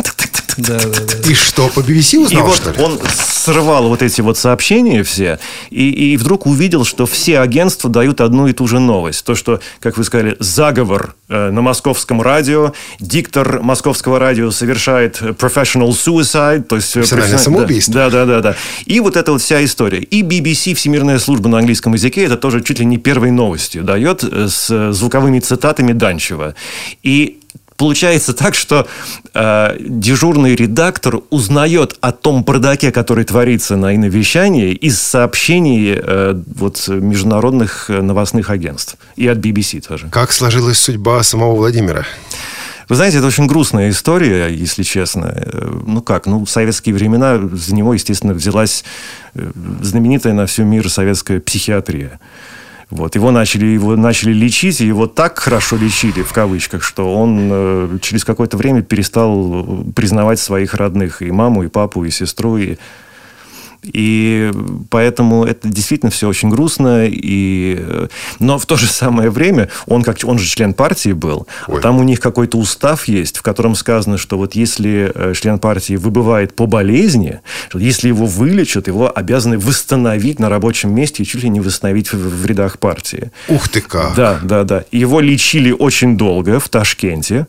Да, 0.57 0.77
да, 0.79 0.85
да. 0.89 1.29
И 1.29 1.33
что, 1.33 1.67
по 1.69 1.79
BBC 1.79 2.13
И 2.15 2.17
узнал, 2.17 2.45
вот 2.47 2.55
что 2.57 2.71
ли? 2.71 2.79
он 2.81 2.99
срывал 3.11 3.87
вот 3.89 4.01
эти 4.03 4.21
вот 4.21 4.37
сообщения 4.37 5.03
все, 5.03 5.39
и, 5.71 5.89
и 6.13 6.17
вдруг 6.17 6.45
увидел, 6.45 6.85
что 6.85 7.05
все 7.05 7.39
агентства 7.39 7.89
дают 7.89 8.21
одну 8.21 8.47
и 8.47 8.53
ту 8.53 8.67
же 8.67 8.79
новость. 8.79 9.25
То, 9.25 9.35
что, 9.35 9.59
как 9.79 9.97
вы 9.97 10.03
сказали, 10.03 10.35
заговор 10.39 11.15
э, 11.27 11.49
на 11.49 11.61
московском 11.61 12.21
радио, 12.21 12.73
диктор 12.99 13.61
московского 13.61 14.19
радио 14.19 14.51
совершает 14.51 15.21
professional 15.21 15.89
suicide, 15.89 16.63
то 16.63 16.75
есть... 16.75 16.91
э, 16.95 16.99
Профессиональное 16.99 17.37
профессиональ- 17.37 17.43
самоубийство. 17.43 17.93
Да, 17.95 18.09
да, 18.09 18.25
да, 18.25 18.41
да. 18.41 18.55
И 18.85 18.99
вот 18.99 19.17
эта 19.17 19.31
вот 19.31 19.41
вся 19.41 19.63
история. 19.65 19.99
И 19.99 20.21
BBC, 20.21 20.75
Всемирная 20.75 21.19
служба 21.19 21.49
на 21.49 21.57
английском 21.57 21.93
языке, 21.93 22.23
это 22.25 22.37
тоже 22.37 22.61
чуть 22.61 22.79
ли 22.79 22.85
не 22.85 22.97
первой 22.97 23.31
новостью 23.31 23.83
дает 23.83 24.23
э, 24.23 24.47
с 24.49 24.91
звуковыми 24.93 25.39
цитатами 25.39 25.93
Данчева. 25.93 26.55
И 27.01 27.39
Получается 27.83 28.31
так, 28.31 28.55
что 28.55 28.87
э, 29.33 29.75
дежурный 29.77 30.55
редактор 30.55 31.19
узнает 31.31 31.97
о 31.99 32.13
том 32.13 32.45
бардаке, 32.45 32.93
который 32.93 33.25
творится 33.25 33.75
на 33.75 33.93
иновещании, 33.93 34.71
из 34.71 35.01
сообщений 35.01 35.93
э, 35.97 36.41
вот, 36.55 36.87
международных 36.87 37.89
новостных 37.89 38.49
агентств. 38.49 38.95
И 39.17 39.27
от 39.27 39.39
BBC 39.39 39.85
тоже. 39.85 40.07
Как 40.09 40.31
сложилась 40.31 40.79
судьба 40.79 41.21
самого 41.23 41.55
Владимира? 41.57 42.05
Вы 42.87 42.95
знаете, 42.95 43.17
это 43.17 43.27
очень 43.27 43.47
грустная 43.47 43.89
история, 43.89 44.47
если 44.47 44.83
честно. 44.83 45.33
Э, 45.35 45.69
Ну 45.85 46.01
как, 46.01 46.25
ну, 46.25 46.45
в 46.45 46.49
советские 46.49 46.95
времена 46.95 47.37
за 47.51 47.75
него, 47.75 47.93
естественно, 47.93 48.33
взялась 48.33 48.85
э, 49.35 49.51
знаменитая 49.81 50.31
на 50.33 50.45
всю 50.45 50.63
мир 50.63 50.89
советская 50.89 51.41
психиатрия. 51.41 52.21
Вот, 52.93 53.15
его 53.15 53.31
начали, 53.31 53.65
его 53.65 53.95
начали 53.95 54.33
лечить, 54.33 54.79
и 54.79 54.85
его 54.85 55.07
так 55.07 55.39
хорошо 55.39 55.77
лечили, 55.77 56.21
в 56.21 56.31
кавычках, 56.31 56.83
что 56.83 57.11
он 57.11 57.49
э, 57.51 57.97
через 58.03 58.23
какое-то 58.23 58.55
время 58.55 58.83
перестал 58.83 59.65
э, 59.65 59.91
признавать 59.95 60.39
своих 60.39 60.75
родных, 60.75 61.23
и 61.23 61.31
маму, 61.31 61.63
и 61.63 61.69
папу, 61.69 62.05
и 62.05 62.11
сестру, 62.11 62.57
и 62.57 62.77
и 63.83 64.51
поэтому 64.89 65.45
это 65.45 65.67
действительно 65.67 66.11
все 66.11 66.27
очень 66.27 66.49
грустно. 66.49 67.05
И... 67.07 67.77
э, 67.79 68.07
Но 68.39 68.57
в 68.57 68.65
то 68.65 68.75
же 68.75 68.87
самое 68.87 69.29
время 69.29 69.69
он, 69.87 70.03
как, 70.03 70.17
он 70.23 70.39
же 70.39 70.47
член 70.47 70.73
партии 70.73 71.13
был. 71.13 71.47
Ой. 71.67 71.81
Там 71.81 71.99
у 71.99 72.03
них 72.03 72.19
какой-то 72.19 72.57
устав 72.57 73.07
есть, 73.07 73.37
в 73.37 73.41
котором 73.41 73.75
сказано, 73.75 74.17
что 74.17 74.37
вот 74.37 74.55
если 74.55 75.11
э, 75.13 75.33
член 75.35 75.59
партии 75.59 75.95
выбывает 75.95 76.55
по 76.55 76.65
болезни, 76.65 77.41
если 77.73 78.07
его 78.07 78.25
вылечат, 78.25 78.87
его 78.87 79.11
обязаны 79.13 79.57
восстановить 79.57 80.39
на 80.39 80.49
рабочем 80.49 80.93
месте 80.93 81.23
и 81.23 81.25
чуть 81.25 81.43
ли 81.43 81.49
не 81.49 81.59
восстановить 81.61 82.13
в, 82.13 82.17
в 82.17 82.45
рядах 82.45 82.79
партии. 82.79 83.31
Ух 83.47 83.67
ты 83.69 83.81
как! 83.81 84.15
Да, 84.15 84.39
да, 84.43 84.63
да. 84.63 84.85
Его 84.91 85.19
лечили 85.19 85.71
очень 85.71 86.17
долго 86.17 86.59
в 86.59 86.69
Ташкенте. 86.69 87.47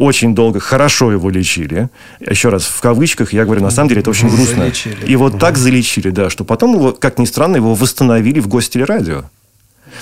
Очень 0.00 0.34
долго, 0.34 0.60
хорошо 0.60 1.12
его 1.12 1.28
лечили. 1.28 1.90
Еще 2.20 2.48
раз, 2.48 2.64
в 2.64 2.80
кавычках, 2.80 3.34
я 3.34 3.44
говорю, 3.44 3.62
на 3.62 3.70
самом 3.70 3.90
деле 3.90 4.00
это 4.00 4.08
очень 4.08 4.30
грустно. 4.30 4.62
Залечили. 4.64 5.04
И 5.04 5.14
вот 5.14 5.38
так 5.38 5.58
залечили, 5.58 6.08
да, 6.08 6.30
что 6.30 6.42
потом 6.44 6.74
его, 6.74 6.92
как 6.92 7.18
ни 7.18 7.26
странно, 7.26 7.56
его 7.56 7.74
восстановили 7.74 8.40
в 8.40 8.48
гостелерадио. 8.48 9.24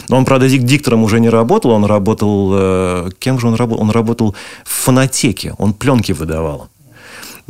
Но 0.09 0.17
он, 0.19 0.25
правда, 0.25 0.47
дик- 0.47 0.63
диктором 0.63 1.03
уже 1.03 1.19
не 1.19 1.29
работал, 1.29 1.73
он 1.73 1.85
работал... 1.85 2.51
э, 2.53 3.11
кем 3.19 3.41
же 3.41 3.49
он 3.49 3.55
работал? 3.57 3.83
Он 3.83 3.91
работал 3.91 4.37
в 4.65 4.71
фонотеке, 4.71 5.55
он 5.59 5.75
пленки 5.75 6.13
выдавал. 6.13 6.69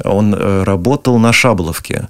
Он 0.02 0.34
э, 0.34 0.62
работал 0.62 1.18
на 1.18 1.34
Шабловке. 1.34 2.08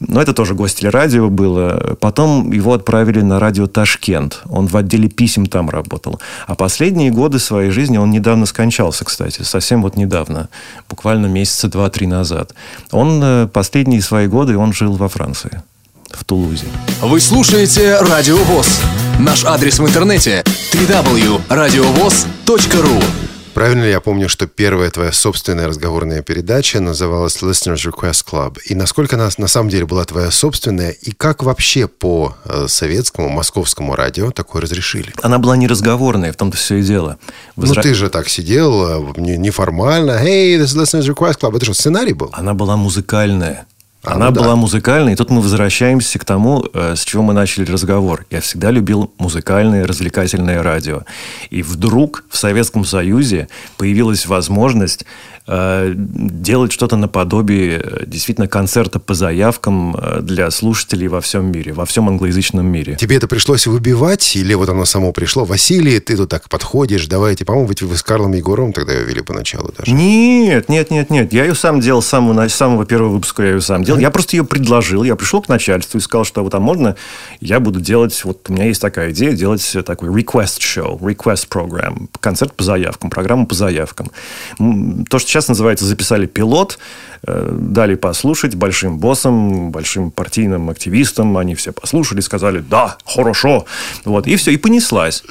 Но 0.00 0.20
это 0.20 0.32
тоже 0.32 0.54
гостелерадио 0.54 1.30
было. 1.30 1.96
Потом 2.00 2.52
его 2.52 2.74
отправили 2.74 3.22
на 3.22 3.38
радио 3.38 3.66
Ташкент. 3.66 4.42
Он 4.48 4.66
в 4.66 4.76
отделе 4.76 5.08
писем 5.08 5.46
там 5.46 5.70
работал. 5.70 6.20
А 6.46 6.54
последние 6.54 7.10
годы 7.10 7.38
своей 7.38 7.70
жизни 7.70 7.96
он 7.96 8.10
недавно 8.10 8.46
скончался, 8.46 9.04
кстати. 9.04 9.42
Совсем 9.42 9.82
вот 9.82 9.96
недавно. 9.96 10.48
Буквально 10.88 11.26
месяца 11.26 11.68
два-три 11.68 12.06
назад. 12.06 12.54
Он 12.92 13.20
э, 13.22 13.48
последние 13.52 14.02
свои 14.02 14.26
годы 14.26 14.58
он 14.58 14.72
жил 14.72 14.94
во 14.94 15.08
Франции. 15.08 15.62
В 16.10 16.24
Тулузе. 16.24 16.66
Вы 17.02 17.20
слушаете 17.20 17.98
Радио 18.00 18.36
ВОЗ. 18.36 18.80
Наш 19.18 19.44
адрес 19.44 19.78
в 19.78 19.86
интернете 19.86 20.42
www.radiovoz.ru 20.72 23.25
Правильно 23.56 23.84
ли 23.84 23.90
я 23.90 24.02
помню, 24.02 24.28
что 24.28 24.46
первая 24.46 24.90
твоя 24.90 25.12
собственная 25.12 25.66
разговорная 25.66 26.20
передача 26.20 26.78
называлась 26.78 27.38
Listeners 27.38 27.90
Request 27.90 28.26
Club? 28.30 28.58
И 28.66 28.74
насколько 28.74 29.16
она 29.16 29.30
на 29.38 29.48
самом 29.48 29.70
деле 29.70 29.86
была 29.86 30.04
твоя 30.04 30.30
собственная? 30.30 30.90
И 30.90 31.12
как 31.12 31.42
вообще 31.42 31.88
по 31.88 32.36
э, 32.44 32.66
советскому, 32.68 33.30
московскому 33.30 33.96
радио 33.96 34.30
такое 34.30 34.60
разрешили? 34.60 35.10
Она 35.22 35.38
была 35.38 35.56
неразговорная, 35.56 36.34
в 36.34 36.36
том-то 36.36 36.58
все 36.58 36.76
и 36.76 36.82
дело. 36.82 37.16
Ну, 37.56 37.72
ты 37.72 37.94
же 37.94 38.10
так 38.10 38.28
сидел, 38.28 39.14
не- 39.16 39.38
неформально. 39.38 40.22
Hey, 40.22 40.58
this 40.58 40.76
is 40.76 40.82
Listeners 40.82 41.08
Request 41.14 41.40
Club. 41.40 41.56
Это 41.56 41.64
что, 41.64 41.72
сценарий 41.72 42.12
был? 42.12 42.28
Она 42.34 42.52
была 42.52 42.76
музыкальная. 42.76 43.64
А, 44.06 44.14
Она 44.14 44.26
ну 44.26 44.32
да. 44.32 44.40
была 44.40 44.56
музыкальной, 44.56 45.14
и 45.14 45.16
тут 45.16 45.30
мы 45.30 45.40
возвращаемся 45.40 46.18
к 46.18 46.24
тому, 46.24 46.64
э, 46.72 46.94
с 46.96 47.04
чего 47.04 47.24
мы 47.24 47.34
начали 47.34 47.64
разговор. 47.70 48.24
Я 48.30 48.40
всегда 48.40 48.70
любил 48.70 49.12
музыкальное, 49.18 49.86
развлекательное 49.86 50.62
радио. 50.62 51.02
И 51.50 51.62
вдруг 51.62 52.24
в 52.30 52.38
Советском 52.38 52.84
Союзе 52.84 53.48
появилась 53.76 54.26
возможность 54.26 55.04
э, 55.46 55.92
делать 55.96 56.72
что-то 56.72 56.96
наподобие 56.96 57.80
э, 57.82 58.04
действительно 58.06 58.48
концерта 58.48 58.98
по 58.98 59.14
заявкам 59.14 59.96
э, 59.96 60.20
для 60.22 60.50
слушателей 60.50 61.08
во 61.08 61.20
всем 61.20 61.50
мире, 61.50 61.72
во 61.72 61.84
всем 61.84 62.08
англоязычном 62.08 62.66
мире. 62.66 62.96
Тебе 62.96 63.16
это 63.16 63.26
пришлось 63.26 63.66
выбивать, 63.66 64.36
или 64.36 64.54
вот 64.54 64.68
оно 64.68 64.84
само 64.84 65.12
пришло? 65.12 65.44
Василий, 65.44 65.98
ты 66.00 66.16
тут 66.16 66.30
так 66.30 66.48
подходишь, 66.48 67.06
давайте, 67.06 67.44
по-моему, 67.44 67.68
ведь 67.68 67.82
вы 67.82 67.96
с 67.96 68.02
Карлом 68.02 68.32
Егоровым 68.32 68.72
тогда 68.72 68.92
ее 68.92 69.04
вели 69.04 69.22
поначалу 69.22 69.72
даже. 69.76 69.92
Нет, 69.92 70.68
нет, 70.68 70.90
нет, 70.90 71.10
нет. 71.10 71.32
Я 71.32 71.44
ее 71.44 71.54
сам 71.54 71.80
делал 71.80 72.02
с 72.02 72.06
самого, 72.06 72.48
с 72.48 72.54
самого 72.54 72.86
первого 72.86 73.14
выпуска. 73.14 73.42
Я 73.42 73.50
ее 73.50 73.60
сам 73.60 73.84
делал. 73.84 73.95
Я 73.98 74.10
просто 74.10 74.36
ее 74.36 74.44
предложил. 74.44 75.02
Я 75.02 75.16
пришел 75.16 75.42
к 75.42 75.48
начальству 75.48 75.98
и 75.98 76.00
сказал, 76.00 76.24
что 76.24 76.42
вот 76.42 76.54
а 76.54 76.60
можно 76.60 76.96
я 77.40 77.60
буду 77.60 77.80
делать, 77.80 78.24
вот 78.24 78.48
у 78.48 78.52
меня 78.52 78.66
есть 78.66 78.80
такая 78.80 79.10
идея, 79.12 79.32
делать 79.32 79.76
такой 79.84 80.08
request 80.08 80.58
show, 80.60 80.98
request 80.98 81.48
program, 81.48 82.08
концерт 82.20 82.54
по 82.54 82.64
заявкам, 82.64 83.10
программу 83.10 83.46
по 83.46 83.54
заявкам. 83.54 84.10
То, 84.58 85.18
что 85.18 85.28
сейчас 85.28 85.48
называется 85.48 85.84
записали 85.84 86.26
пилот, 86.26 86.78
э, 87.26 87.56
дали 87.58 87.94
послушать 87.94 88.54
большим 88.54 88.98
боссам, 88.98 89.70
большим 89.70 90.10
партийным 90.10 90.70
активистам. 90.70 91.36
Они 91.36 91.54
все 91.54 91.72
послушали, 91.72 92.20
сказали, 92.20 92.58
да, 92.58 92.96
хорошо. 93.04 93.66
Вот, 94.04 94.26
и 94.26 94.36
все, 94.36 94.52
и 94.52 94.56
понеслась. 94.56 95.22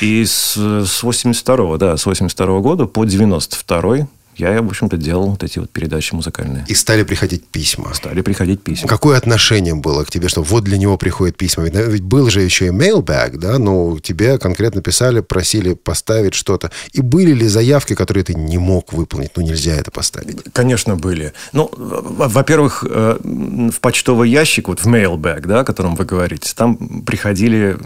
И 0.00 0.24
с, 0.24 0.56
с 0.56 1.02
82 1.02 1.78
да, 1.78 1.96
с 1.96 2.06
82 2.06 2.60
года 2.60 2.86
по 2.86 3.04
92 3.04 4.08
я, 4.38 4.62
в 4.62 4.68
общем-то, 4.68 4.96
делал 4.96 5.30
вот 5.30 5.42
эти 5.42 5.58
вот 5.58 5.70
передачи 5.70 6.14
музыкальные. 6.14 6.64
И 6.68 6.74
стали 6.74 7.02
приходить 7.02 7.46
письма. 7.46 7.94
Стали 7.94 8.20
приходить 8.20 8.62
письма. 8.62 8.88
Какое 8.88 9.16
отношение 9.18 9.74
было 9.74 10.04
к 10.04 10.10
тебе, 10.10 10.28
что 10.28 10.42
вот 10.42 10.64
для 10.64 10.78
него 10.78 10.96
приходят 10.96 11.36
письма? 11.36 11.64
Ведь, 11.64 11.74
ведь 11.74 12.02
был 12.02 12.30
же 12.30 12.40
еще 12.40 12.66
и 12.66 12.70
mailbag, 12.70 13.38
да? 13.38 13.58
Ну, 13.58 13.98
тебе 14.00 14.38
конкретно 14.38 14.82
писали, 14.82 15.20
просили 15.20 15.74
поставить 15.74 16.34
что-то. 16.34 16.70
И 16.92 17.00
были 17.00 17.32
ли 17.32 17.48
заявки, 17.48 17.94
которые 17.94 18.24
ты 18.24 18.34
не 18.34 18.58
мог 18.58 18.92
выполнить? 18.92 19.30
Ну, 19.36 19.42
нельзя 19.42 19.74
это 19.74 19.90
поставить. 19.90 20.38
Конечно, 20.52 20.96
были. 20.96 21.32
Ну, 21.52 21.70
во-первых, 21.76 22.84
э, 22.88 23.18
в 23.22 23.80
почтовый 23.80 24.30
ящик, 24.30 24.68
вот 24.68 24.80
в 24.80 24.86
mailbag, 24.86 25.46
да, 25.46 25.60
о 25.60 25.64
котором 25.64 25.96
вы 25.96 26.04
говорите, 26.04 26.52
там 26.54 26.76
приходили 27.04 27.76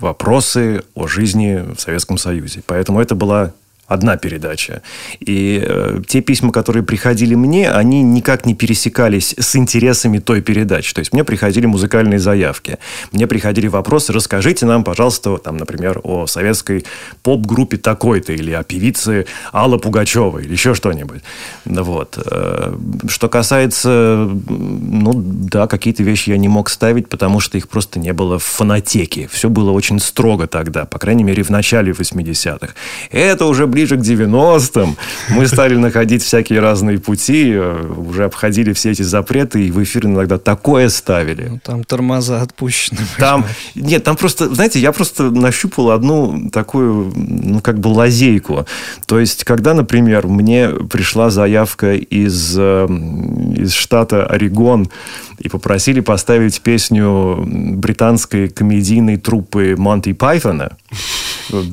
вопросы 0.00 0.82
о 0.94 1.06
жизни 1.06 1.74
в 1.74 1.80
Советском 1.80 2.18
Союзе. 2.18 2.62
Поэтому 2.66 3.00
это 3.00 3.14
была 3.14 3.52
одна 3.88 4.16
передача. 4.16 4.82
И 5.18 5.62
э, 5.66 6.00
те 6.06 6.20
письма, 6.20 6.52
которые 6.52 6.82
приходили 6.82 7.34
мне, 7.34 7.70
они 7.70 8.02
никак 8.02 8.46
не 8.46 8.54
пересекались 8.54 9.34
с 9.38 9.56
интересами 9.56 10.18
той 10.18 10.42
передачи. 10.42 10.94
То 10.94 11.00
есть 11.00 11.12
мне 11.12 11.24
приходили 11.24 11.66
музыкальные 11.66 12.18
заявки, 12.18 12.78
мне 13.12 13.26
приходили 13.26 13.66
вопросы, 13.66 14.12
расскажите 14.12 14.66
нам, 14.66 14.84
пожалуйста, 14.84 15.38
там, 15.38 15.56
например, 15.56 16.00
о 16.04 16.26
советской 16.26 16.84
поп-группе 17.22 17.78
такой-то 17.78 18.32
или 18.34 18.52
о 18.52 18.62
певице 18.62 19.26
Алла 19.52 19.78
Пугачева 19.78 20.38
или 20.38 20.52
еще 20.52 20.74
что-нибудь. 20.74 21.22
Вот. 21.64 22.18
Э, 22.30 22.74
Что 23.08 23.28
касается, 23.28 24.28
ну 24.48 25.12
да, 25.14 25.66
какие-то 25.66 26.02
вещи 26.02 26.30
я 26.30 26.36
не 26.36 26.48
мог 26.48 26.68
ставить, 26.68 27.08
потому 27.08 27.40
что 27.40 27.56
их 27.56 27.68
просто 27.68 27.98
не 27.98 28.12
было 28.12 28.38
в 28.38 28.44
фонотеке. 28.44 29.28
Все 29.32 29.48
было 29.48 29.70
очень 29.70 29.98
строго 29.98 30.46
тогда, 30.46 30.84
по 30.84 30.98
крайней 30.98 31.24
мере, 31.24 31.42
в 31.42 31.50
начале 31.50 31.92
80-х. 31.92 32.74
Это 33.10 33.46
уже 33.46 33.66
ближе 33.78 33.96
к 33.96 34.00
90-м. 34.00 34.96
Мы 35.30 35.46
стали 35.46 35.76
находить 35.76 36.22
всякие 36.24 36.58
разные 36.58 36.98
пути, 36.98 37.52
э, 37.54 37.92
уже 37.96 38.24
обходили 38.24 38.72
все 38.72 38.90
эти 38.90 39.02
запреты, 39.02 39.66
и 39.66 39.70
в 39.70 39.80
эфир 39.80 40.06
иногда 40.06 40.36
такое 40.38 40.88
ставили. 40.88 41.46
Ну, 41.50 41.60
Там 41.62 41.84
тормоза 41.84 42.42
отпущены. 42.42 42.98
Там, 43.18 43.44
нет, 43.76 44.02
там 44.02 44.16
просто, 44.16 44.52
знаете, 44.52 44.80
я 44.80 44.90
просто 44.90 45.30
нащупал 45.30 45.92
одну 45.92 46.50
такую, 46.50 47.12
ну, 47.14 47.60
как 47.60 47.78
бы 47.78 47.88
лазейку. 47.88 48.66
То 49.06 49.20
есть, 49.20 49.44
когда, 49.44 49.74
например, 49.74 50.26
мне 50.26 50.68
пришла 50.68 51.30
заявка 51.30 51.94
из, 51.94 52.56
э, 52.58 52.86
из 53.56 53.74
штата 53.74 54.26
Орегон 54.26 54.88
и 55.38 55.48
попросили 55.48 56.00
поставить 56.00 56.60
песню 56.62 57.44
британской 57.46 58.48
комедийной 58.48 59.18
труппы 59.18 59.76
Монти 59.78 60.12
Пайтона, 60.14 60.76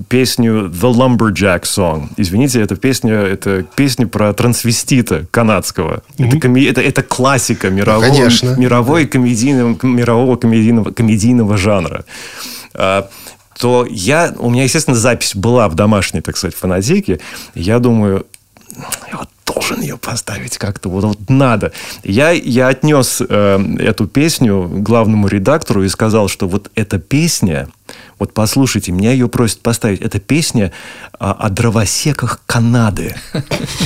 песню 0.08 0.70
The 0.70 0.92
Lumberjack 0.94 1.64
Song. 1.64 2.10
Извините, 2.18 2.62
эта 2.62 2.76
песня, 2.76 3.14
это 3.14 3.64
песня 3.76 4.08
про 4.08 4.34
трансвестита 4.34 5.26
канадского. 5.32 6.04
Это, 6.18 6.38
коме- 6.38 6.68
это, 6.70 6.82
это 6.82 7.04
классика 7.04 7.70
мирового, 7.70 8.06
конечно. 8.06 8.56
мировой 8.56 9.06
комедийного, 9.06 9.78
мирового 9.84 10.36
комедийного, 10.36 10.92
комедийного 10.92 11.58
жанра. 11.58 12.06
А, 12.74 13.10
то 13.58 13.88
я, 13.90 14.34
у 14.38 14.50
меня, 14.50 14.64
естественно, 14.64 14.98
запись 14.98 15.36
была 15.36 15.70
в 15.70 15.76
домашней, 15.76 16.22
так 16.22 16.38
сказать, 16.38 16.56
фонотеке. 16.56 17.20
Я 17.54 17.80
думаю, 17.80 18.26
я 19.12 19.18
вот 19.18 19.30
должен 19.46 19.82
ее 19.82 19.98
поставить 19.98 20.58
как-то, 20.58 20.90
вот, 20.90 21.04
вот 21.04 21.30
надо. 21.30 21.72
Я, 22.04 22.32
я 22.32 22.68
отнес 22.68 23.22
э, 23.28 23.76
эту 23.80 24.08
песню 24.08 24.68
главному 24.70 25.28
редактору 25.28 25.84
и 25.84 25.88
сказал, 25.90 26.28
что 26.28 26.48
вот 26.48 26.72
эта 26.76 27.00
песня, 27.00 27.70
вот 28.18 28.34
послушайте, 28.34 28.92
меня 28.92 29.12
ее 29.12 29.28
просят 29.28 29.62
поставить, 29.62 30.02
это 30.02 30.20
песня 30.20 30.72
а, 31.20 31.34
о 31.34 31.50
дровосеках 31.50 32.42
Канады. 32.46 33.16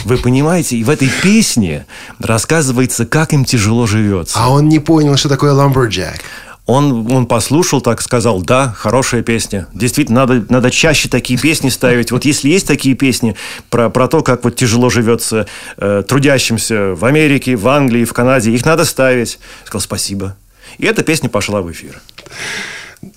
Вы 0.06 0.18
понимаете? 0.18 0.78
И 0.78 0.84
в 0.84 0.90
этой 0.90 1.10
песне 1.24 1.86
рассказывается, 2.20 3.06
как 3.06 3.34
им 3.34 3.44
тяжело 3.44 3.88
живется. 3.88 4.38
А 4.40 4.50
он 4.50 4.70
не 4.70 4.80
понял, 4.80 5.18
что 5.18 5.30
такое 5.30 5.54
lumberjack. 5.54 6.22
Он, 6.68 7.12
он 7.12 7.26
послушал, 7.26 7.82
так 7.82 8.00
сказал, 8.00 8.44
да, 8.44 8.72
хорошая 8.78 9.24
песня. 9.24 9.68
Действительно, 9.74 10.28
надо, 10.28 10.46
надо 10.50 10.70
чаще 10.70 11.10
такие 11.10 11.40
песни 11.40 11.70
ставить. 11.70 12.12
Вот 12.12 12.26
если 12.26 12.48
есть 12.50 12.68
такие 12.68 12.94
песни 12.94 13.36
про, 13.72 13.90
про 13.90 14.08
то, 14.08 14.22
как 14.22 14.44
вот 14.44 14.56
тяжело 14.56 14.92
живется 14.92 15.48
э, 15.78 16.04
трудящимся 16.08 16.94
в 16.94 17.06
Америке, 17.06 17.56
в 17.56 17.68
Англии, 17.68 18.06
в 18.06 18.14
Канаде, 18.14 18.52
их 18.52 18.64
надо 18.66 18.86
ставить. 18.86 19.40
Сказал, 19.66 19.82
спасибо. 19.82 20.36
И 20.78 20.86
эта 20.86 21.02
песня 21.02 21.28
пошла 21.28 21.64
в 21.64 21.72
эфир. 21.72 22.00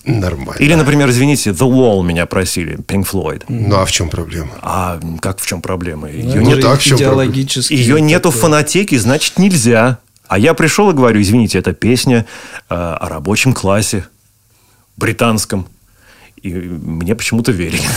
Нормально. 0.05 0.55
Или, 0.59 0.75
например, 0.75 1.09
извините, 1.09 1.49
The 1.51 1.69
Wall 1.69 2.03
меня 2.03 2.25
просили, 2.25 2.77
Pink 2.77 3.05
Floyd. 3.09 3.43
Ну, 3.49 3.75
а 3.75 3.85
в 3.85 3.91
чем 3.91 4.09
проблема? 4.09 4.51
А 4.61 4.99
как 5.21 5.39
в 5.39 5.45
чем 5.45 5.61
проблема? 5.61 6.09
Ее, 6.09 6.35
Ну, 6.35 6.41
не 6.41 6.53
это 6.53 6.61
так, 6.61 6.79
в 6.79 6.83
чем 6.83 6.97
идеологически 6.97 7.73
ее 7.73 7.99
нету 7.99 8.31
в 8.31 8.35
фонотеке, 8.35 8.97
значит, 8.99 9.37
нельзя. 9.39 9.99
А 10.27 10.39
я 10.39 10.53
пришел 10.53 10.89
и 10.89 10.93
говорю, 10.93 11.21
извините, 11.21 11.59
это 11.59 11.73
песня 11.73 12.25
э, 12.69 12.75
о 12.75 13.09
рабочем 13.09 13.53
классе 13.53 14.05
британском. 14.97 15.67
И 16.43 16.51
мне 16.51 17.15
почему-то 17.15 17.53
верили. 17.53 17.87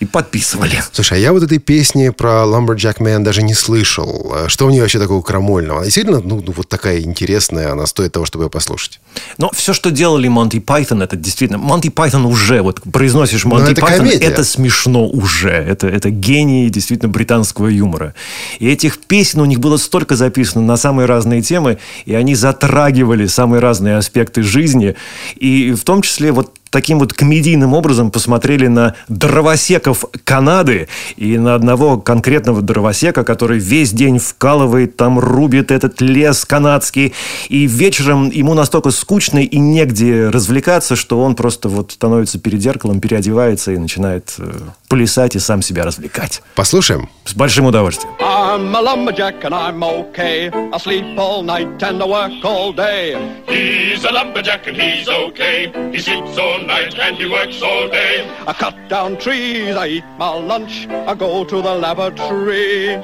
И 0.00 0.04
подписывали. 0.04 0.82
Слушай, 0.92 1.18
а 1.18 1.20
я 1.20 1.32
вот 1.32 1.44
этой 1.44 1.58
песни 1.58 2.08
про 2.08 2.42
Lumberjack 2.42 2.98
Man 2.98 3.20
даже 3.20 3.42
не 3.42 3.54
слышал. 3.54 4.34
Что 4.48 4.66
в 4.66 4.72
ней 4.72 4.80
вообще 4.80 4.98
такого 4.98 5.22
крамольного? 5.22 5.78
Она 5.78 5.84
действительно, 5.84 6.20
ну, 6.20 6.42
ну, 6.44 6.52
вот 6.52 6.68
такая 6.68 7.00
интересная, 7.00 7.70
она 7.70 7.86
стоит 7.86 8.10
того, 8.10 8.26
чтобы 8.26 8.44
ее 8.46 8.50
послушать. 8.50 8.98
Но 9.38 9.52
все, 9.54 9.72
что 9.72 9.92
делали 9.92 10.26
Монти 10.26 10.58
Пайтон, 10.58 11.00
это 11.00 11.14
действительно... 11.14 11.58
Монти 11.58 11.88
Пайтон 11.88 12.26
уже, 12.26 12.60
вот 12.60 12.80
произносишь 12.92 13.44
Монти 13.44 13.70
это 13.70 13.80
Пайтон, 13.80 14.06
комедия. 14.06 14.26
это 14.26 14.42
смешно 14.42 15.06
уже. 15.06 15.50
Это, 15.50 15.86
это 15.86 16.10
гений 16.10 16.68
действительно 16.70 17.08
британского 17.08 17.68
юмора. 17.68 18.14
И 18.58 18.68
этих 18.68 18.98
песен 18.98 19.42
у 19.42 19.44
них 19.44 19.60
было 19.60 19.76
столько 19.76 20.16
записано 20.16 20.66
на 20.66 20.76
самые 20.76 21.06
разные 21.06 21.40
темы, 21.40 21.78
и 22.04 22.14
они 22.14 22.34
затрагивали 22.34 23.26
самые 23.26 23.60
разные 23.60 23.96
аспекты 23.96 24.42
жизни. 24.42 24.96
И 25.36 25.70
в 25.70 25.84
том 25.84 26.02
числе 26.02 26.32
вот 26.32 26.52
таким 26.70 26.98
вот 26.98 27.12
комедийным 27.12 27.74
образом 27.74 28.10
посмотрели 28.10 28.66
на 28.66 28.94
дровосеков 29.08 30.04
Канады 30.24 30.88
и 31.16 31.38
на 31.38 31.54
одного 31.54 31.98
конкретного 31.98 32.62
дровосека, 32.62 33.24
который 33.24 33.58
весь 33.58 33.92
день 33.92 34.18
вкалывает, 34.18 34.96
там 34.96 35.18
рубит 35.18 35.70
этот 35.70 36.00
лес 36.00 36.44
канадский, 36.44 37.14
и 37.48 37.66
вечером 37.66 38.30
ему 38.30 38.54
настолько 38.54 38.90
скучно 38.90 39.38
и 39.38 39.58
негде 39.58 40.28
развлекаться, 40.28 40.96
что 40.96 41.22
он 41.22 41.34
просто 41.34 41.68
вот 41.68 41.92
становится 41.92 42.38
перед 42.38 42.60
зеркалом, 42.60 43.00
переодевается 43.00 43.72
и 43.72 43.78
начинает 43.78 44.34
э, 44.38 44.52
плясать 44.89 45.35
и 45.35 45.39
сам 45.39 45.61
себя 45.61 45.83
развлекать. 45.83 46.41
Послушаем? 46.55 47.09
С 47.25 47.33
большим 47.33 47.65
удовольствием. 47.65 48.13
I'm 48.19 48.75
a 48.75 48.81
lumberjack 48.81 49.43
and 49.43 49.53
I'm 49.53 49.81
okay. 49.83 50.49
I 50.49 50.77
sleep 50.77 51.17
all 51.17 51.43
night 51.43 51.81
and 51.81 52.01
I 52.01 52.05
work 52.05 52.43
all 52.43 52.73
day. 52.73 53.15
He's 53.47 54.03
a 54.03 54.11
lumberjack 54.11 54.67
and 54.67 54.75
he's 54.75 55.07
okay. 55.07 55.71
He 55.91 55.99
sleeps 55.99 56.37
all 56.37 56.59
night 56.59 56.97
and 56.99 57.15
he 57.15 57.27
works 57.29 57.61
all 57.61 57.87
day. 57.89 58.27
I 58.47 58.53
cut 58.53 58.75
down 58.89 59.17
trees, 59.17 59.75
I 59.75 59.87
eat 59.87 60.03
my 60.17 60.33
lunch, 60.37 60.87
I 60.89 61.13
go 61.15 61.45
to 61.45 61.61
the 61.61 61.75
lavatory. 61.75 62.95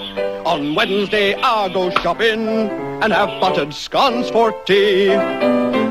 On 0.46 0.76
Wednesday 0.76 1.36
I 1.36 1.70
go 1.70 1.90
shopping 2.02 2.48
and 3.02 3.14
have 3.14 3.40
buttered 3.40 3.74
scones 3.74 4.30
for 4.30 4.52
tea. 4.66 5.10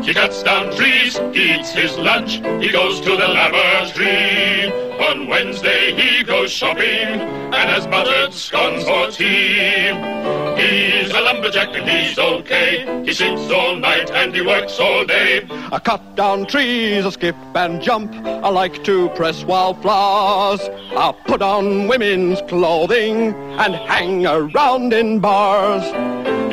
He 0.02 0.12
cuts 0.14 0.42
down 0.42 0.74
trees, 0.76 1.16
he 1.32 1.54
eats 1.54 1.70
his 1.70 1.96
lunch, 1.98 2.34
he 2.62 2.70
goes 2.70 3.00
to 3.00 3.10
the 3.16 3.28
lavatory. 3.28 4.72
On 5.01 5.27
Wednesday 5.27 5.95
he 5.95 6.23
goes 6.23 6.51
shopping 6.51 6.83
and 6.85 7.69
has 7.69 7.87
buttered 7.87 8.33
scones 8.33 8.83
for 8.83 9.09
tea. 9.09 9.87
He's 10.61 11.11
a 11.11 11.19
lumberjack 11.21 11.69
and 11.75 11.89
he's 11.89 12.19
okay. 12.19 13.03
He 13.03 13.11
sleeps 13.11 13.51
all 13.51 13.77
night 13.77 14.11
and 14.11 14.33
he 14.35 14.41
works 14.41 14.79
all 14.79 15.03
day. 15.03 15.47
I 15.71 15.79
cut 15.79 16.15
down 16.15 16.45
trees, 16.45 17.03
I 17.03 17.09
skip 17.09 17.35
and 17.55 17.81
jump. 17.81 18.13
I 18.13 18.49
like 18.49 18.83
to 18.83 19.09
press 19.09 19.43
wildflowers. 19.43 20.61
I 20.95 21.15
put 21.25 21.41
on 21.41 21.87
women's 21.87 22.39
clothing 22.43 23.33
and 23.59 23.73
hang 23.73 24.27
around 24.27 24.93
in 24.93 25.19
bars. 25.19 25.83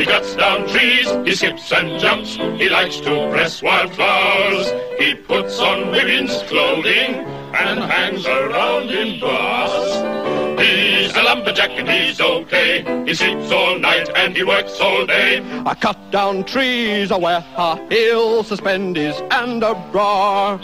He 0.01 0.07
cuts 0.07 0.35
down 0.37 0.67
trees, 0.69 1.07
he 1.27 1.35
skips 1.35 1.71
and 1.71 2.01
jumps, 2.01 2.37
he 2.37 2.71
likes 2.71 2.97
to 3.01 3.31
press 3.31 3.63
wildflowers. 3.63 4.73
He 4.99 5.15
puts 5.15 5.61
on 5.61 5.91
women's 5.91 6.43
clothing 6.45 7.38
and 7.55 7.81
hangs 7.81 8.27
around 8.27 8.91
in 8.91 9.21
bars. 9.21 10.61
He's 10.61 11.17
a 11.17 11.23
lumberjack 11.23 11.71
and 11.71 11.89
he's 11.89 12.21
okay. 12.21 13.05
He 13.07 13.15
sleeps 13.15 13.51
all 13.53 13.79
night 13.79 14.11
and 14.17 14.37
he 14.37 14.45
works 14.45 14.81
all 14.81 15.07
day. 15.07 15.41
I 15.65 15.75
cut 15.75 16.11
down 16.11 16.45
trees, 16.45 17.13
I 17.13 17.17
wear 17.17 17.41
high 17.41 17.85
heels, 17.89 18.49
suspenders 18.49 19.21
and 19.31 19.63
a 19.63 19.75
bra. 19.93 20.59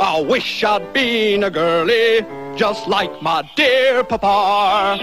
I 0.00 0.20
wish 0.20 0.62
I'd 0.64 0.92
been 0.92 1.44
a 1.44 1.50
girlie 1.50 2.37
just 2.56 2.88
like 2.88 3.10
my 3.22 3.42
dear 3.56 4.04
papa. 4.04 4.98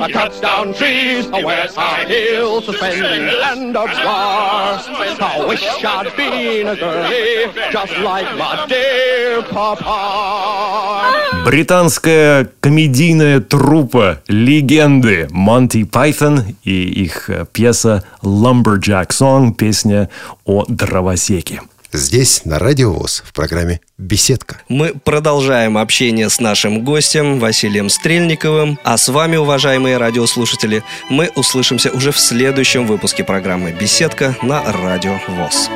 I 0.00 0.10
cuts 0.12 0.40
down 0.40 0.74
trees, 0.74 1.26
I 1.32 1.44
wears 1.44 1.74
high 1.74 2.04
heels, 2.06 2.66
suspending 2.66 3.28
handlebars. 3.42 4.86
I 5.20 5.44
wish 5.48 5.64
I'd 5.84 6.16
been 6.16 6.68
a 6.68 6.76
girlie, 6.76 7.52
just 7.70 7.96
like 7.98 8.36
my 8.36 8.66
dear 8.68 9.42
papa. 9.42 10.34
Британская 11.44 12.50
комедийная 12.60 13.40
труппа 13.40 14.20
легенды 14.28 15.28
Монти 15.30 15.84
Пайтон 15.84 16.42
и 16.64 16.84
их 17.04 17.28
э, 17.28 17.44
пьеса 17.52 18.02
Lumberjack 18.22 19.08
Song, 19.10 19.54
песня 19.54 20.08
о 20.44 20.64
дровосеке. 20.66 21.60
Здесь, 21.94 22.44
на 22.44 22.58
Радио 22.58 22.92
ВОЗ, 22.92 23.22
в 23.24 23.32
программе 23.32 23.80
«Беседка». 23.98 24.60
Мы 24.68 24.94
продолжаем 24.94 25.78
общение 25.78 26.28
с 26.28 26.40
нашим 26.40 26.84
гостем 26.84 27.38
Василием 27.38 27.88
Стрельниковым. 27.88 28.80
А 28.82 28.96
с 28.96 29.08
вами, 29.08 29.36
уважаемые 29.36 29.96
радиослушатели, 29.96 30.82
мы 31.08 31.30
услышимся 31.36 31.92
уже 31.92 32.10
в 32.10 32.18
следующем 32.18 32.88
выпуске 32.88 33.22
программы 33.22 33.70
«Беседка» 33.70 34.36
на 34.42 34.64
Радио 34.72 35.20
ВОЗ. 35.28 35.70